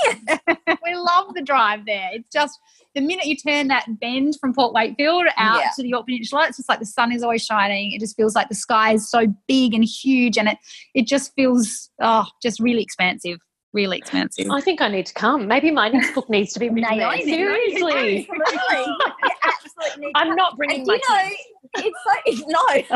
Pioneer. 0.06 0.40
we 0.84 0.94
love 0.94 1.34
the 1.34 1.42
drive 1.42 1.86
there. 1.86 2.10
It's 2.12 2.28
just 2.32 2.56
the 2.94 3.00
minute 3.00 3.24
you 3.26 3.36
turn 3.36 3.66
that 3.68 3.84
bend 4.00 4.36
from 4.40 4.54
Port 4.54 4.72
Wakefield 4.72 5.26
out 5.36 5.58
Yeah. 5.60 5.70
to 5.76 5.82
the 5.82 5.88
Yorke 5.88 6.06
Peninsula, 6.06 6.46
it's 6.46 6.56
just 6.58 6.68
like 6.68 6.78
the 6.78 6.86
sun 6.86 7.10
is 7.12 7.22
always 7.24 7.44
shining. 7.44 7.92
It 7.92 8.00
just 8.00 8.16
feels 8.16 8.36
like 8.36 8.48
the 8.48 8.54
sky 8.54 8.92
is 8.92 9.10
so 9.10 9.26
big 9.48 9.74
and 9.74 9.82
huge, 9.84 10.38
and 10.38 10.48
it 10.48 10.58
it 10.94 11.06
just 11.08 11.34
feels 11.34 11.90
oh, 12.00 12.26
just 12.40 12.60
really 12.60 12.80
expansive, 12.82 13.38
really 13.72 13.98
expansive. 13.98 14.46
I 14.52 14.60
think 14.60 14.80
I 14.80 14.86
need 14.88 15.06
to 15.06 15.14
come. 15.14 15.48
Maybe 15.48 15.72
my 15.72 15.88
next 15.88 16.14
book 16.14 16.30
needs 16.30 16.52
to 16.52 16.60
be 16.60 16.68
written. 16.68 16.96
Naomi, 16.98 17.24
Seriously. 17.24 18.28
Absolutely. 18.30 18.96
You 19.78 19.86
absolutely 19.86 20.06
need 20.06 20.12
I'm 20.14 20.34
not 20.34 20.56
bringing 20.56 20.78
And 20.78 20.86
my 20.86 20.94
you 20.94 21.00
know, 21.08 21.30
it's 21.76 21.98
so 22.04 22.12
it's 22.26 22.42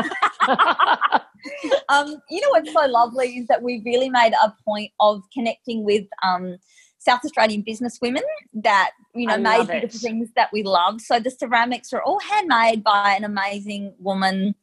no. 0.49 1.19
um, 1.89 2.21
you 2.29 2.41
know 2.41 2.49
what's 2.49 2.73
so 2.73 2.85
lovely 2.87 3.37
is 3.37 3.47
that 3.47 3.61
we 3.61 3.81
really 3.85 4.09
made 4.09 4.33
a 4.43 4.53
point 4.65 4.91
of 4.99 5.23
connecting 5.33 5.83
with 5.83 6.05
um, 6.23 6.57
South 6.99 7.19
Australian 7.23 7.61
business 7.61 7.99
women 8.01 8.23
that 8.53 8.91
you 9.13 9.27
know 9.27 9.35
I 9.35 9.37
made 9.37 9.67
beautiful 9.67 9.99
things 9.99 10.29
that 10.35 10.49
we 10.53 10.63
love. 10.63 11.01
So 11.01 11.19
the 11.19 11.31
ceramics 11.31 11.93
are 11.93 12.01
all 12.01 12.19
handmade 12.19 12.83
by 12.83 13.15
an 13.15 13.23
amazing 13.23 13.93
woman. 13.99 14.55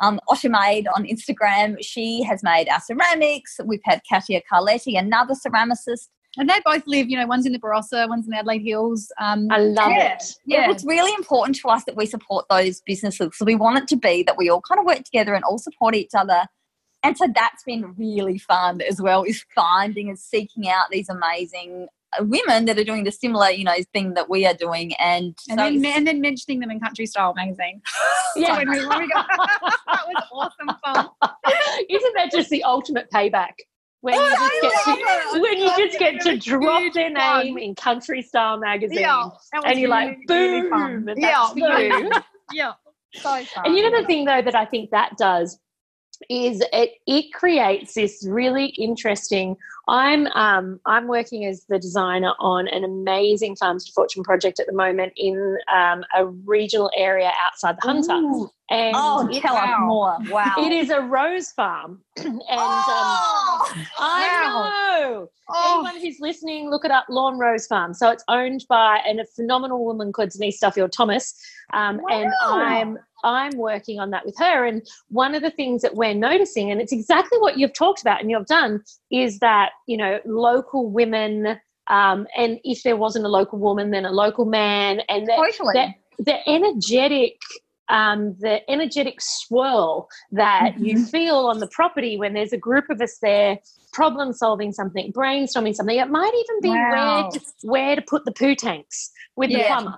Um, 0.00 0.20
on 0.30 1.04
Instagram, 1.04 1.76
she 1.80 2.22
has 2.22 2.44
made 2.44 2.68
our 2.68 2.80
ceramics. 2.80 3.58
We've 3.64 3.80
had 3.84 4.00
Katia 4.08 4.42
Carletti, 4.50 4.96
another 4.96 5.34
ceramicist. 5.34 6.08
And 6.36 6.48
they 6.48 6.60
both 6.64 6.82
live, 6.86 7.08
you 7.08 7.16
know, 7.16 7.26
one's 7.26 7.46
in 7.46 7.52
the 7.52 7.58
Barossa, 7.58 8.08
one's 8.08 8.26
in 8.26 8.30
the 8.30 8.36
Adelaide 8.38 8.62
Hills. 8.62 9.10
Um, 9.20 9.48
I 9.50 9.58
love 9.58 9.90
Yeah. 9.90 10.14
it. 10.14 10.22
yeah, 10.44 10.70
It's 10.70 10.84
really 10.84 11.12
important 11.14 11.56
to 11.58 11.68
us 11.68 11.84
that 11.84 11.96
we 11.96 12.06
support 12.06 12.46
those 12.50 12.80
businesses. 12.82 13.30
So 13.36 13.44
we 13.44 13.54
want 13.54 13.78
it 13.78 13.88
to 13.88 13.96
be 13.96 14.22
that 14.24 14.36
we 14.36 14.48
all 14.50 14.60
kind 14.60 14.78
of 14.78 14.84
work 14.86 15.02
together 15.04 15.34
and 15.34 15.42
all 15.44 15.58
support 15.58 15.94
each 15.94 16.10
other. 16.14 16.46
And 17.02 17.16
so 17.16 17.26
that's 17.34 17.62
been 17.64 17.94
really 17.96 18.38
fun 18.38 18.80
as 18.82 19.00
well, 19.00 19.22
is 19.22 19.44
finding 19.54 20.08
and 20.08 20.18
seeking 20.18 20.68
out 20.68 20.86
these 20.90 21.08
amazing 21.08 21.86
uh, 22.18 22.24
women 22.24 22.64
that 22.64 22.78
are 22.78 22.84
doing 22.84 23.04
the 23.04 23.12
similar, 23.12 23.50
you 23.50 23.64
know, 23.64 23.74
thing 23.92 24.14
that 24.14 24.28
we 24.30 24.46
are 24.46 24.54
doing. 24.54 24.94
And, 24.94 25.36
and 25.48 25.58
so 25.58 25.80
then 25.80 25.84
and 25.84 26.06
then 26.06 26.20
mentioning 26.20 26.58
them 26.60 26.70
in 26.70 26.80
Country 26.80 27.06
Style 27.06 27.34
magazine. 27.34 27.80
Yeah. 28.36 28.56
When 28.58 28.70
we- 28.70 28.86
when 28.86 28.98
we 29.00 29.08
go- 29.08 29.22
that 29.86 30.06
was 30.06 30.24
awesome 30.32 30.76
fun. 30.84 31.08
Isn't 31.88 32.14
that 32.16 32.30
just 32.30 32.50
the 32.50 32.62
ultimate 32.64 33.10
payback? 33.10 33.52
When 34.00 34.14
you 34.14 34.20
Oh, 34.22 34.60
just 34.62 34.88
I 34.88 34.96
get 34.96 35.32
to, 35.32 35.40
when 35.40 35.58
you 35.58 35.70
just 35.76 35.98
get 35.98 36.20
to 36.22 36.36
drop 36.38 36.94
their 36.94 37.12
fun. 37.12 37.44
name 37.46 37.58
in 37.58 37.74
Country 37.74 38.22
Style 38.22 38.56
magazine. 38.58 39.00
Yeah, 39.00 39.28
And 39.64 39.78
you're 39.80 39.90
like, 39.90 40.18
really, 40.28 40.48
really 40.48 40.60
boom, 40.62 40.70
fun. 40.70 41.08
and 41.08 41.18
yeah, 41.20 41.52
you. 41.54 42.10
yeah, 42.52 42.72
so 43.14 43.42
fun. 43.44 43.44
And 43.64 43.76
you 43.76 43.90
know 43.90 44.00
the 44.00 44.06
thing 44.06 44.24
though 44.24 44.42
that 44.42 44.54
I 44.54 44.64
think 44.66 44.90
that 44.90 45.16
does 45.18 45.58
is 46.28 46.62
it 46.72 46.92
it 47.06 47.32
creates 47.32 47.94
this 47.94 48.26
really 48.28 48.66
interesting. 48.78 49.56
I'm 49.88 50.26
um 50.28 50.80
I'm 50.84 51.06
working 51.08 51.44
as 51.46 51.64
the 51.68 51.78
designer 51.78 52.34
on 52.40 52.66
an 52.68 52.84
amazing 52.84 53.56
Farms 53.56 53.84
to 53.86 53.92
Fortune 53.92 54.22
project 54.24 54.58
at 54.60 54.66
the 54.66 54.72
moment 54.72 55.12
in 55.16 55.56
um, 55.72 56.04
a 56.16 56.26
regional 56.26 56.90
area 56.96 57.32
outside 57.46 57.76
the 57.80 57.86
Hunter. 57.88 58.14
Ooh. 58.14 58.50
And 58.70 58.94
Oh, 58.96 59.28
tell 59.40 59.56
us 59.56 59.76
more. 59.80 60.18
Wow. 60.28 60.54
it 60.58 60.72
is 60.72 60.90
a 60.90 61.00
rose 61.00 61.52
farm, 61.52 62.02
and 62.16 62.26
um, 62.26 62.42
oh, 62.50 63.72
I 63.98 65.02
know 65.02 65.30
oh, 65.48 65.84
anyone 65.86 66.00
who's 66.00 66.20
listening, 66.20 66.70
look 66.70 66.84
it 66.84 66.90
up. 66.90 67.06
Lawn 67.08 67.38
Rose 67.38 67.66
Farm. 67.66 67.94
So 67.94 68.10
it's 68.10 68.24
owned 68.28 68.66
by 68.68 69.00
an, 69.06 69.20
a 69.20 69.24
phenomenal 69.24 69.84
woman 69.84 70.12
called 70.12 70.30
Denise 70.30 70.60
Duffield 70.60 70.92
Thomas, 70.92 71.34
um, 71.72 72.00
and 72.10 72.30
I'm 72.42 72.98
I'm 73.24 73.56
working 73.56 73.98
on 74.00 74.10
that 74.10 74.26
with 74.26 74.36
her. 74.38 74.66
And 74.66 74.86
one 75.08 75.34
of 75.34 75.42
the 75.42 75.50
things 75.50 75.82
that 75.82 75.94
we're 75.94 76.14
noticing, 76.14 76.70
and 76.70 76.80
it's 76.80 76.92
exactly 76.92 77.38
what 77.38 77.58
you've 77.58 77.74
talked 77.74 78.02
about 78.02 78.20
and 78.20 78.30
you've 78.30 78.46
done, 78.46 78.82
is 79.10 79.38
that 79.38 79.70
you 79.86 79.96
know 79.96 80.20
local 80.24 80.90
women. 80.90 81.58
Um, 81.86 82.26
and 82.36 82.60
if 82.64 82.82
there 82.82 82.98
wasn't 82.98 83.24
a 83.24 83.28
local 83.28 83.58
woman, 83.58 83.92
then 83.92 84.04
a 84.04 84.12
local 84.12 84.44
man, 84.44 85.00
and 85.08 85.26
that 85.26 85.36
totally. 85.36 85.72
that 85.74 85.94
the 86.18 86.46
energetic 86.48 87.40
um, 87.88 88.36
the 88.38 88.68
energetic 88.70 89.20
swirl 89.20 90.08
that 90.32 90.78
you 90.78 91.04
feel 91.06 91.36
on 91.46 91.58
the 91.58 91.68
property 91.68 92.16
when 92.16 92.34
there's 92.34 92.52
a 92.52 92.58
group 92.58 92.84
of 92.90 93.00
us 93.00 93.18
there 93.22 93.58
problem 93.92 94.32
solving 94.32 94.72
something 94.72 95.12
brainstorming 95.12 95.74
something 95.74 95.96
it 95.96 96.10
might 96.10 96.32
even 96.34 96.60
be 96.60 96.70
where 96.70 97.28
to, 97.30 97.40
where 97.62 97.96
to 97.96 98.02
put 98.02 98.24
the 98.24 98.32
poo 98.32 98.54
tanks 98.54 99.10
with 99.36 99.50
the 99.50 99.62
plumber 99.64 99.94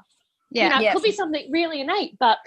yeah. 0.51 0.65
you 0.65 0.71
know, 0.71 0.81
Yeah. 0.81 0.91
it 0.91 0.95
could 0.95 1.03
be 1.03 1.13
something 1.13 1.51
really 1.51 1.81
innate 1.81 2.17
but 2.19 2.39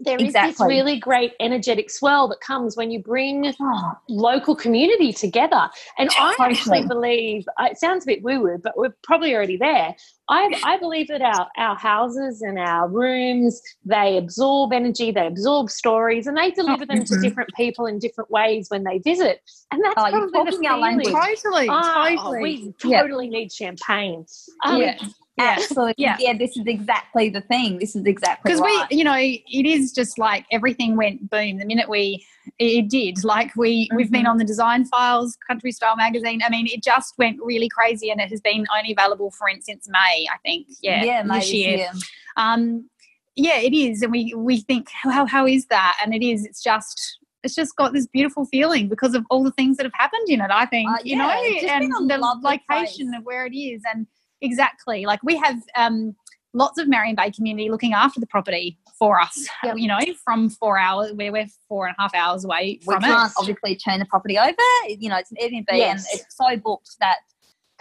there 0.00 0.18
is 0.18 0.32
this 0.32 0.58
really 0.60 0.98
great 0.98 1.34
energetic 1.40 1.90
swell 1.90 2.26
that 2.28 2.40
comes 2.40 2.76
when 2.76 2.90
you 2.90 3.00
bring 3.02 3.54
Oh, 3.60 3.92
local 4.08 4.56
community 4.56 5.12
together. 5.12 5.68
And 5.98 6.08
I 6.18 6.34
Totally. 6.38 6.56
actually 6.58 6.86
believe 6.88 7.44
uh, 7.60 7.68
it 7.70 7.78
sounds 7.78 8.04
a 8.04 8.06
bit 8.06 8.22
woo 8.22 8.40
woo, 8.40 8.58
but 8.62 8.76
we're 8.76 8.94
probably 9.02 9.34
already 9.34 9.56
there. 9.58 9.94
I, 10.28 10.48
I 10.64 10.78
believe 10.78 11.08
that 11.08 11.22
our, 11.22 11.48
our 11.56 11.74
houses 11.76 12.40
and 12.40 12.58
our 12.58 12.88
rooms 12.88 13.60
they 13.84 14.16
absorb 14.16 14.72
energy, 14.72 15.10
they 15.10 15.26
absorb 15.26 15.70
stories, 15.70 16.26
and 16.26 16.36
they 16.36 16.50
deliver 16.52 16.86
them 16.86 17.04
to 17.04 17.14
Mhm. 17.14 17.22
different 17.22 17.50
people 17.54 17.86
in 17.86 17.98
different 17.98 18.30
ways 18.30 18.68
when 18.70 18.84
they 18.84 18.98
visit. 18.98 19.40
And 19.72 19.82
that's 19.84 19.94
Oh, 19.98 20.08
probably 20.10 20.32
the 20.32 20.38
our 20.38 20.78
feeling. 20.78 20.80
language. 20.80 21.12
Totally, 21.14 21.68
Oh, 21.70 22.16
totally. 22.16 22.42
we 22.42 22.74
Yeah. 22.90 23.02
totally 23.02 23.28
need 23.28 23.52
champagne. 23.52 24.24
Um, 24.64 24.80
yeah. 24.80 24.98
Yeah. 25.40 25.56
Absolutely. 25.58 25.94
Yeah. 25.98 26.16
Yeah. 26.18 26.36
This 26.36 26.56
is 26.56 26.66
exactly 26.66 27.28
the 27.30 27.40
thing. 27.40 27.78
This 27.78 27.96
is 27.96 28.04
exactly 28.04 28.42
because 28.48 28.60
right. 28.60 28.86
we 28.90 28.96
you 28.98 29.04
know 29.04 29.16
it 29.16 29.66
is 29.66 29.92
just 29.92 30.18
like 30.18 30.44
everything 30.50 30.96
went 30.96 31.28
boom 31.30 31.58
the 31.58 31.64
minute 31.64 31.88
we 31.88 32.24
it 32.58 32.88
did 32.88 33.22
like 33.24 33.54
we 33.56 33.88
we've 33.94 34.10
been 34.10 34.24
Mhm. 34.24 34.30
on 34.30 34.38
the 34.38 34.44
design 34.44 34.84
files 34.84 35.36
country 35.46 35.70
style 35.72 35.94
magazine 35.96 36.40
i 36.44 36.48
mean 36.50 36.66
it 36.66 36.82
just 36.82 37.16
went 37.18 37.38
really 37.42 37.68
crazy 37.68 38.10
and 38.10 38.20
it 38.20 38.28
has 38.30 38.40
been 38.40 38.66
only 38.76 38.92
available 38.92 39.30
for 39.30 39.48
it 39.48 39.62
since 39.64 39.88
may 39.88 40.26
i 40.32 40.36
think 40.44 40.66
yeah, 40.82 41.04
yeah, 41.04 41.22
maybe 41.22 41.40
this 41.40 41.52
year 41.52 41.76
yeah. 41.78 41.92
um 42.36 42.88
yeah 43.36 43.58
it 43.58 43.72
is 43.72 44.02
and 44.02 44.10
we 44.10 44.32
we 44.36 44.60
think 44.60 44.88
how 44.90 45.24
how 45.26 45.46
is 45.46 45.66
that 45.66 45.98
and 46.02 46.14
it 46.14 46.22
is 46.26 46.44
it's 46.44 46.62
just 46.62 47.18
it's 47.44 47.54
just 47.54 47.76
got 47.76 47.92
this 47.92 48.06
beautiful 48.06 48.44
feeling 48.46 48.88
because 48.88 49.14
of 49.14 49.24
all 49.30 49.44
the 49.44 49.52
things 49.52 49.76
that 49.76 49.84
have 49.84 49.94
happened 49.94 50.28
in 50.28 50.40
it 50.40 50.50
i 50.50 50.66
think 50.66 50.88
Uh, 50.90 50.96
you 51.04 51.16
know 51.16 51.30
it's 51.34 51.62
just 51.62 51.78
been 51.80 51.92
and 51.94 52.10
the 52.10 52.18
location 52.18 53.08
place. 53.10 53.18
of 53.18 53.24
where 53.24 53.46
it 53.46 53.54
is 53.54 53.82
and 53.94 54.06
exactly 54.42 55.04
like 55.06 55.22
we 55.22 55.36
have 55.36 55.56
um 55.76 56.14
lots 56.52 56.78
of 56.78 56.88
marion 56.88 57.14
bay 57.14 57.30
community 57.30 57.70
looking 57.70 57.92
after 57.92 58.18
the 58.18 58.26
property 58.26 58.78
for 58.98 59.20
us 59.20 59.46
Yep. 59.64 59.76
you 59.78 59.86
know 59.88 59.98
from 60.24 60.50
four 60.50 60.78
hours 60.78 61.12
where 61.12 61.30
we're 61.32 61.46
four 61.68 61.86
and 61.86 61.94
a 61.98 62.02
half 62.02 62.14
hours 62.14 62.44
away 62.44 62.78
we 62.86 62.94
from 62.94 63.02
can't 63.02 63.32
obviously 63.38 63.76
turn 63.76 63.98
the 64.00 64.04
property 64.06 64.38
over. 64.38 64.54
You 64.88 65.08
know, 65.08 65.16
it's 65.16 65.30
an 65.30 65.36
Airbnb 65.42 65.66
Yes. 65.72 66.06
and 66.10 66.20
it's 66.20 66.36
so 66.36 66.56
booked 66.56 66.96
that 67.00 67.18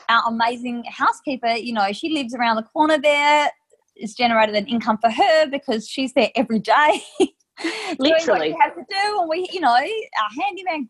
our 0.07 0.23
amazing 0.27 0.83
housekeeper, 0.87 1.49
you 1.55 1.73
know, 1.73 1.91
she 1.91 2.09
lives 2.13 2.33
around 2.33 2.55
the 2.55 2.63
corner 2.63 2.97
there. 2.97 3.49
It's 3.95 4.13
generated 4.13 4.55
an 4.55 4.67
income 4.67 4.97
for 5.01 5.09
her 5.09 5.47
because 5.47 5.87
she's 5.87 6.13
there 6.13 6.29
every 6.35 6.59
day. 6.59 7.03
doing 7.61 7.95
what 7.97 7.99
Literally. 7.99 8.49
she 8.51 8.55
has 8.61 8.73
to 8.73 8.85
do, 8.89 9.19
and 9.21 9.29
we, 9.29 9.47
you 9.51 9.59
know, 9.59 9.69
our 9.73 10.43
handyman. 10.43 10.87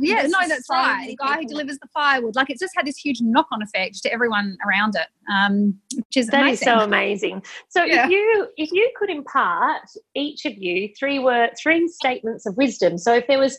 yeah 0.00 0.22
no 0.26 0.38
that's 0.48 0.66
so 0.66 0.74
right 0.74 1.06
the 1.08 1.16
guy 1.16 1.36
who 1.38 1.46
delivers 1.46 1.78
the 1.78 1.88
firewood 1.92 2.34
like 2.36 2.50
it's 2.50 2.60
just 2.60 2.74
had 2.76 2.86
this 2.86 2.96
huge 2.96 3.20
knock-on 3.20 3.62
effect 3.62 4.02
to 4.02 4.12
everyone 4.12 4.56
around 4.66 4.94
it 4.96 5.06
um 5.32 5.74
which 5.96 6.16
is 6.16 6.26
That 6.28 6.46
is 6.48 6.62
amazing 6.62 6.64
so 6.66 6.78
amazing. 6.84 7.42
So 7.68 7.84
Yeah. 7.84 8.04
if 8.04 8.10
you 8.10 8.48
if 8.56 8.72
you 8.72 8.90
could 8.98 9.10
impart 9.10 9.82
each 10.14 10.44
of 10.46 10.54
you 10.56 10.88
three 10.98 11.18
word 11.18 11.50
three 11.60 11.88
statements 11.88 12.46
of 12.46 12.56
wisdom. 12.56 12.98
So 12.98 13.14
if 13.14 13.26
there 13.26 13.38
was 13.38 13.58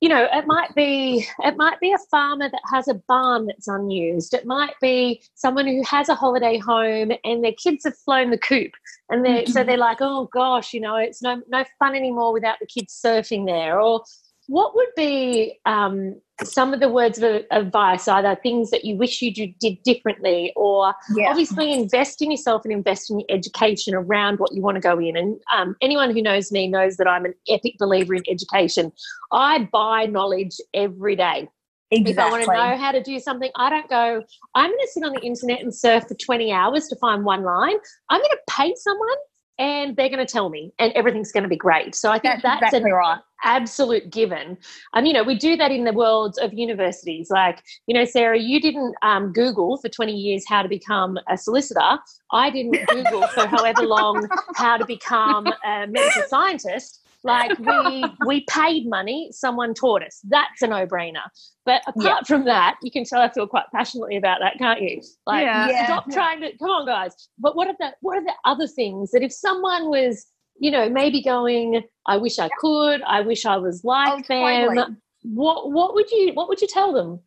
you 0.00 0.08
know, 0.08 0.26
it 0.32 0.46
might 0.46 0.74
be 0.74 1.26
it 1.40 1.56
might 1.56 1.80
be 1.80 1.92
a 1.92 1.98
farmer 2.10 2.50
that 2.50 2.62
has 2.72 2.88
a 2.88 2.94
barn 2.94 3.46
that's 3.46 3.68
unused. 3.68 4.34
It 4.34 4.46
might 4.46 4.74
be 4.80 5.22
someone 5.34 5.66
who 5.66 5.82
has 5.84 6.08
a 6.08 6.14
holiday 6.14 6.58
home 6.58 7.12
and 7.24 7.42
their 7.42 7.52
kids 7.52 7.84
have 7.84 7.96
flown 7.96 8.30
the 8.30 8.38
coop, 8.38 8.72
and 9.10 9.24
they 9.24 9.46
so 9.46 9.60
mm-hmm. 9.60 9.68
they're 9.68 9.76
like, 9.76 9.98
oh 10.00 10.28
gosh, 10.32 10.74
you 10.74 10.80
know, 10.80 10.96
it's 10.96 11.22
no 11.22 11.42
no 11.48 11.64
fun 11.78 11.94
anymore 11.94 12.32
without 12.32 12.58
the 12.60 12.66
kids 12.66 12.98
surfing 13.04 13.46
there. 13.46 13.80
Or 13.80 14.04
what 14.48 14.74
would 14.74 14.88
be 14.96 15.58
um, 15.66 16.20
some 16.44 16.74
of 16.74 16.80
the 16.80 16.88
words 16.88 17.18
of 17.18 17.42
advice, 17.50 18.06
either 18.08 18.36
things 18.42 18.70
that 18.70 18.84
you 18.84 18.96
wish 18.96 19.22
you 19.22 19.32
did 19.32 19.82
differently, 19.82 20.52
or 20.56 20.94
Yeah. 21.16 21.30
obviously 21.30 21.72
invest 21.72 22.22
in 22.22 22.30
yourself 22.30 22.62
and 22.64 22.72
invest 22.72 23.10
in 23.10 23.20
your 23.20 23.26
education 23.30 23.94
around 23.94 24.38
what 24.38 24.54
you 24.54 24.62
want 24.62 24.76
to 24.76 24.80
go 24.80 24.98
in. 24.98 25.16
And 25.16 25.40
um, 25.52 25.76
anyone 25.80 26.14
who 26.14 26.22
knows 26.22 26.52
me 26.52 26.68
knows 26.68 26.96
that 26.96 27.08
i'm 27.08 27.24
an 27.24 27.34
epic 27.48 27.74
believer 27.78 28.14
in 28.14 28.22
education. 28.28 28.92
I 29.32 29.68
buy 29.72 30.06
knowledge 30.06 30.56
every 30.74 31.16
day. 31.16 31.48
Exactly. 31.92 32.10
if 32.12 32.18
i 32.18 32.28
want 32.28 32.42
to 32.44 32.52
know 32.52 32.76
how 32.76 32.90
to 32.90 33.00
do 33.00 33.20
something 33.20 33.48
i 33.54 33.70
don't 33.70 33.88
go 33.88 34.20
i'm 34.56 34.70
going 34.70 34.80
to 34.80 34.88
sit 34.88 35.04
on 35.04 35.12
the 35.12 35.20
internet 35.20 35.60
and 35.60 35.72
surf 35.72 36.02
for 36.08 36.14
20 36.14 36.50
hours 36.50 36.88
to 36.88 36.96
find 36.96 37.24
one 37.24 37.44
line. 37.44 37.76
I'm 38.10 38.20
going 38.20 38.28
to 38.28 38.40
pay 38.50 38.74
someone 38.76 39.16
and 39.58 39.96
they're 39.96 40.08
going 40.08 40.24
to 40.24 40.30
tell 40.30 40.48
me 40.48 40.72
and 40.78 40.92
everything's 40.92 41.32
going 41.32 41.42
to 41.42 41.48
be 41.48 41.56
great 41.56 41.94
so 41.94 42.10
i 42.10 42.18
think 42.18 42.42
That's 42.42 42.60
that's, 42.60 42.74
exactly 42.74 42.90
an 42.90 42.96
right. 42.96 43.20
absolute 43.44 44.10
given. 44.10 44.58
And, 44.94 45.06
you 45.06 45.12
know, 45.12 45.22
we 45.22 45.36
do 45.36 45.56
that 45.56 45.70
in 45.70 45.84
the 45.84 45.92
world 45.92 46.38
of 46.40 46.52
universities. 46.52 47.30
Like, 47.30 47.62
you 47.86 47.94
know, 47.94 48.04
Sarah, 48.04 48.38
you 48.38 48.60
didn't 48.60 48.94
um, 49.02 49.32
Google 49.32 49.76
for 49.78 49.88
20 49.88 50.12
years 50.12 50.44
how 50.48 50.62
to 50.62 50.68
become 50.68 51.18
a 51.28 51.36
solicitor. 51.36 51.98
I 52.32 52.50
didn't 52.50 52.86
Google 52.88 53.26
for 53.28 53.46
however 53.46 53.82
long 53.82 54.28
how 54.56 54.76
to 54.76 54.84
become 54.84 55.46
a 55.46 55.86
medical 55.86 56.22
scientist. 56.28 57.05
Like 57.26 57.58
we 57.58 58.06
we 58.26 58.40
paid 58.48 58.88
money, 58.88 59.28
someone 59.32 59.74
taught 59.74 60.02
us. 60.02 60.20
That's 60.24 60.62
a 60.62 60.66
no-brainer. 60.68 61.22
But 61.64 61.82
apart 61.86 62.04
Yeah. 62.04 62.22
from 62.26 62.44
that, 62.46 62.76
you 62.82 62.90
can 62.90 63.04
tell 63.04 63.20
I 63.20 63.28
feel 63.30 63.46
quite 63.46 63.64
passionately 63.74 64.16
about 64.16 64.38
that, 64.40 64.58
can't 64.58 64.80
you? 64.80 65.02
Like 65.26 65.42
Yeah. 65.44 65.68
Yeah. 65.68 65.84
stop 65.86 66.10
trying 66.10 66.40
to 66.40 66.56
come 66.58 66.70
on 66.70 66.86
guys. 66.86 67.28
But 67.38 67.56
what 67.56 67.68
are 67.68 67.76
the 67.78 67.92
what 68.00 68.16
are 68.18 68.24
the 68.24 68.34
other 68.44 68.66
things 68.66 69.10
that 69.10 69.22
if 69.22 69.32
someone 69.32 69.88
was 69.90 70.26
you 70.58 70.70
know, 70.70 70.88
maybe 70.88 71.22
going, 71.22 71.82
I 72.06 72.16
wish 72.16 72.38
I 72.38 72.48
could, 72.60 73.02
I 73.02 73.20
wish 73.20 73.44
I 73.44 73.58
was 73.58 73.84
like 73.84 74.08
Oh, 74.08 74.16
them. 74.26 74.74
totally. 74.74 74.96
What 75.24 75.70
what 75.70 75.92
would 75.94 76.10
you 76.10 76.32
what 76.32 76.48
would 76.48 76.62
you 76.62 76.68
tell 76.68 76.94
them? 76.94 77.20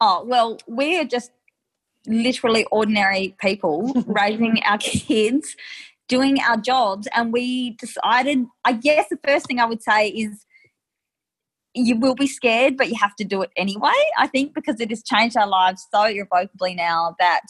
Oh, 0.00 0.22
well, 0.24 0.58
we're 0.68 1.04
just 1.06 1.32
literally 2.06 2.64
ordinary 2.70 3.34
people 3.40 3.92
raising 4.06 4.62
our 4.64 4.78
kids, 4.78 5.56
doing 6.08 6.40
our 6.40 6.56
jobs. 6.56 7.08
And 7.14 7.32
we 7.32 7.70
decided, 7.72 8.46
I 8.64 8.72
guess 8.72 9.06
the 9.10 9.18
first 9.26 9.46
thing 9.46 9.60
I 9.60 9.66
would 9.66 9.82
say 9.82 10.08
is 10.08 10.44
you 11.74 11.98
will 11.98 12.14
be 12.14 12.26
scared, 12.26 12.76
but 12.76 12.88
you 12.88 12.96
have 13.00 13.14
to 13.16 13.24
do 13.24 13.42
it 13.42 13.50
anyway. 13.56 13.92
I 14.18 14.26
think 14.26 14.54
because 14.54 14.80
it 14.80 14.90
has 14.90 15.02
changed 15.02 15.36
our 15.36 15.46
lives 15.46 15.86
so 15.92 16.04
irrevocably 16.04 16.74
now 16.74 17.14
that 17.18 17.42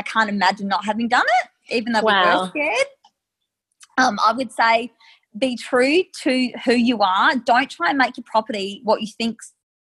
I 0.00 0.02
can't 0.02 0.28
imagine 0.28 0.68
not 0.68 0.84
having 0.84 1.08
done 1.08 1.26
it, 1.42 1.74
even 1.76 1.92
though 1.92 2.02
we 2.02 2.12
were 2.12 2.48
scared. 2.48 2.86
Um, 3.98 4.18
I 4.24 4.32
would 4.32 4.52
say 4.52 4.92
be 5.36 5.56
true 5.56 6.02
to 6.22 6.52
who 6.64 6.72
you 6.72 7.00
are. 7.02 7.36
Don't 7.36 7.70
try 7.70 7.90
and 7.90 7.98
make 7.98 8.16
your 8.16 8.24
property 8.24 8.80
what 8.84 9.00
you 9.00 9.08
think 9.18 9.38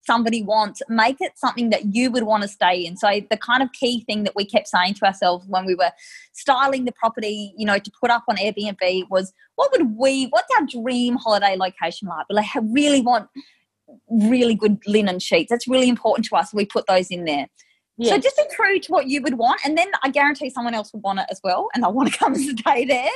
somebody 0.08 0.42
wants. 0.42 0.82
Make 0.90 1.18
it 1.20 1.34
something 1.36 1.70
that 1.70 1.94
you 1.94 2.10
would 2.10 2.24
want 2.24 2.42
to 2.44 2.50
stay 2.50 2.86
in. 2.86 2.98
So 2.98 3.22
the 3.30 3.38
kind 3.38 3.62
of 3.62 3.72
key 3.74 4.04
thing 4.06 4.24
that 4.24 4.36
we 4.36 4.46
kept 4.46 4.68
saying 4.68 4.96
to 4.96 5.06
ourselves 5.06 5.46
when 5.48 5.66
we 5.66 5.76
were 5.76 5.92
styling 6.34 6.86
the 6.86 6.94
property, 6.94 7.54
you 7.58 7.66
know, 7.66 7.78
to 7.78 7.92
put 8.02 8.10
up 8.10 8.24
on 8.28 8.38
Airbnb 8.38 9.10
was 9.10 9.34
what 9.56 9.72
would 9.72 9.96
we 9.96 10.26
what's 10.28 10.48
our 10.58 10.66
dream 10.66 11.18
holiday 11.18 11.56
location 11.56 12.08
like? 12.08 12.26
Like 12.30 12.48
I 12.56 12.60
really 12.60 13.02
want 13.02 13.30
really 14.10 14.56
good 14.56 14.80
linen 14.88 15.20
sheets. 15.20 15.50
That's 15.50 15.68
really 15.68 15.90
important 15.90 16.26
to 16.30 16.36
us. 16.36 16.54
We 16.54 16.66
put 16.66 16.88
those 16.88 17.12
in 17.12 17.26
there. 17.26 17.48
So 18.04 18.16
just 18.20 18.38
be 18.38 18.44
true 18.56 18.78
to 18.78 18.92
what 18.92 19.08
you 19.08 19.24
would 19.24 19.40
want, 19.40 19.60
and 19.66 19.76
then 19.76 19.88
I 20.04 20.12
guarantee 20.12 20.52
someone 20.52 20.76
else 20.76 20.94
will 20.94 21.00
want 21.00 21.18
it 21.18 21.26
as 21.32 21.42
well, 21.44 21.68
and 21.74 21.84
they'll 21.84 21.94
want 21.94 22.14
to 22.14 22.18
come 22.20 22.36
and 22.36 22.60
stay 22.60 22.86
there. 22.86 23.10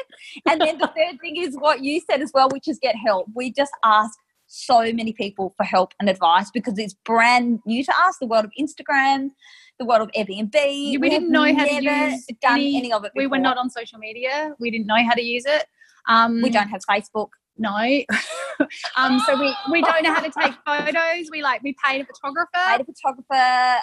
And 0.49 0.59
then 0.59 0.79
the 0.79 0.87
third 0.87 1.21
thing 1.21 1.37
is 1.37 1.55
what 1.55 1.83
you 1.83 2.01
said 2.09 2.19
as 2.19 2.31
well, 2.33 2.49
which 2.49 2.67
is 2.67 2.79
get 2.81 2.95
help. 2.95 3.27
We 3.35 3.51
just 3.51 3.73
ask 3.83 4.17
so 4.53 4.79
many 4.93 5.13
people 5.13 5.53
for 5.55 5.63
help 5.63 5.93
and 5.99 6.09
advice 6.09 6.51
because 6.51 6.77
it's 6.77 6.93
brand 7.05 7.59
new 7.65 7.83
to 7.85 7.93
us. 8.05 8.17
The 8.19 8.27
world 8.27 8.43
of 8.45 8.51
Instagram, 8.59 9.29
the 9.79 9.85
world 9.85 10.01
of 10.01 10.11
Airbnb. 10.11 10.53
we 10.53 10.91
have 10.93 11.01
didn't 11.01 11.31
know 11.31 11.45
how 11.55 11.65
to 11.65 11.73
use 11.73 12.25
done 12.41 12.53
any- 12.59 12.77
any, 12.77 12.93
of 12.93 13.05
it. 13.05 13.11
we 13.15 13.27
were 13.27 13.37
not 13.39 13.57
on 13.57 13.69
social 13.69 13.97
media 13.97 14.53
we 14.59 14.69
didn't 14.69 14.85
know 14.87 15.01
how 15.07 15.13
to 15.13 15.21
use 15.21 15.45
it 15.45 15.65
um 16.07 16.41
We 16.41 16.49
don't 16.49 16.67
have 16.67 16.81
Facebook. 16.89 17.29
no 17.57 17.75
um 18.97 19.19
so 19.25 19.39
we 19.39 19.49
we 19.71 19.81
don't 19.81 20.03
know 20.03 20.13
how 20.13 20.21
to 20.21 20.31
take 20.41 20.53
photos 20.65 21.29
we 21.31 21.41
like 21.41 21.63
we 21.63 21.75
paid 21.83 22.01
a 22.01 22.05
photographer 22.05 22.63
Paid 22.67 22.81
a 22.81 22.85
photographer. 22.85 23.79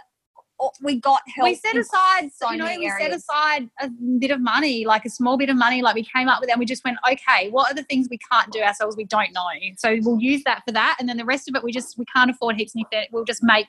Oh, 0.61 0.73
We 0.83 1.01
got 1.01 1.21
help. 1.37 1.49
we 1.49 1.55
set 1.55 1.77
aside 1.77 2.31
so 2.35 2.51
you 2.51 2.59
know 2.59 2.66
we 2.66 2.90
set 2.99 3.12
aside 3.12 3.71
a 3.81 3.88
bit 4.18 4.31
of 4.33 4.40
money 4.40 4.85
like 4.85 5.05
a 5.05 5.11
small 5.11 5.37
bit 5.38 5.51
of 5.51 5.57
money 5.57 5.83
like 5.83 5.94
we 5.94 6.05
came 6.05 6.29
up 6.29 6.40
with 6.40 6.51
and 6.51 6.59
we 6.59 6.66
just 6.66 6.85
went 6.85 6.99
okay 7.09 7.49
what 7.51 7.71
are 7.71 7.75
the 7.75 7.85
things 7.85 8.09
we 8.11 8.18
can't 8.31 8.51
do 8.53 8.61
ourselves 8.61 8.97
we 8.97 9.05
don't 9.05 9.33
know 9.33 9.47
so 9.77 9.97
we'll 10.03 10.21
use 10.21 10.42
that 10.44 10.62
for 10.66 10.73
that 10.73 10.97
and 10.99 11.09
then 11.09 11.16
the 11.16 11.25
rest 11.25 11.49
of 11.49 11.55
it 11.55 11.62
we 11.62 11.71
just 11.71 11.97
we 11.97 12.05
can't 12.14 12.31
afford 12.31 12.57
heaps 12.57 12.75
new 12.75 12.85
furniture 12.90 13.09
we'll 13.12 13.25
just 13.25 13.42
make 13.42 13.66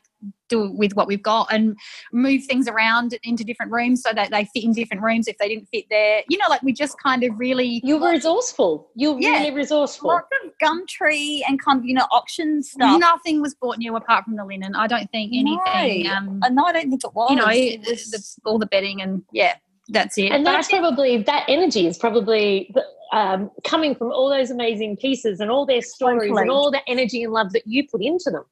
do 0.49 0.71
with 0.71 0.93
what 0.95 1.07
we've 1.07 1.21
got 1.21 1.47
and 1.53 1.77
move 2.11 2.43
things 2.45 2.67
around 2.67 3.17
into 3.23 3.43
different 3.43 3.71
rooms 3.71 4.01
so 4.01 4.11
that 4.13 4.31
they 4.31 4.45
fit 4.53 4.63
in 4.63 4.73
different 4.73 5.01
rooms 5.03 5.27
if 5.27 5.37
they 5.37 5.47
didn't 5.47 5.67
fit 5.71 5.85
there 5.89 6.23
you 6.27 6.37
know 6.37 6.45
like 6.49 6.61
we 6.63 6.73
just 6.73 6.95
kind 7.01 7.23
of 7.23 7.37
really 7.39 7.79
You're 7.83 8.11
resourceful. 8.11 8.89
You're 8.95 9.19
Yeah. 9.19 9.29
really 9.39 9.51
resourceful. 9.51 10.09
lots 10.09 10.27
of 10.43 10.51
Gumtree 10.61 11.41
and 11.47 11.61
kind 11.63 11.79
of 11.79 11.85
you 11.85 11.93
know 11.93 12.05
auction 12.11 12.63
stuff. 12.63 12.99
nothing 12.99 13.41
was 13.41 13.53
bought 13.55 13.77
new 13.77 13.95
apart 13.95 14.25
from 14.25 14.35
the 14.35 14.43
linen 14.45 14.75
i 14.75 14.87
don't 14.87 15.09
think 15.11 15.31
anything 15.33 16.03
No. 16.03 16.11
um 16.15 16.39
no, 16.51 16.63
I 16.65 16.73
don't 16.73 16.89
think 16.89 17.03
it 17.03 17.13
was. 17.13 17.29
you 17.29 17.35
know 17.37 17.47
It 17.47 17.83
the, 17.83 17.91
was- 17.91 18.11
the, 18.11 18.49
all 18.49 18.57
the 18.59 18.65
bedding 18.65 19.01
and 19.01 19.23
yeah 19.31 19.55
that's 19.89 20.17
it 20.17 20.31
And 20.31 20.43
But 20.43 20.51
that's 20.53 20.67
think- 20.67 20.81
probably 20.81 21.23
that 21.23 21.45
energy 21.47 21.87
is 21.87 21.97
probably 21.97 22.73
um, 23.11 23.49
coming 23.63 23.95
from 23.95 24.11
all 24.11 24.29
those 24.29 24.51
amazing 24.51 24.97
pieces 24.97 25.39
and 25.39 25.49
all 25.49 25.65
their 25.65 25.81
stories 25.81 26.29
Totally. 26.29 26.41
and 26.43 26.51
all 26.51 26.69
the 26.69 26.81
energy 26.87 27.23
and 27.23 27.33
love 27.33 27.53
that 27.53 27.63
you 27.65 27.87
put 27.87 28.03
into 28.03 28.29
them. 28.29 28.43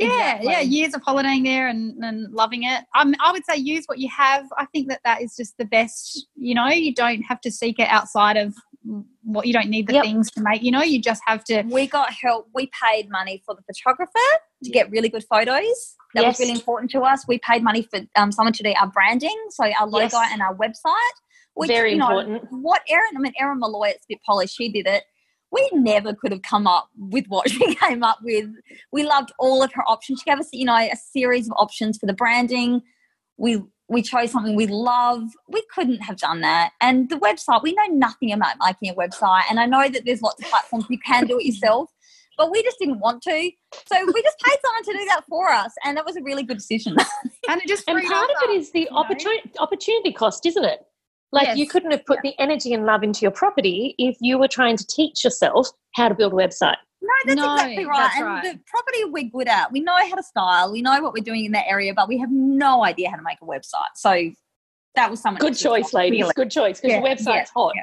Yeah 0.00 0.36
Exactly. 0.36 0.52
yeah 0.52 0.60
years 0.60 0.94
of 0.94 1.02
holidaying 1.02 1.42
there 1.44 1.68
and, 1.68 2.02
and 2.02 2.32
loving 2.32 2.62
it 2.64 2.84
um, 2.98 3.14
i 3.20 3.30
would 3.32 3.44
say 3.44 3.56
use 3.56 3.84
what 3.86 3.98
you 3.98 4.08
have 4.08 4.46
i 4.56 4.64
think 4.66 4.88
that 4.88 5.00
that 5.04 5.20
is 5.22 5.36
just 5.36 5.56
the 5.58 5.64
best 5.64 6.26
you 6.36 6.54
know 6.54 6.68
you 6.68 6.94
don't 6.94 7.22
have 7.22 7.40
to 7.42 7.50
seek 7.50 7.78
it 7.78 7.88
outside 7.88 8.36
of 8.36 8.54
what 9.24 9.46
you 9.46 9.52
don't 9.52 9.68
need 9.68 9.86
the 9.86 9.92
Yep. 9.94 10.04
things 10.04 10.30
to 10.32 10.40
make 10.40 10.62
you 10.62 10.70
know 10.70 10.82
you 10.82 11.00
just 11.00 11.22
have 11.26 11.44
to 11.44 11.62
we 11.66 11.86
got 11.86 12.10
help. 12.12 12.48
We 12.54 12.70
paid 12.82 13.10
money 13.10 13.42
for 13.44 13.54
the 13.54 13.62
photographer 13.62 14.10
to 14.64 14.70
get 14.70 14.90
really 14.90 15.08
good 15.10 15.24
photos. 15.28 15.96
That 16.14 16.22
Yes. 16.22 16.38
was 16.38 16.40
really 16.40 16.58
important 16.58 16.90
to 16.92 17.00
us. 17.02 17.24
We 17.28 17.38
paid 17.38 17.62
money 17.62 17.82
for 17.82 18.00
um, 18.16 18.32
someone 18.32 18.52
to 18.54 18.62
do 18.62 18.72
our 18.80 18.86
branding, 18.88 19.36
so 19.50 19.64
our 19.78 19.86
logo 19.86 20.04
Yes. 20.16 20.30
and 20.32 20.40
our 20.42 20.54
website. 20.56 21.16
Which, 21.54 21.68
Very 21.68 21.92
you 21.92 21.98
know, 21.98 22.18
important. 22.20 22.50
What 22.62 22.80
Erin? 22.88 23.10
I 23.16 23.20
mean, 23.20 23.32
Erin 23.38 23.58
Malloy 23.58 23.90
at 23.90 24.02
Spit 24.02 24.18
Polish, 24.26 24.52
she 24.54 24.70
did 24.72 24.86
it. 24.86 25.04
We 25.52 25.68
never 25.72 26.14
could 26.14 26.32
have 26.32 26.42
come 26.42 26.66
up 26.66 26.88
with 26.96 27.26
what 27.28 27.50
she 27.50 27.74
came 27.74 28.02
up 28.02 28.18
with. 28.22 28.50
We 28.92 29.04
loved 29.04 29.32
all 29.38 29.62
of 29.62 29.72
her 29.74 29.82
options. 29.86 30.20
She 30.20 30.30
gave 30.30 30.38
us, 30.38 30.48
you 30.52 30.64
know, 30.64 30.76
a 30.76 30.96
series 30.96 31.48
of 31.48 31.54
options 31.56 31.98
for 31.98 32.06
the 32.06 32.14
branding. 32.14 32.82
We 33.36 33.62
we 33.90 34.02
chose 34.02 34.30
something 34.30 34.54
we 34.54 34.68
love. 34.68 35.22
We 35.48 35.62
couldn't 35.74 36.00
have 36.02 36.16
done 36.16 36.42
that. 36.42 36.70
And 36.80 37.10
the 37.10 37.16
website, 37.16 37.62
we 37.62 37.72
know 37.72 37.86
nothing 37.90 38.32
about 38.32 38.54
making 38.64 38.90
a 38.90 38.94
website. 38.94 39.42
And 39.50 39.58
I 39.58 39.66
know 39.66 39.88
that 39.88 40.04
there's 40.04 40.22
lots 40.22 40.40
of 40.40 40.48
platforms 40.48 40.86
you 40.88 40.98
can 41.04 41.26
do 41.26 41.40
it 41.40 41.44
yourself, 41.44 41.90
but 42.38 42.52
we 42.52 42.62
just 42.62 42.78
didn't 42.78 43.00
want 43.00 43.20
to. 43.22 43.50
So 43.92 44.04
we 44.06 44.22
just 44.22 44.38
paid 44.38 44.56
someone 44.64 44.84
to 44.84 44.92
do 44.92 45.04
that 45.06 45.22
for 45.28 45.50
us. 45.50 45.72
And 45.84 45.96
that 45.96 46.06
was 46.06 46.16
a 46.16 46.22
really 46.22 46.44
good 46.44 46.58
decision. 46.58 46.94
and 47.48 47.60
it 47.60 47.66
just 47.66 47.82
and 47.88 48.00
part 48.06 48.30
of 48.30 48.36
it 48.44 48.50
is 48.50 48.70
the 48.70 48.88
opportunity 48.90 49.50
opportunity 49.58 50.12
cost, 50.12 50.46
isn't 50.46 50.64
it? 50.64 50.86
Like 51.32 51.48
yes. 51.48 51.58
you 51.58 51.68
couldn't 51.68 51.92
have 51.92 52.04
put 52.06 52.18
yeah. 52.24 52.30
the 52.30 52.42
energy 52.42 52.72
and 52.72 52.84
love 52.84 53.02
into 53.02 53.20
your 53.22 53.30
property 53.30 53.94
if 53.98 54.16
you 54.20 54.38
were 54.38 54.48
trying 54.48 54.76
to 54.76 54.86
teach 54.86 55.22
yourself 55.22 55.68
how 55.94 56.08
to 56.08 56.14
build 56.14 56.32
a 56.32 56.36
website. 56.36 56.76
No, 57.02 57.08
that's 57.24 57.36
no, 57.36 57.54
exactly 57.54 57.84
right. 57.86 57.98
That's 57.98 58.16
and 58.16 58.26
right. 58.26 58.44
the 58.44 58.60
property 58.66 59.04
we're 59.04 59.30
good 59.30 59.48
at. 59.48 59.72
We 59.72 59.80
know 59.80 59.96
how 59.96 60.16
to 60.16 60.22
style. 60.22 60.72
We 60.72 60.82
know 60.82 61.00
what 61.00 61.12
we're 61.12 61.24
doing 61.24 61.46
in 61.46 61.52
that 61.52 61.66
area, 61.68 61.94
but 61.94 62.08
we 62.08 62.18
have 62.18 62.30
no 62.30 62.84
idea 62.84 63.10
how 63.10 63.16
to 63.16 63.22
make 63.22 63.38
a 63.40 63.46
website. 63.46 63.94
So 63.94 64.30
that 64.96 65.10
was 65.10 65.20
someone. 65.20 65.40
Good 65.40 65.56
choice, 65.56 65.92
ladies. 65.92 66.22
Really. 66.22 66.32
Good 66.36 66.50
choice 66.50 66.80
because 66.80 66.94
yeah, 66.94 67.00
the 67.00 67.06
website's 67.08 67.26
yeah, 67.26 67.44
hot. 67.54 67.74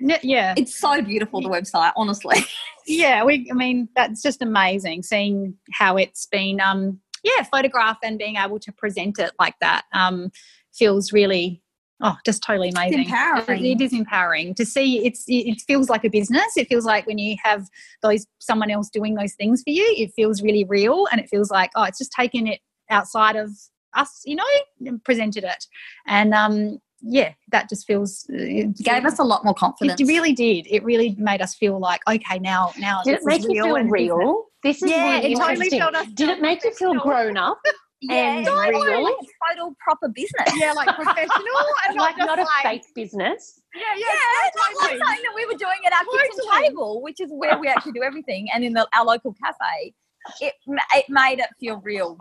Yeah. 0.00 0.18
yeah. 0.22 0.54
It's 0.56 0.78
so 0.78 1.00
beautiful, 1.00 1.40
the 1.40 1.48
website, 1.48 1.92
honestly. 1.96 2.38
yeah, 2.86 3.24
we 3.24 3.48
I 3.50 3.54
mean, 3.54 3.88
that's 3.96 4.20
just 4.22 4.42
amazing 4.42 5.04
seeing 5.04 5.54
how 5.72 5.96
it's 5.96 6.26
been 6.26 6.60
um 6.60 7.00
yeah, 7.22 7.44
photographed 7.44 8.00
and 8.02 8.18
being 8.18 8.36
able 8.36 8.58
to 8.58 8.72
present 8.72 9.18
it 9.18 9.32
like 9.38 9.54
that 9.60 9.84
um 9.92 10.30
feels 10.74 11.12
really 11.12 11.59
oh 12.00 12.16
just 12.24 12.42
totally 12.42 12.70
amazing. 12.70 13.00
it's 13.00 13.10
empowering. 13.10 13.66
it 13.66 13.80
is 13.80 13.92
empowering 13.92 14.54
to 14.54 14.64
see 14.64 15.04
it's 15.04 15.24
it 15.28 15.60
feels 15.66 15.88
like 15.88 16.04
a 16.04 16.08
business. 16.08 16.56
It 16.56 16.68
feels 16.68 16.84
like 16.84 17.06
when 17.06 17.18
you 17.18 17.36
have 17.42 17.68
those 18.02 18.26
someone 18.38 18.70
else 18.70 18.90
doing 18.90 19.14
those 19.14 19.34
things 19.34 19.62
for 19.62 19.70
you 19.70 19.84
it 19.96 20.12
feels 20.14 20.42
really 20.42 20.64
real 20.64 21.06
and 21.10 21.20
it 21.20 21.28
feels 21.28 21.50
like 21.50 21.70
oh 21.76 21.84
it's 21.84 21.98
just 21.98 22.12
taken 22.12 22.46
it 22.46 22.60
outside 22.90 23.36
of 23.36 23.50
us 23.94 24.22
you 24.24 24.36
know 24.36 24.44
and 24.86 25.02
presented 25.04 25.44
it. 25.44 25.66
And 26.06 26.34
um 26.34 26.78
yeah 27.02 27.32
that 27.50 27.68
just 27.68 27.86
feels 27.86 28.26
it 28.28 28.76
gave 28.78 29.06
us 29.06 29.18
a 29.18 29.24
lot 29.24 29.44
more 29.44 29.54
confidence. 29.54 30.00
it 30.00 30.06
really 30.06 30.32
did. 30.32 30.66
It 30.68 30.84
really 30.84 31.14
made 31.18 31.40
us 31.42 31.54
feel 31.54 31.78
like 31.78 32.00
okay 32.08 32.38
now 32.38 32.72
now 32.78 33.02
did 33.02 33.14
it 33.14 33.20
make 33.24 33.42
you 33.42 33.62
feel 33.62 33.78
real? 33.84 34.44
This 34.62 34.82
is 34.82 34.90
yeah, 34.90 35.16
really 35.16 35.32
it 35.32 35.38
totally 35.38 35.70
felt 35.70 35.94
us 35.94 36.06
did 36.08 36.28
it 36.28 36.42
make 36.42 36.62
you 36.64 36.72
feel 36.72 36.94
grown 36.94 37.36
up 37.36 37.58
yeah, 38.00 38.38
and 38.38 38.46
real. 38.46 39.04
Like 39.04 39.14
total 39.48 39.76
proper 39.78 40.08
business. 40.08 40.48
Yeah, 40.56 40.72
like 40.72 40.94
professional 40.94 41.28
and 41.88 41.96
like 41.96 42.16
not, 42.16 42.38
a 42.38 42.42
like, 42.42 42.62
fake 42.62 42.86
business. 42.94 43.60
Yeah, 43.74 43.82
yeah, 43.96 44.06
yeah. 44.06 44.50
Totally. 44.56 44.74
Not 44.74 44.80
like 44.80 45.08
saying 45.08 45.22
that 45.24 45.32
we 45.34 45.46
were 45.46 45.58
doing 45.58 45.80
at 45.86 45.92
our 45.92 46.04
totally. 46.04 46.28
kitchen 46.28 46.62
table, 46.62 47.02
which 47.02 47.20
is 47.20 47.30
where 47.30 47.58
we 47.58 47.68
actually 47.68 47.92
do 47.92 48.02
everything, 48.02 48.48
and 48.54 48.64
in 48.64 48.72
the, 48.72 48.86
our 48.96 49.04
local 49.04 49.34
cafe. 49.34 49.94
It 50.40 50.54
it 50.66 51.06
made 51.08 51.38
it 51.38 51.48
feel 51.58 51.80
real, 51.80 52.18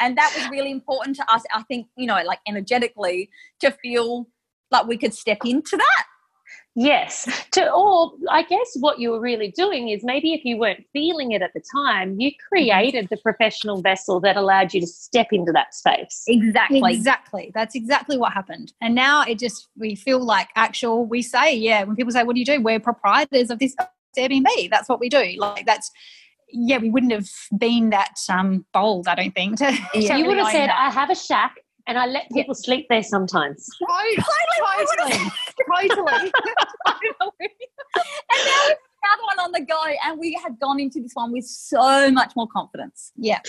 and 0.00 0.18
that 0.18 0.32
was 0.36 0.50
really 0.50 0.70
important 0.70 1.16
to 1.16 1.32
us. 1.32 1.42
I 1.54 1.62
think 1.62 1.88
you 1.96 2.06
know, 2.06 2.20
like 2.24 2.40
energetically, 2.46 3.30
to 3.60 3.70
feel 3.70 4.28
like 4.70 4.86
we 4.86 4.98
could 4.98 5.14
step 5.14 5.38
into 5.44 5.76
that 5.76 6.04
Yes. 6.80 7.28
To 7.52 7.68
or 7.72 8.12
I 8.30 8.44
guess 8.44 8.76
what 8.78 9.00
you 9.00 9.10
were 9.10 9.20
really 9.20 9.50
doing 9.50 9.88
is 9.88 10.04
maybe 10.04 10.32
if 10.32 10.44
you 10.44 10.56
weren't 10.56 10.84
feeling 10.92 11.32
it 11.32 11.42
at 11.42 11.52
the 11.52 11.62
time, 11.74 12.20
you 12.20 12.30
mm-hmm. 12.30 12.48
created 12.48 13.08
the 13.10 13.16
professional 13.16 13.82
vessel 13.82 14.20
that 14.20 14.36
allowed 14.36 14.72
you 14.72 14.82
to 14.82 14.86
step 14.86 15.26
into 15.32 15.50
that 15.50 15.74
space. 15.74 16.22
Exactly. 16.28 16.94
Exactly. 16.94 17.50
That's 17.52 17.74
exactly 17.74 18.16
what 18.16 18.32
happened. 18.32 18.72
And 18.80 18.94
now 18.94 19.24
it 19.24 19.40
just 19.40 19.66
we 19.76 19.96
feel 19.96 20.24
like 20.24 20.50
actual 20.54 21.04
we 21.04 21.20
say, 21.20 21.52
yeah, 21.52 21.82
when 21.82 21.96
people 21.96 22.12
say, 22.12 22.22
What 22.22 22.34
do 22.34 22.38
you 22.38 22.46
do? 22.46 22.62
We're 22.62 22.78
proprietors 22.78 23.50
of 23.50 23.58
this 23.58 23.74
Airbnb. 24.16 24.70
That's 24.70 24.88
what 24.88 25.00
we 25.00 25.08
do. 25.08 25.34
Like 25.36 25.66
that's 25.66 25.90
yeah, 26.50 26.78
we 26.78 26.90
wouldn't 26.90 27.12
have 27.12 27.28
been 27.58 27.90
that 27.90 28.14
um, 28.28 28.64
bold, 28.72 29.08
I 29.08 29.16
don't 29.16 29.34
think. 29.34 29.58
To, 29.58 29.64
yeah. 29.94 30.16
you 30.16 30.26
would 30.26 30.38
have 30.38 30.52
said, 30.52 30.68
that. 30.68 30.78
I 30.78 30.90
have 30.90 31.10
a 31.10 31.14
shack 31.16 31.56
and 31.88 31.98
I 31.98 32.06
let 32.06 32.28
people 32.30 32.54
yeah. 32.56 32.64
sleep 32.64 32.86
there 32.88 33.02
sometimes. 33.02 33.66
Totally, 33.88 34.16
totally, 35.68 35.88
totally. 35.88 36.30
and 37.96 38.46
now 38.46 38.74
another 39.02 39.22
one 39.24 39.38
on 39.40 39.52
the 39.52 39.64
go, 39.66 39.80
and 40.04 40.20
we 40.20 40.38
have 40.42 40.60
gone 40.60 40.78
into 40.78 41.00
this 41.00 41.12
one 41.14 41.32
with 41.32 41.46
so 41.46 42.10
much 42.10 42.32
more 42.36 42.46
confidence. 42.46 43.12
Yeah. 43.16 43.40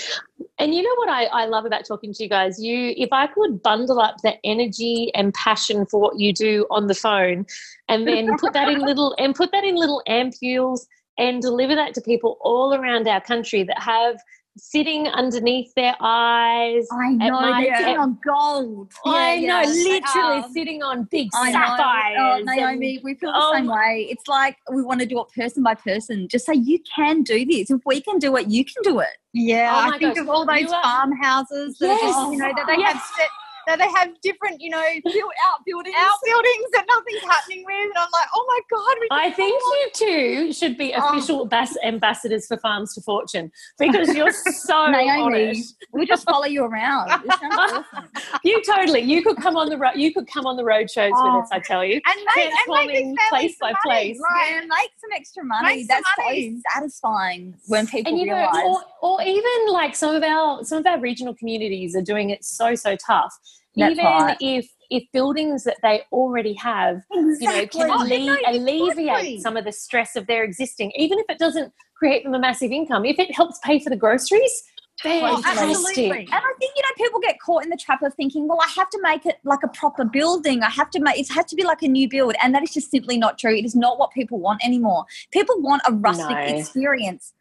And 0.58 0.74
you 0.74 0.82
know 0.82 0.96
what 0.96 1.10
I, 1.10 1.26
I 1.26 1.46
love 1.46 1.66
about 1.66 1.86
talking 1.86 2.14
to 2.14 2.24
you 2.24 2.30
guys? 2.30 2.62
You, 2.62 2.94
if 2.98 3.10
I 3.12 3.28
could 3.28 3.62
bundle 3.62 4.00
up 4.00 4.16
the 4.24 4.36
energy 4.44 5.12
and 5.16 5.34
passion 5.34 5.86
for 5.86 6.00
what 6.00 6.18
you 6.18 6.34
do 6.34 6.66
on 6.72 6.88
the 6.88 6.96
phone, 6.96 7.46
and 7.88 8.08
then 8.08 8.38
put 8.38 8.54
that 8.54 8.70
in 8.70 8.80
little 8.80 9.16
and 9.18 9.36
put 9.36 9.52
that 9.52 9.64
in 9.64 9.76
little 9.76 10.02
ampules 10.08 10.82
and 11.18 11.42
deliver 11.42 11.76
that 11.76 11.94
to 11.94 12.02
people 12.02 12.38
all 12.42 12.74
around 12.74 13.08
our 13.08 13.20
country 13.20 13.64
that 13.64 13.82
have 13.82 14.18
sitting 14.64 15.08
underneath 15.08 15.74
their 15.76 15.96
eyes. 16.00 16.88
I 16.92 17.12
know 17.14 17.42
they're 17.42 17.78
sitting 17.78 17.98
on 17.98 18.20
gold. 18.26 18.92
I 19.06 19.36
yeah, 19.36 19.48
know, 19.48 19.62
yeah. 19.62 19.84
literally 19.84 20.44
um, 20.44 20.52
sitting 20.54 20.84
on 20.84 21.04
big 21.06 21.30
I 21.34 21.52
sapphires. 21.52 22.18
Oh, 22.20 22.44
Naomi, 22.44 22.96
and, 22.96 23.04
we 23.04 23.16
feel 23.16 23.32
the 23.32 23.40
oh, 23.42 23.54
same 23.54 23.68
way. 23.68 24.08
It's 24.10 24.28
like 24.28 24.58
we 24.74 24.82
want 24.82 25.00
to 25.02 25.06
do 25.06 25.20
it 25.20 25.28
person 25.36 25.64
by 25.64 25.76
person. 25.76 26.28
Just 26.28 26.46
say 26.46 26.54
you 26.54 26.80
can 26.96 27.24
do 27.24 27.46
this. 27.46 27.72
If 27.72 27.82
we 27.86 28.02
can 28.02 28.20
do 28.20 28.36
it, 28.38 28.48
you 28.48 28.66
can 28.66 28.84
do 28.84 29.00
it. 29.00 29.18
Yeah, 29.34 29.72
oh 29.74 29.96
I 29.96 29.98
think 29.98 30.16
gosh. 30.16 30.24
of 30.24 30.30
all 30.30 30.46
those 30.46 30.70
farmhouses 30.70 31.78
that 31.80 31.88
yes. 31.88 32.02
just, 32.02 32.32
you 32.32 32.38
know 32.38 32.52
that 32.56 32.66
they 32.68 32.78
yes. 32.78 32.94
have 32.94 33.04
set 33.16 33.30
they 33.78 33.88
have 33.88 34.10
different, 34.22 34.62
you 34.62 34.70
know, 34.70 34.84
built 35.04 35.34
outbuildings, 35.52 35.96
outbuildings 35.98 36.66
that 36.74 36.86
nothing's 36.88 37.24
happening 37.30 37.64
with. 37.66 37.76
And 37.76 37.98
I'm 37.98 38.10
like, 38.12 38.28
oh 38.34 38.46
my 38.48 38.60
god! 38.70 38.96
I 39.12 39.32
think 39.32 39.62
you 39.62 39.90
two 39.94 40.54
should 40.54 40.78
be 40.78 40.94
oh. 40.96 41.08
official 41.08 41.50
oh. 41.52 41.68
ambassadors 41.84 42.48
for 42.48 42.58
Farms 42.58 42.94
to 42.96 43.02
Fortune 43.02 43.52
because 43.78 44.16
you're 44.16 44.32
so 44.54 44.88
Naomi. 44.88 45.64
We 45.92 46.06
just 46.06 46.26
follow 46.26 46.46
you 46.46 46.64
around. 46.64 47.12
awesome. 47.52 47.86
You 48.44 48.62
totally. 48.64 49.02
You 49.02 49.24
could 49.24 49.38
come 49.38 49.58
on 49.58 49.70
the 49.70 49.78
road. 49.78 49.96
You 49.96 50.14
could 50.14 50.28
come 50.28 50.46
on 50.46 50.56
the 50.58 50.66
road 50.66 50.90
shows 50.90 51.12
oh. 51.16 51.38
with 51.38 51.44
us. 51.44 51.50
Oh. 51.52 51.56
I 51.56 51.60
tell 51.60 51.86
you, 51.86 52.02
and 52.06 52.20
make, 52.36 52.96
and 52.96 53.12
make 53.12 53.30
place 53.30 53.56
by 53.60 53.74
place. 53.84 54.20
Right, 54.22 54.52
and 54.54 54.68
make 54.68 54.92
some 55.00 55.10
extra 55.14 55.44
money. 55.44 55.86
That's 55.88 56.06
money. 56.18 56.56
so 56.56 56.62
satisfying 56.74 57.56
when 57.68 57.88
people 57.88 58.12
and, 58.12 58.22
you 58.22 58.34
realize. 58.34 58.54
Know, 58.54 58.82
or, 59.02 59.20
or 59.20 59.22
even 59.22 59.74
like 59.74 59.96
some 59.96 60.16
of 60.16 60.24
our 60.24 60.64
some 60.64 60.80
of 60.80 60.86
our 60.86 61.00
regional 61.00 61.34
communities 61.34 61.96
are 61.96 62.02
doing 62.02 62.30
it 62.30 62.44
so 62.44 62.76
so 62.76 62.96
tough 62.96 63.38
that's 63.76 63.92
even 63.94 64.06
right. 64.06 64.38
if 64.40 64.70
if 64.90 65.04
buildings 65.14 65.64
that 65.64 65.78
they 65.84 66.02
already 66.12 66.54
have, 66.54 67.04
exactly. 67.12 67.46
you 67.46 67.48
know, 67.48 67.68
can 67.68 67.92
oh, 67.92 68.00
alle- 68.02 68.26
no, 68.26 68.38
alleviate 68.48 69.42
some 69.42 69.56
of 69.56 69.66
the 69.66 69.72
stress 69.72 70.16
of 70.16 70.26
their 70.28 70.44
existing, 70.44 70.92
even 70.96 71.20
if 71.20 71.26
it 71.30 71.38
doesn't 71.38 71.72
create 71.96 72.24
them 72.24 72.34
a 72.34 72.40
massive 72.40 72.72
income, 72.72 73.06
if 73.06 73.20
it 73.20 73.34
helps 73.36 73.60
pay 73.64 73.80
for 73.80 73.90
the 73.90 73.96
groceries, 73.96 74.64
Oh, 75.06 75.42
absolutely. 75.46 76.10
And 76.10 76.34
I 76.34 76.54
think, 76.60 76.74
you 76.76 76.82
know, 76.82 76.90
people 76.98 77.20
get 77.22 77.40
caught 77.40 77.64
in 77.64 77.70
the 77.70 77.78
trap 77.78 78.02
of 78.04 78.14
thinking, 78.16 78.48
well, 78.48 78.60
I 78.62 78.70
have 78.76 78.90
to 78.90 79.00
make 79.02 79.26
it 79.26 79.38
like 79.44 79.60
a 79.64 79.70
proper 79.70 80.04
building. 80.04 80.62
I 80.62 80.70
have 80.70 80.90
to 80.92 81.00
make 81.00 81.18
it 81.18 81.32
has 81.34 81.46
to 81.46 81.56
be 81.56 81.64
like 81.64 81.82
a 81.82 81.88
new 81.88 82.10
build. 82.10 82.36
And 82.44 82.54
that 82.54 82.64
is 82.64 82.74
just 82.74 82.92
simply 82.92 83.18
not 83.18 83.38
true. 83.38 83.56
It 83.56 83.66
is 83.66 83.76
not 83.76 83.98
what 83.98 84.12
people 84.12 84.40
want 84.40 84.64
anymore. 84.64 85.06
People 85.32 85.62
want 85.62 85.82
a 85.88 85.94
rustic 85.94 86.30
no. 86.30 86.38
experience. 86.38 87.34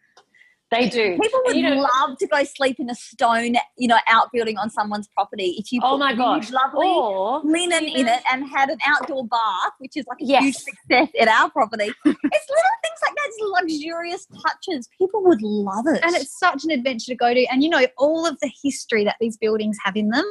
They 0.70 0.88
do. 0.88 1.18
People 1.20 1.40
would 1.46 1.56
you 1.56 1.62
know, 1.62 1.76
love 1.76 2.18
to 2.18 2.26
go 2.26 2.44
sleep 2.44 2.78
in 2.78 2.90
a 2.90 2.94
stone, 2.94 3.54
you 3.78 3.88
know, 3.88 3.96
outbuilding 4.06 4.58
on 4.58 4.68
someone's 4.68 5.08
property. 5.08 5.54
If 5.58 5.72
you 5.72 5.80
oh 5.82 5.96
my 5.96 6.14
gosh, 6.14 6.50
lovely 6.50 6.86
or 6.86 7.40
linen 7.42 7.84
in 7.84 8.06
it 8.06 8.22
and 8.30 8.46
had 8.46 8.68
an 8.68 8.78
outdoor 8.86 9.26
bath, 9.26 9.72
which 9.78 9.96
is 9.96 10.04
like 10.06 10.18
a 10.20 10.24
yes. 10.24 10.42
huge 10.42 10.56
success 10.56 11.08
at 11.18 11.28
our 11.28 11.50
property. 11.50 11.86
it's 11.86 11.96
little 12.04 12.22
things 12.22 12.98
like 13.02 13.14
that, 13.14 13.28
it's 13.28 13.38
luxurious 13.40 14.26
touches. 14.42 14.88
People 14.98 15.22
would 15.24 15.40
love 15.40 15.86
it, 15.86 16.04
and 16.04 16.14
it's 16.14 16.38
such 16.38 16.64
an 16.64 16.70
adventure 16.70 17.12
to 17.12 17.16
go 17.16 17.32
to. 17.32 17.46
And 17.46 17.62
you 17.62 17.70
know, 17.70 17.86
all 17.96 18.26
of 18.26 18.38
the 18.40 18.50
history 18.62 19.04
that 19.04 19.16
these 19.20 19.38
buildings 19.38 19.78
have 19.84 19.96
in 19.96 20.10
them, 20.10 20.26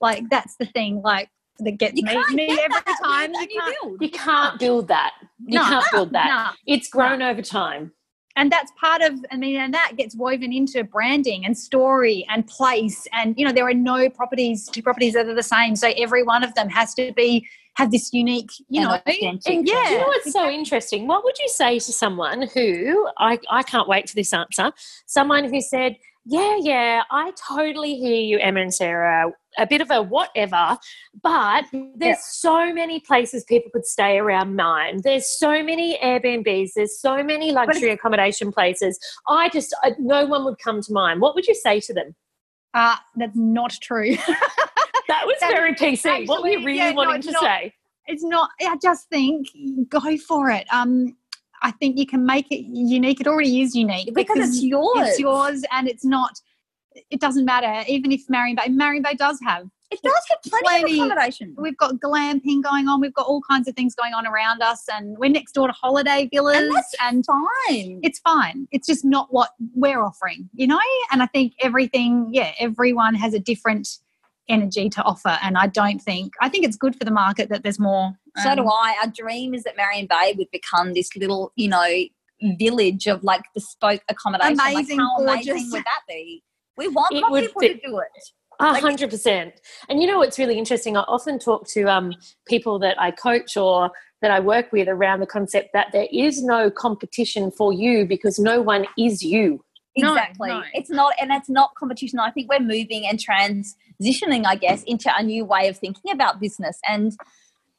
like 0.00 0.28
that's 0.30 0.56
the 0.56 0.66
thing. 0.66 1.00
Like 1.02 1.28
that 1.60 1.78
gets 1.78 1.96
you 1.96 2.04
me, 2.04 2.34
me 2.34 2.58
every 2.60 2.82
time 3.04 3.32
you, 3.34 3.40
you, 3.40 3.48
can't, 3.48 3.76
build. 3.80 4.02
you 4.02 4.10
can't 4.10 4.58
build 4.58 4.88
that. 4.88 5.12
You 5.46 5.58
no, 5.60 5.64
can't 5.64 5.86
build 5.92 6.12
that. 6.12 6.26
No, 6.26 6.74
it's 6.74 6.88
grown 6.88 7.20
no. 7.20 7.30
over 7.30 7.40
time 7.40 7.92
and 8.36 8.52
that's 8.52 8.70
part 8.78 9.02
of 9.02 9.12
i 9.32 9.36
mean 9.36 9.56
and 9.56 9.74
that 9.74 9.92
gets 9.96 10.14
woven 10.14 10.52
into 10.52 10.84
branding 10.84 11.44
and 11.44 11.56
story 11.56 12.24
and 12.28 12.46
place. 12.46 13.06
And 13.12 13.34
you 13.36 13.44
know 13.44 13.52
there 13.52 13.66
are 13.66 13.74
no 13.74 14.08
properties 14.08 14.68
two 14.68 14.82
properties 14.82 15.14
that 15.14 15.26
are 15.26 15.34
the 15.34 15.42
same. 15.42 15.76
So 15.76 15.92
every 15.96 16.22
one 16.22 16.42
of 16.42 16.54
them 16.54 16.68
has 16.68 16.94
to 16.94 17.12
be 17.12 17.46
have 17.74 17.90
this 17.90 18.12
unique 18.12 18.50
you 18.68 18.80
know 18.80 18.98
and, 19.06 19.42
yeah 19.46 19.90
you 19.90 19.98
know 19.98 20.06
what's 20.06 20.32
so 20.32 20.48
interesting? 20.48 21.06
What 21.06 21.24
would 21.24 21.38
you 21.38 21.48
say 21.48 21.78
to 21.78 21.92
someone 21.92 22.48
who 22.54 23.08
I, 23.18 23.38
I 23.50 23.62
can't 23.62 23.88
wait 23.88 24.08
for 24.08 24.16
this 24.16 24.32
answer 24.32 24.72
someone 25.06 25.52
who 25.52 25.60
said 25.60 25.96
yeah, 26.28 26.56
yeah, 26.60 27.02
I 27.10 27.32
totally 27.48 27.94
hear 27.94 28.20
you, 28.20 28.38
Emma 28.38 28.60
and 28.60 28.74
Sarah. 28.74 29.30
A 29.58 29.66
bit 29.66 29.80
of 29.80 29.90
a 29.92 30.02
whatever, 30.02 30.76
but 31.22 31.64
there's 31.94 32.18
so 32.24 32.74
many 32.74 32.98
places 32.98 33.44
people 33.44 33.70
could 33.70 33.86
stay 33.86 34.18
around 34.18 34.56
mine. 34.56 35.00
There's 35.04 35.26
so 35.38 35.62
many 35.62 35.96
Airbnbs. 36.02 36.70
There's 36.74 37.00
so 37.00 37.22
many 37.22 37.52
luxury 37.52 37.90
accommodation 37.90 38.50
places. 38.50 38.98
I 39.28 39.48
just, 39.50 39.74
I, 39.84 39.92
no 40.00 40.26
one 40.26 40.44
would 40.44 40.58
come 40.58 40.82
to 40.82 40.92
mine. 40.92 41.20
What 41.20 41.36
would 41.36 41.46
you 41.46 41.54
say 41.54 41.78
to 41.80 41.94
them? 41.94 42.16
Uh, 42.74 42.96
that's 43.14 43.36
not 43.36 43.74
true. 43.80 44.16
that 45.08 45.22
was 45.26 45.36
very 45.40 45.74
PC. 45.74 46.06
Actually, 46.06 46.26
what 46.26 46.42
were 46.42 46.48
you 46.48 46.58
really 46.66 46.78
yeah, 46.78 46.92
wanting 46.92 47.20
no, 47.20 47.20
to 47.20 47.32
not, 47.32 47.42
say? 47.42 47.72
It's 48.08 48.24
not. 48.24 48.50
I 48.60 48.76
just 48.82 49.08
think 49.08 49.46
go 49.88 50.00
for 50.18 50.50
it. 50.50 50.66
Um, 50.72 51.16
I 51.62 51.70
think 51.72 51.98
you 51.98 52.06
can 52.06 52.24
make 52.26 52.50
it 52.50 52.64
unique. 52.66 53.20
It 53.20 53.26
already 53.26 53.60
is 53.62 53.74
unique 53.74 54.12
because, 54.14 54.34
because 54.36 54.48
it's 54.56 54.62
yours. 54.62 55.08
It's 55.08 55.18
yours, 55.20 55.64
and 55.72 55.88
it's 55.88 56.04
not. 56.04 56.40
It 57.10 57.20
doesn't 57.20 57.44
matter. 57.44 57.84
Even 57.88 58.10
if 58.12 58.22
Marion 58.28 58.56
Bay, 58.56 58.68
Marion 58.70 59.02
Bay 59.02 59.14
does 59.14 59.38
have 59.44 59.66
It 59.90 60.00
does 60.02 60.22
have 60.30 60.38
plenty, 60.42 60.64
Plenty. 60.82 61.00
of 61.00 61.06
accommodation. 61.06 61.54
We've 61.58 61.76
got 61.76 61.96
glamping 61.96 62.62
going 62.62 62.88
on. 62.88 63.00
We've 63.00 63.12
got 63.12 63.26
all 63.26 63.42
kinds 63.48 63.68
of 63.68 63.74
things 63.74 63.94
going 63.94 64.14
on 64.14 64.26
around 64.26 64.62
us, 64.62 64.84
and 64.92 65.16
we're 65.18 65.30
next 65.30 65.52
door 65.52 65.66
to 65.66 65.72
holiday 65.74 66.28
villas, 66.32 66.56
And 66.56 66.74
that's 66.74 66.94
and 67.02 67.24
fine. 67.26 68.00
it's 68.02 68.18
fine. 68.20 68.66
It's 68.72 68.86
just 68.86 69.04
not 69.04 69.26
what 69.30 69.50
we're 69.74 70.02
offering, 70.02 70.48
you 70.54 70.66
know? 70.66 70.80
And 71.12 71.22
I 71.22 71.26
think 71.26 71.52
everything, 71.60 72.28
yeah, 72.32 72.52
everyone 72.58 73.14
has 73.14 73.34
a 73.34 73.38
different 73.38 73.88
energy 74.48 74.88
to 74.88 75.02
offer. 75.02 75.36
And 75.42 75.58
I 75.58 75.66
don't 75.66 75.98
think, 76.00 76.32
I 76.40 76.48
think 76.48 76.64
it's 76.64 76.76
good 76.76 76.96
for 76.96 77.04
the 77.04 77.10
market 77.10 77.48
that 77.50 77.62
there's 77.62 77.78
more. 77.78 78.12
So 78.42 78.54
do 78.54 78.62
um, 78.62 78.68
I. 78.68 78.96
Our 79.02 79.10
dream 79.10 79.54
is 79.54 79.64
that 79.64 79.76
Marion 79.76 80.06
Bay 80.08 80.34
would 80.36 80.50
become 80.50 80.94
this 80.94 81.14
little, 81.16 81.52
you 81.56 81.68
know, 81.68 81.86
village 82.58 83.06
of 83.06 83.24
like 83.24 83.42
bespoke 83.54 84.02
accommodation. 84.08 84.58
Amazing, 84.60 84.98
like 84.98 85.06
how 85.06 85.24
gorgeous. 85.24 85.48
amazing 85.48 85.70
would 85.72 85.84
that 85.84 86.00
be? 86.08 86.42
We 86.76 86.88
want 86.88 87.14
It 87.14 87.20
more 87.20 87.30
would 87.30 87.44
people 87.46 87.60
fit- 87.62 87.82
to 87.82 87.88
do 87.88 87.98
it. 87.98 88.08
A 88.58 88.80
hundred 88.80 89.10
percent. 89.10 89.60
And 89.88 90.00
you 90.00 90.06
know 90.06 90.16
what's 90.18 90.38
really 90.38 90.56
interesting? 90.56 90.96
I 90.96 91.00
often 91.00 91.38
talk 91.38 91.66
to 91.68 91.84
um, 91.90 92.14
people 92.46 92.78
that 92.78 92.98
I 92.98 93.10
coach 93.10 93.56
or 93.56 93.90
that 94.22 94.30
I 94.30 94.40
work 94.40 94.72
with 94.72 94.88
around 94.88 95.20
the 95.20 95.26
concept 95.26 95.70
that 95.74 95.88
there 95.92 96.06
is 96.10 96.42
no 96.42 96.70
competition 96.70 97.50
for 97.50 97.72
you 97.72 98.06
because 98.06 98.38
no 98.38 98.62
one 98.62 98.86
is 98.96 99.22
you. 99.22 99.62
No, 99.98 100.12
Exactly. 100.12 100.48
no. 100.48 100.62
It's 100.72 100.90
not, 100.90 101.12
and 101.20 101.30
it's 101.32 101.50
not 101.50 101.74
competition. 101.74 102.18
I 102.18 102.30
think 102.30 102.50
we're 102.50 102.60
moving 102.60 103.06
and 103.06 103.18
transitioning, 103.18 104.44
I 104.46 104.56
guess, 104.56 104.82
into 104.84 105.10
a 105.14 105.22
new 105.22 105.44
way 105.44 105.68
of 105.68 105.76
thinking 105.78 106.10
about 106.12 106.40
business. 106.40 106.78
And 106.88 107.12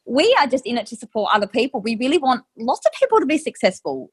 we 0.07 0.35
are 0.39 0.47
just 0.47 0.65
in 0.65 0.77
it 0.77 0.87
to 0.87 0.95
support 0.95 1.31
other 1.33 1.47
people. 1.47 1.81
We 1.81 1.97
really 1.97 2.17
want 2.17 2.43
lots 2.57 2.85
of 2.85 2.93
people 2.93 3.19
to 3.19 3.25
be 3.25 3.37
successful 3.37 4.09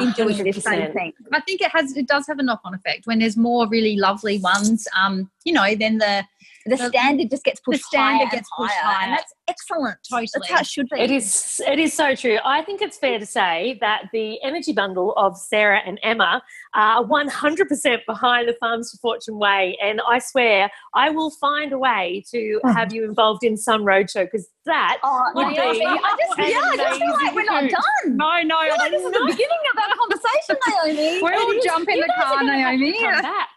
in 0.00 0.12
doing 0.12 0.42
this 0.42 0.62
same 0.62 0.92
thing. 0.92 1.12
I 1.32 1.40
think 1.40 1.60
it 1.60 1.70
has, 1.70 1.96
it 1.96 2.08
does 2.08 2.26
have 2.26 2.38
a 2.38 2.42
knock 2.42 2.60
on 2.64 2.74
effect 2.74 3.06
when 3.06 3.20
there's 3.20 3.36
more 3.36 3.68
really 3.68 3.96
lovely 3.96 4.38
ones. 4.38 4.86
Um, 5.00 5.30
you 5.44 5.52
know, 5.52 5.74
then 5.74 5.98
the 5.98 6.24
The 6.68 6.76
The- 6.76 6.88
standard 6.88 7.30
just 7.30 7.44
gets 7.44 7.60
pushed 7.60 7.84
standard 7.84 8.18
higher 8.26 8.30
gets 8.30 8.34
and 8.34 8.46
pushed 8.56 8.74
higher, 8.74 8.92
higher. 8.94 9.04
and 9.08 9.12
that's 9.18 9.34
excellent. 9.48 9.98
Totally. 10.08 10.28
That's 10.34 10.48
how 10.50 10.60
it 10.60 10.66
should 10.66 10.88
be. 10.90 11.00
It 11.00 11.10
is 11.10 11.60
it 11.66 11.78
is 11.78 11.92
so 11.94 12.14
true. 12.14 12.38
I 12.44 12.62
think 12.62 12.82
it's 12.82 12.98
fair 12.98 13.18
to 13.18 13.26
say 13.26 13.78
that 13.80 14.04
the 14.12 14.42
energy 14.42 14.72
bundle 14.72 15.12
of 15.16 15.36
Sarah 15.38 15.80
and 15.86 15.98
Emma 16.02 16.42
are 16.74 17.02
100% 17.04 18.00
behind 18.06 18.48
the 18.48 18.54
Farms 18.60 18.90
for 18.92 18.98
Fortune 18.98 19.38
way. 19.38 19.76
And 19.82 20.00
I 20.06 20.18
swear 20.18 20.70
I 20.94 21.10
will 21.10 21.30
find 21.30 21.72
a 21.72 21.78
way 21.78 22.24
to 22.30 22.60
hmm. 22.62 22.70
have 22.70 22.92
you 22.92 23.04
involved 23.04 23.42
in 23.44 23.56
some 23.56 23.82
roadshow 23.82 24.24
because 24.24 24.48
that 24.66 24.98
Oh, 25.02 25.22
would 25.34 25.46
Naomi, 25.56 25.78
be 25.78 25.86
I 25.86 26.16
just, 26.20 26.38
yeah, 26.38 26.60
I 26.62 26.76
just 26.76 26.98
feel 27.00 27.12
like 27.24 27.34
we're 27.34 27.44
not 27.44 27.70
done. 27.70 28.16
no, 28.16 28.42
no, 28.42 28.58
I 28.58 28.68
feel 28.68 28.76
like 28.78 28.90
this 28.90 29.02
is 29.02 29.12
the 29.12 29.24
beginning 29.26 29.64
of 29.70 29.76
that 29.76 29.96
conversation, 29.98 30.94
Naomi. 30.96 31.22
we'll 31.22 31.50
It 31.52 31.56
is. 31.56 31.64
jump 31.64 31.88
in 31.88 31.96
You 31.96 32.02
the 32.06 32.12
car, 32.14 32.36
gonna 32.36 32.58
have 32.58 32.72
to 32.72 32.78
Naomi. 32.78 33.00
come 33.00 33.22
back. 33.22 33.48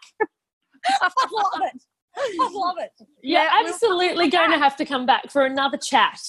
I 2.42 2.50
love 2.52 2.76
it. 2.78 2.92
I. 3.00 3.04
You're 3.22 3.40
Yeah, 3.42 3.48
absolutely 3.66 4.28
going 4.30 4.50
to 4.50 4.58
have 4.58 4.76
to 4.76 4.84
come 4.84 5.06
back 5.06 5.30
for 5.30 5.44
another 5.44 5.76
chat. 5.78 6.20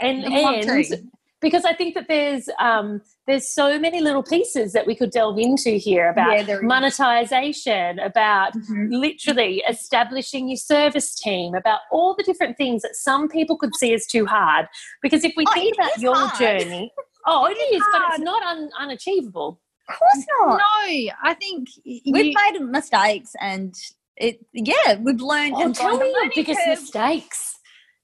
And, 0.00 0.22
You'll 0.22 0.48
and 0.48 1.10
because 1.40 1.64
I 1.64 1.72
think 1.74 1.94
that 1.94 2.06
there's 2.08 2.48
um, 2.58 3.02
there's 3.26 3.48
so 3.48 3.78
many 3.78 4.00
little 4.00 4.22
pieces 4.22 4.72
that 4.72 4.86
we 4.86 4.94
could 4.94 5.10
delve 5.10 5.38
into 5.38 5.70
here 5.72 6.08
about 6.10 6.32
Yeah, 6.32 6.42
there 6.42 6.56
is. 6.60 6.64
monetization, 6.64 7.98
about 7.98 8.54
Mhm. 8.54 8.88
literally 8.90 9.62
establishing 9.68 10.48
your 10.48 10.56
service 10.56 11.14
team, 11.14 11.54
about 11.54 11.80
all 11.90 12.14
the 12.14 12.22
different 12.22 12.56
things 12.56 12.82
that 12.82 12.94
some 12.96 13.28
people 13.28 13.56
could 13.56 13.74
see 13.76 13.92
as 13.94 14.06
too 14.06 14.26
hard. 14.26 14.66
Because 15.02 15.24
if 15.24 15.32
we 15.36 15.44
Oh, 15.48 15.52
think 15.52 15.74
about 15.76 15.98
your 15.98 16.16
hard. 16.16 16.38
journey, 16.38 16.92
oh, 17.26 17.46
it 17.46 17.54
is, 17.74 17.82
but 17.92 18.02
it's 18.08 18.18
not 18.20 18.42
un- 18.42 18.70
unachievable. 18.78 19.60
Of 19.88 19.98
course 19.98 20.26
not. 20.40 20.58
No, 20.58 21.10
I 21.22 21.34
think 21.34 21.68
y- 21.84 22.00
We've 22.06 22.26
you- 22.26 22.34
made 22.34 22.60
mistakes, 22.60 23.34
and 23.40 23.74
it. 24.16 24.44
Yeah, 24.52 24.96
we've 25.00 25.20
learned. 25.20 25.54
Oh, 25.56 25.62
and 25.64 25.74
tell 25.74 25.98
me 25.98 26.08
your 26.10 26.30
biggest 26.34 26.60
curve. 26.64 26.78
mistakes. 26.80 27.58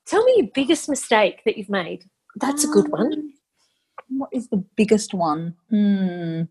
Tell 0.07 0.25
me 0.25 0.35
your 0.39 0.49
biggest 0.55 0.89
mistake 0.89 1.43
that 1.45 1.57
you've 1.57 1.71
made. 1.71 2.05
That's 2.37 2.65
a 2.65 2.69
good 2.69 2.89
one. 2.89 3.13
Um, 3.13 3.33
What 4.19 4.31
is 4.33 4.49
the 4.49 4.65
biggest 4.77 5.15
one? 5.15 5.55
Hmm. 5.71 6.43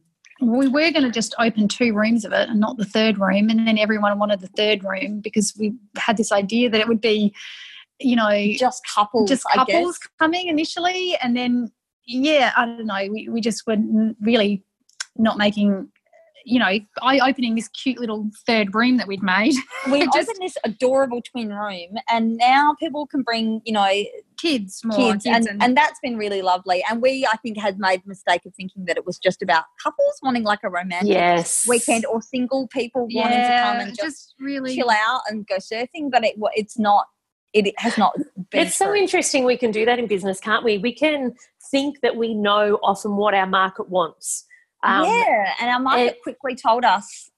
we 0.42 0.68
were 0.68 0.90
going 0.92 1.04
to 1.04 1.12
just 1.12 1.36
open 1.38 1.68
two 1.68 1.94
rooms 1.94 2.26
of 2.26 2.32
it 2.34 2.50
and 2.50 2.60
not 2.60 2.78
the 2.78 2.86
third 2.86 3.20
room 3.20 3.50
and 3.50 3.68
then 3.68 3.78
everyone 3.78 4.18
wanted 4.18 4.40
the 4.40 4.48
third 4.58 4.84
room 4.84 5.20
because 5.20 5.54
we 5.60 5.74
had 5.98 6.18
this 6.18 6.32
idea 6.32 6.68
that 6.70 6.82
it 6.82 6.88
would 6.88 7.02
be 7.02 7.32
you 8.00 8.16
know 8.16 8.32
Just 8.58 8.82
couples. 8.96 9.30
just 9.30 9.46
I 9.54 9.58
guess. 9.66 9.76
couples 9.76 10.00
coming 10.18 10.48
initially 10.48 11.16
and 11.22 11.38
then 11.38 11.72
yeah 12.08 12.54
i 12.58 12.66
don't 12.66 12.88
know 12.88 13.08
we, 13.12 13.30
we 13.30 13.40
just 13.40 13.68
were 13.68 13.78
really 14.20 14.64
not 15.16 15.38
making 15.38 15.91
you 16.46 16.60
know 16.60 16.80
eye 17.02 17.20
opening 17.28 17.56
this 17.56 17.68
cute 17.70 18.00
little 18.00 18.30
third 18.46 18.74
room 18.74 18.98
that 18.98 19.08
we'd 19.08 19.24
made 19.24 19.54
We 19.92 20.06
just- 20.14 20.30
opened 20.30 20.38
this 20.42 20.58
adorable 20.64 21.22
twin 21.22 21.50
room, 21.50 21.96
and 22.10 22.36
now 22.38 22.76
people 22.80 23.08
can 23.08 23.22
bring, 23.22 23.62
you 23.66 23.74
know, 23.74 23.90
kids 24.38 24.82
more 24.84 24.98
kids, 24.98 25.26
and, 25.26 25.48
and 25.62 25.78
that's 25.78 26.00
been 26.02 26.18
really 26.18 26.42
lovely. 26.42 26.84
And 26.90 27.02
we, 27.02 27.26
I 27.32 27.38
think, 27.38 27.58
had 27.58 27.80
made 27.80 28.04
the 28.04 28.08
mistake 28.10 28.46
of 28.46 28.56
thinking 28.56 28.86
that 28.86 28.98
it 28.98 29.06
was 29.06 29.18
just 29.20 29.42
about 29.42 29.66
couples 29.82 30.20
wanting 30.24 30.44
like 30.44 30.60
a 30.64 30.70
romantic 30.70 31.10
Yes. 31.10 31.68
weekend 31.68 32.06
or 32.06 32.22
single 32.22 32.68
people 32.70 33.08
wanting 33.14 33.40
to 33.40 33.60
come 33.64 33.80
and 33.80 33.96
just, 33.96 34.34
really 34.40 34.76
chill 34.76 34.90
out 34.90 35.22
and 35.30 35.46
go 35.46 35.58
surfing. 35.58 36.10
But 36.12 36.24
it, 36.26 36.36
it's 36.56 36.80
not. 36.80 37.06
It, 37.54 37.68
it 37.68 37.76
has 37.80 37.98
not 37.98 38.16
been. 38.50 38.68
It's 38.68 38.78
so 38.78 38.96
interesting 38.96 39.44
we 39.44 39.58
can 39.58 39.72
do 39.72 39.84
that 39.86 40.00
in 40.00 40.08
business, 40.08 40.40
can't 40.40 40.64
we? 40.64 40.78
We 40.78 40.94
can 40.94 41.34
think 41.70 42.00
that 42.02 42.16
we 42.16 42.34
know 42.34 42.80
often 42.82 43.18
what 43.18 43.34
our 43.34 43.46
market 43.46 43.90
wants. 43.90 44.46
Um, 44.84 45.06
yeah, 45.06 45.54
and 45.60 45.70
our 45.70 45.80
market 45.80 46.16
it- 46.18 46.22
quickly 46.24 46.56
told 46.56 46.84
us 46.86 47.30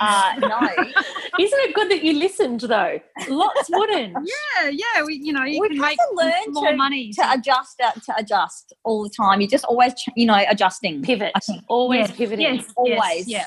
uh, 0.00 0.34
no. 0.40 0.60
Isn't 1.40 1.58
it 1.60 1.74
good 1.74 1.90
that 1.90 2.02
you 2.04 2.14
listened, 2.14 2.60
though? 2.60 3.00
Lots 3.28 3.68
wouldn't. 3.70 4.12
yeah 4.62 4.68
yeah 4.70 5.02
we 5.04 5.20
you 5.22 5.32
know 5.32 5.44
you 5.44 5.60
We've 5.60 5.70
can 5.72 5.80
make 5.80 5.96
to 5.98 6.08
learn 6.14 6.32
more 6.52 6.70
to- 6.70 6.76
money 6.76 7.12
to 7.14 7.32
adjust 7.32 7.80
uh, 7.82 7.92
to 7.92 8.14
adjust 8.18 8.72
all 8.84 9.02
the 9.02 9.10
time. 9.10 9.40
You're 9.40 9.50
just 9.50 9.64
always, 9.64 9.94
ch- 9.94 10.08
you 10.16 10.26
know, 10.26 10.40
adjusting. 10.48 11.02
Pivot. 11.02 11.32
Always 11.68 12.08
Yes, 12.08 12.16
pivoting. 12.16 12.54
yes, 12.56 12.72
Always. 12.76 13.00
yes, 13.00 13.28
yeah 13.28 13.46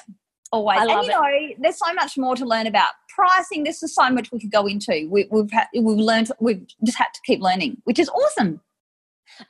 Always. 0.52 0.80
I 0.80 0.84
and 0.94 1.04
you 1.04 1.10
know, 1.12 1.56
there's 1.60 1.78
so 1.78 1.94
much 1.94 2.18
more 2.18 2.36
to 2.36 2.46
learn 2.46 2.68
about 2.68 2.92
pricing. 3.10 3.64
This 3.64 3.84
is 3.84 3.94
so 3.94 4.10
much 4.10 4.32
we 4.32 4.40
could 4.40 4.52
go 4.52 4.66
into. 4.66 5.08
We, 5.10 5.28
we've 5.30 5.52
had, 5.52 5.68
we've 5.74 5.98
learned, 5.98 6.32
we've 6.40 6.66
just 6.86 6.98
had 6.98 7.08
to 7.14 7.20
keep 7.26 7.42
learning, 7.42 7.78
which 7.84 8.00
is 8.00 8.08
awesome. 8.10 8.62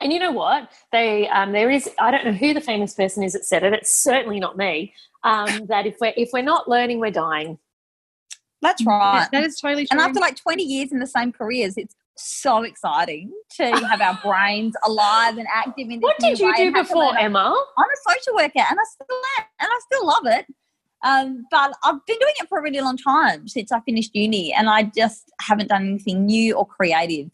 And 0.00 0.12
you 0.12 0.18
know 0.18 0.32
what? 0.32 0.70
They 0.92 1.28
um, 1.28 1.52
there 1.52 1.70
is 1.70 1.88
I 1.98 2.10
don't 2.10 2.24
know 2.24 2.32
who 2.32 2.54
the 2.54 2.60
famous 2.60 2.94
person 2.94 3.22
is 3.22 3.32
that 3.32 3.44
said 3.44 3.62
it. 3.62 3.72
It's 3.72 3.94
certainly 3.94 4.40
not 4.40 4.56
me. 4.56 4.94
Um, 5.24 5.66
that 5.68 5.86
if 5.86 5.96
we're 6.00 6.14
if 6.16 6.30
we're 6.32 6.42
not 6.42 6.68
learning, 6.68 7.00
we're 7.00 7.10
dying. 7.10 7.58
That's 8.60 8.84
right. 8.84 9.28
that 9.30 9.44
is 9.44 9.60
totally 9.60 9.86
true 9.86 9.98
And 9.98 10.00
after 10.00 10.18
like 10.18 10.34
20 10.34 10.64
years 10.64 10.90
in 10.90 10.98
the 10.98 11.06
same 11.06 11.30
careers, 11.30 11.76
it's 11.76 11.94
so 12.16 12.62
exciting 12.64 13.32
to 13.56 13.64
have 13.88 14.00
our 14.00 14.18
brains 14.22 14.74
alive 14.84 15.38
and 15.38 15.46
active 15.52 15.88
in 15.88 16.00
this 16.00 16.02
What 16.02 16.18
did 16.18 16.40
you 16.40 16.52
do 16.56 16.62
and 16.62 16.76
have 16.76 16.88
to 16.88 16.92
before, 16.92 17.16
Emma? 17.16 17.54
I'm 17.78 17.84
a 17.84 18.12
social 18.12 18.34
worker 18.34 18.64
and 18.68 18.78
I 18.80 18.84
still 18.84 19.16
am, 19.38 19.44
and 19.60 19.68
I 19.70 19.80
still 19.86 20.06
love 20.06 20.26
it. 20.26 20.46
Um, 21.04 21.44
but 21.50 21.74
I've 21.84 22.04
been 22.06 22.18
doing 22.18 22.34
it 22.40 22.48
for 22.48 22.58
a 22.58 22.62
really 22.62 22.80
long 22.80 22.96
time 22.96 23.46
since 23.46 23.70
I 23.70 23.80
finished 23.80 24.10
uni, 24.14 24.52
and 24.52 24.68
I 24.68 24.82
just 24.82 25.30
haven't 25.40 25.68
done 25.68 25.86
anything 25.86 26.26
new 26.26 26.56
or 26.56 26.66
creative 26.66 27.30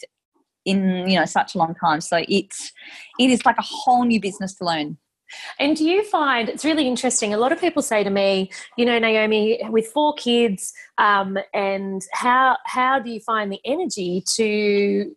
in 0.65 1.09
you 1.09 1.19
know 1.19 1.25
such 1.25 1.55
a 1.55 1.59
long 1.59 1.75
time. 1.75 2.01
So 2.01 2.23
it's 2.29 2.73
it 3.19 3.31
is 3.31 3.45
like 3.45 3.59
a 3.59 3.63
whole 3.63 4.05
new 4.05 4.21
business 4.21 4.55
to 4.57 4.65
learn. 4.65 4.99
And 5.59 5.77
do 5.77 5.85
you 5.85 6.05
find 6.05 6.49
it's 6.49 6.65
really 6.65 6.87
interesting? 6.87 7.35
A 7.35 7.39
lot 7.39 7.51
of 7.51 7.61
people 7.61 7.83
say 7.83 8.05
to 8.05 8.11
me, 8.11 8.51
you 8.77 8.85
know, 8.85 8.99
Naomi, 8.99 9.59
with 9.69 9.87
four 9.89 10.15
kids, 10.15 10.73
um, 10.99 11.39
and 11.53 12.03
how 12.13 12.57
how 12.67 12.99
do 13.01 13.11
you 13.11 13.21
find 13.21 13.51
the 13.51 13.61
energy 13.65 14.23
to 14.37 14.45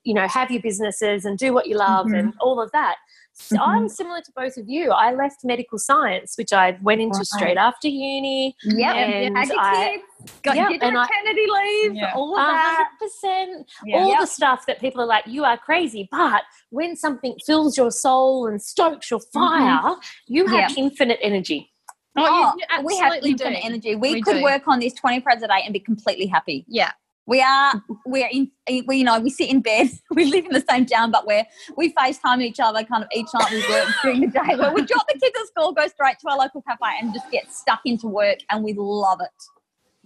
you 0.04 0.14
know 0.14 0.28
have 0.28 0.50
your 0.50 0.62
businesses 0.62 1.26
and 1.26 1.38
do 1.38 1.54
what 1.54 1.68
you 1.68 1.78
love 1.78 2.08
Mhm. 2.08 2.20
and 2.20 2.34
all 2.40 2.60
of 2.60 2.72
that? 2.72 2.96
So 3.40 3.56
Mhm. 3.56 3.68
I'm 3.68 3.88
similar 3.90 4.20
to 4.22 4.32
both 4.36 4.58
of 4.58 4.68
you. 4.68 4.92
I 4.92 5.14
left 5.14 5.44
medical 5.46 5.78
science, 5.78 6.38
which 6.38 6.52
I 6.52 6.78
went 6.82 7.02
into 7.02 7.20
Right. 7.20 7.28
straight 7.28 7.58
after 7.58 7.88
uni. 7.88 8.56
Yeah, 8.64 8.94
And 8.94 9.38
had 9.38 9.48
your 9.50 9.60
I- 9.60 10.02
kids, 10.20 10.32
got 10.42 10.56
Yep, 10.56 10.70
your 10.72 10.80
and 10.84 10.98
I- 10.98 11.02
maternity 11.06 11.46
leave, 11.48 11.96
Yeah. 11.96 12.14
all 12.16 12.36
of 12.36 12.44
A 12.44 12.52
that. 12.52 12.90
percent. 13.00 13.70
Yeah. 13.86 13.98
All 14.00 14.10
Yep. 14.10 14.20
the 14.22 14.26
stuff 14.26 14.66
that 14.66 14.80
people 14.80 15.02
are 15.02 15.06
like, 15.06 15.28
you 15.28 15.46
are 15.46 15.56
crazy. 15.58 16.08
But 16.12 16.44
when 16.72 16.96
something 16.96 17.36
fills 17.46 17.78
your 17.78 17.92
soul 17.92 18.48
and 18.48 18.60
stokes 18.62 19.12
your 19.12 19.20
fire, 19.32 19.96
you 20.28 20.48
have 20.48 20.74
infinite 20.76 21.20
energy. 21.22 21.72
oh, 22.20 22.26
Oh, 22.28 22.54
you, 22.58 22.66
you 22.80 22.84
we 22.84 22.98
have 22.98 23.14
infinite 23.24 23.38
do. 23.62 23.68
energy. 23.68 23.96
We, 23.96 24.14
We 24.14 24.22
could 24.24 24.38
do. 24.38 24.44
work 24.44 24.68
on 24.68 24.80
this 24.80 24.94
24 24.96 25.34
hours 25.34 25.44
a 25.44 25.48
day 25.48 25.62
and 25.64 25.72
be 25.72 25.80
completely 25.80 26.26
happy. 26.26 26.66
yeah 26.68 26.92
We 27.28 27.42
are, 27.42 27.84
we're 28.06 28.30
in, 28.32 28.50
we, 28.88 28.98
you 28.98 29.04
know, 29.04 29.20
we 29.20 29.30
sit 29.30 29.50
in 29.50 29.62
bed, 29.62 29.90
we 30.12 30.26
live 30.26 30.46
in 30.46 30.54
the 30.54 30.64
same 30.68 30.86
town, 30.86 31.12
but 31.12 31.28
we're, 31.28 31.46
we 31.76 31.94
FaceTime 31.94 32.42
each 32.42 32.60
other 32.60 32.84
kind 32.84 33.04
of 33.04 33.10
each 33.14 33.28
night 33.34 33.52
we 33.52 33.60
work 33.70 33.88
during 34.02 34.22
the 34.22 34.28
day 34.28 34.56
where 34.56 34.74
we 34.74 34.86
drop 34.86 35.06
the 35.08 35.20
kids 35.20 35.38
at 35.40 35.48
school, 35.48 35.74
go 35.74 35.88
straight 35.88 36.18
to 36.20 36.30
our 36.30 36.38
local 36.38 36.62
cafe 36.62 36.98
and 37.02 37.14
just 37.14 37.30
get 37.30 37.52
stuck 37.52 37.82
into 37.86 38.08
work 38.08 38.38
and 38.50 38.64
we 38.64 38.74
love 38.78 39.20
it. 39.22 39.44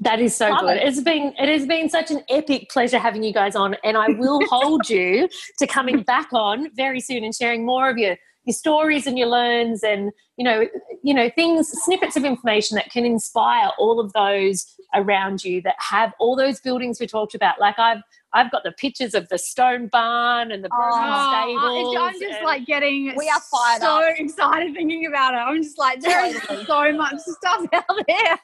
That 0.01 0.19
is 0.19 0.35
so 0.35 0.49
Love 0.49 0.61
good. 0.61 0.77
it. 0.77 0.87
It's 0.87 0.99
been 1.01 1.31
it 1.37 1.47
has 1.47 1.67
been 1.67 1.87
such 1.87 2.09
an 2.09 2.23
epic 2.27 2.71
pleasure 2.71 2.97
having 2.97 3.21
you 3.21 3.31
guys 3.31 3.55
on, 3.55 3.75
and 3.83 3.95
I 3.95 4.07
will 4.09 4.41
hold 4.49 4.89
you 4.89 5.29
to 5.59 5.67
coming 5.67 6.01
back 6.01 6.29
on 6.33 6.73
very 6.75 6.99
soon 6.99 7.23
and 7.23 7.35
sharing 7.35 7.63
more 7.63 7.87
of 7.87 7.99
your 7.99 8.17
your 8.45 8.53
stories 8.53 9.05
and 9.07 9.17
your 9.17 9.27
learns 9.27 9.83
and 9.83 10.11
you 10.37 10.43
know 10.43 10.65
you 11.03 11.13
know 11.13 11.29
things 11.29 11.69
snippets 11.83 12.15
of 12.15 12.23
information 12.23 12.75
that 12.75 12.89
can 12.91 13.05
inspire 13.05 13.69
all 13.77 13.99
of 13.99 14.11
those 14.13 14.75
around 14.95 15.43
you 15.43 15.61
that 15.61 15.75
have 15.77 16.11
all 16.19 16.35
those 16.35 16.59
buildings 16.59 16.99
we 16.99 17.07
talked 17.07 17.35
about 17.35 17.59
like 17.59 17.77
i've 17.77 18.01
I've 18.33 18.51
got 18.51 18.63
the 18.63 18.71
pictures 18.71 19.13
of 19.13 19.27
the 19.29 19.37
stone 19.37 19.87
barn 19.87 20.51
and 20.51 20.63
the 20.63 20.69
broken 20.69 21.01
Oh, 21.03 21.91
stables. 21.91 21.97
I'm 21.99 22.19
just 22.31 22.43
like 22.43 22.65
getting 22.65 23.13
We 23.17 23.27
are 23.29 23.41
fired 23.41 23.81
so 23.81 24.07
up. 24.09 24.13
excited 24.17 24.73
thinking 24.73 25.05
about 25.05 25.33
it. 25.33 25.37
I'm 25.37 25.61
just 25.61 25.77
like, 25.77 25.99
there's 25.99 26.41
so 26.65 26.93
much 26.93 27.19
stuff 27.19 27.65
out 27.73 27.83
there. 28.07 28.39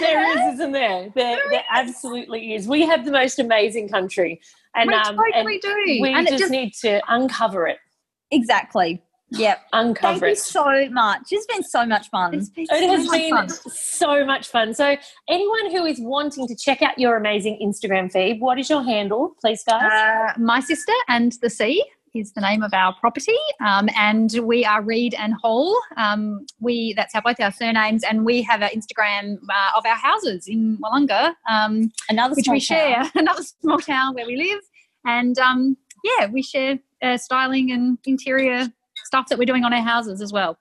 there 0.00 0.48
is, 0.48 0.54
isn't 0.54 0.72
there? 0.72 1.12
There, 1.14 1.38
there 1.50 1.64
absolutely 1.70 2.54
is. 2.54 2.66
We 2.66 2.82
have 2.86 3.04
the 3.04 3.12
most 3.12 3.38
amazing 3.38 3.88
country, 3.88 4.40
and 4.74 4.88
we 4.88 4.94
um, 4.94 5.16
totally 5.16 5.52
and 5.54 5.62
do. 5.62 5.98
we 6.02 6.12
and 6.12 6.26
just, 6.26 6.40
just 6.40 6.50
need 6.50 6.74
to 6.80 7.00
uncover 7.06 7.68
it. 7.68 7.78
Exactly. 8.30 9.02
Yep. 9.30 9.58
Thank 9.72 9.88
Uncover 9.88 10.26
you 10.26 10.32
it. 10.32 10.38
so 10.38 10.88
much. 10.90 11.20
It's 11.30 11.44
been 11.46 11.62
so 11.62 11.84
much 11.84 12.08
fun. 12.08 12.32
it's 12.34 12.48
been 12.48 12.64
It 12.64 12.68
so 12.80 12.88
has 12.88 13.06
much 13.06 13.18
been 13.18 13.30
fun. 13.30 13.48
so 13.48 14.24
much 14.24 14.48
fun. 14.48 14.72
So, 14.72 14.96
anyone 15.28 15.70
who 15.70 15.84
is 15.84 16.00
wanting 16.00 16.48
to 16.48 16.56
check 16.56 16.80
out 16.80 16.98
your 16.98 17.16
amazing 17.18 17.58
Instagram 17.62 18.10
feed, 18.10 18.40
what 18.40 18.58
is 18.58 18.70
your 18.70 18.82
handle, 18.82 19.34
please, 19.40 19.62
guys? 19.64 19.82
Uh, 19.92 20.32
my 20.40 20.60
sister 20.60 20.92
and 21.08 21.32
the 21.42 21.50
sea 21.50 21.84
is 22.14 22.32
the 22.32 22.40
name 22.40 22.62
of 22.62 22.72
our 22.72 22.94
property, 22.94 23.36
um, 23.60 23.90
and 23.94 24.32
we 24.44 24.64
are 24.64 24.80
Reed 24.80 25.14
and 25.18 25.34
Hall. 25.42 25.78
Um, 25.98 26.46
we 26.58 26.94
that's 26.94 27.14
our 27.14 27.20
both 27.20 27.38
our 27.38 27.52
surnames, 27.52 28.04
and 28.04 28.24
we 28.24 28.40
have 28.42 28.62
an 28.62 28.70
Instagram 28.70 29.34
uh, 29.50 29.76
of 29.76 29.84
our 29.84 29.94
houses 29.94 30.46
in 30.48 30.78
Wollonga, 30.78 31.34
um, 31.50 31.92
Another 32.08 32.34
which 32.34 32.46
small 32.46 32.54
we 32.56 32.60
share. 32.60 33.02
town. 33.02 33.10
Another 33.14 33.42
small 33.42 33.78
town 33.78 34.14
where 34.14 34.26
we 34.26 34.36
live, 34.36 34.60
and 35.04 35.38
um, 35.38 35.76
yeah, 36.02 36.26
we 36.28 36.42
share 36.42 36.78
uh, 37.02 37.16
styling 37.16 37.72
and 37.72 37.98
interior 38.06 38.66
stuff 39.04 39.26
that 39.28 39.38
we're 39.38 39.44
doing 39.44 39.64
on 39.64 39.72
our 39.72 39.82
houses 39.82 40.20
as 40.20 40.32
well. 40.32 40.58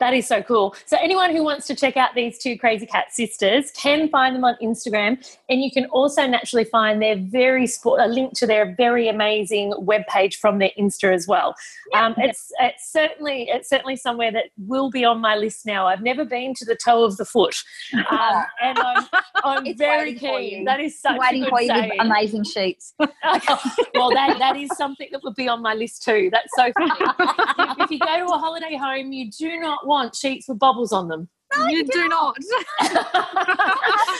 That 0.00 0.14
is 0.14 0.28
so 0.28 0.42
cool. 0.42 0.76
So, 0.86 0.96
anyone 1.00 1.34
who 1.34 1.42
wants 1.42 1.66
to 1.66 1.74
check 1.74 1.96
out 1.96 2.14
these 2.14 2.38
two 2.38 2.56
crazy 2.56 2.86
cat 2.86 3.12
sisters 3.12 3.72
can 3.72 4.08
find 4.08 4.36
them 4.36 4.44
on 4.44 4.56
Instagram, 4.62 5.18
and 5.48 5.60
you 5.60 5.72
can 5.72 5.86
also 5.86 6.24
naturally 6.24 6.64
find 6.64 7.02
their 7.02 7.16
very 7.16 7.66
sport, 7.66 8.00
a 8.00 8.06
link 8.06 8.34
to 8.34 8.46
their 8.46 8.74
very 8.76 9.08
amazing 9.08 9.72
webpage 9.72 10.36
from 10.36 10.58
their 10.58 10.70
Insta 10.78 11.12
as 11.12 11.26
well. 11.26 11.56
Um, 11.94 12.14
it's 12.18 12.52
it's 12.60 12.92
certainly 12.92 13.48
it's 13.50 13.68
certainly 13.68 13.96
somewhere 13.96 14.30
that 14.30 14.44
will 14.56 14.88
be 14.88 15.04
on 15.04 15.20
my 15.20 15.34
list 15.34 15.66
now. 15.66 15.88
I've 15.88 16.02
never 16.02 16.24
been 16.24 16.54
to 16.54 16.64
the 16.64 16.76
toe 16.76 17.02
of 17.02 17.16
the 17.16 17.24
foot, 17.24 17.56
um, 17.94 18.44
and 18.62 18.78
I'm, 18.78 19.06
I'm 19.42 19.76
very 19.76 20.14
keen. 20.14 20.64
That 20.64 20.78
is 20.78 21.00
such 21.00 21.18
Waiting 21.18 21.42
a 21.42 21.46
good 21.46 21.50
for 21.50 21.60
you 21.62 21.72
with 21.72 21.92
amazing 21.98 22.44
sheets. 22.44 22.94
well, 22.98 24.10
that, 24.10 24.36
that 24.38 24.56
is 24.56 24.70
something 24.76 25.08
that 25.10 25.24
would 25.24 25.34
be 25.34 25.48
on 25.48 25.60
my 25.60 25.74
list 25.74 26.04
too. 26.04 26.30
That's 26.30 26.54
so 26.54 26.70
funny. 26.78 27.74
if 27.80 27.90
you 27.90 27.98
go 27.98 28.16
to 28.16 28.26
a 28.26 28.38
holiday 28.38 28.76
home, 28.76 29.12
you 29.12 29.30
do 29.30 29.58
not 29.58 29.87
want 29.88 30.14
sheets 30.14 30.46
with 30.48 30.58
bubbles 30.58 30.92
on 30.92 31.08
them. 31.08 31.28
No, 31.56 31.66
you 31.66 31.84
do 31.84 32.08
not. 32.08 32.36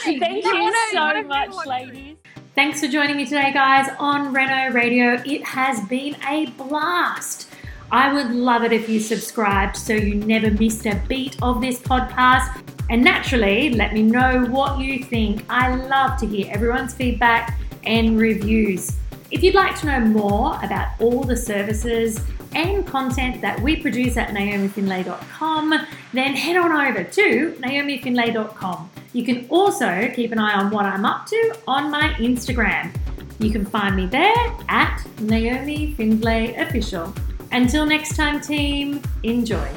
Thank 0.03 0.43
you 0.43 0.53
no, 0.53 0.73
so 0.91 0.97
no, 0.97 1.21
no, 1.21 1.23
much, 1.27 1.51
no. 1.51 1.69
ladies. 1.69 2.17
Thanks 2.55 2.81
for 2.81 2.87
joining 2.87 3.15
me 3.15 3.25
today, 3.25 3.53
guys, 3.53 3.87
on 3.99 4.33
Reno 4.33 4.73
Radio. 4.73 5.21
It 5.25 5.45
has 5.45 5.79
been 5.87 6.17
a 6.27 6.47
blast. 6.57 7.47
I 7.91 8.11
would 8.11 8.31
love 8.31 8.63
it 8.63 8.73
if 8.73 8.89
you 8.89 8.99
subscribed 8.99 9.77
so 9.77 9.93
you 9.93 10.15
never 10.15 10.51
missed 10.51 10.85
a 10.85 11.01
beat 11.07 11.41
of 11.41 11.61
this 11.61 11.79
podcast. 11.79 12.63
And 12.89 13.03
naturally, 13.03 13.69
let 13.69 13.93
me 13.93 14.01
know 14.01 14.45
what 14.45 14.79
you 14.79 15.03
think. 15.03 15.43
I 15.49 15.75
love 15.75 16.19
to 16.19 16.27
hear 16.27 16.51
everyone's 16.51 16.93
feedback 16.93 17.59
and 17.83 18.19
reviews. 18.19 18.91
If 19.31 19.43
you'd 19.43 19.55
like 19.55 19.79
to 19.81 19.85
know 19.85 19.99
more 19.99 20.59
about 20.63 20.99
all 20.99 21.23
the 21.23 21.37
services 21.37 22.19
and 22.53 22.85
content 22.85 23.41
that 23.41 23.59
we 23.61 23.75
produce 23.75 24.17
at 24.17 24.29
naomifindlay.com, 24.29 25.73
then 26.13 26.35
head 26.35 26.57
on 26.57 26.71
over 26.71 27.03
to 27.03 27.55
naomifindlay.com. 27.59 28.89
You 29.13 29.23
can 29.23 29.47
also 29.49 30.11
keep 30.15 30.31
an 30.31 30.39
eye 30.39 30.53
on 30.53 30.71
what 30.71 30.85
I'm 30.85 31.05
up 31.05 31.25
to 31.27 31.57
on 31.67 31.91
my 31.91 32.13
Instagram. 32.17 32.95
You 33.39 33.51
can 33.51 33.65
find 33.65 33.95
me 33.95 34.05
there 34.05 34.57
at 34.67 35.05
Naomi 35.19 35.93
Findlay 35.93 36.55
Official. 36.55 37.13
Until 37.51 37.85
next 37.85 38.15
time, 38.15 38.41
team, 38.41 39.01
enjoy. 39.23 39.69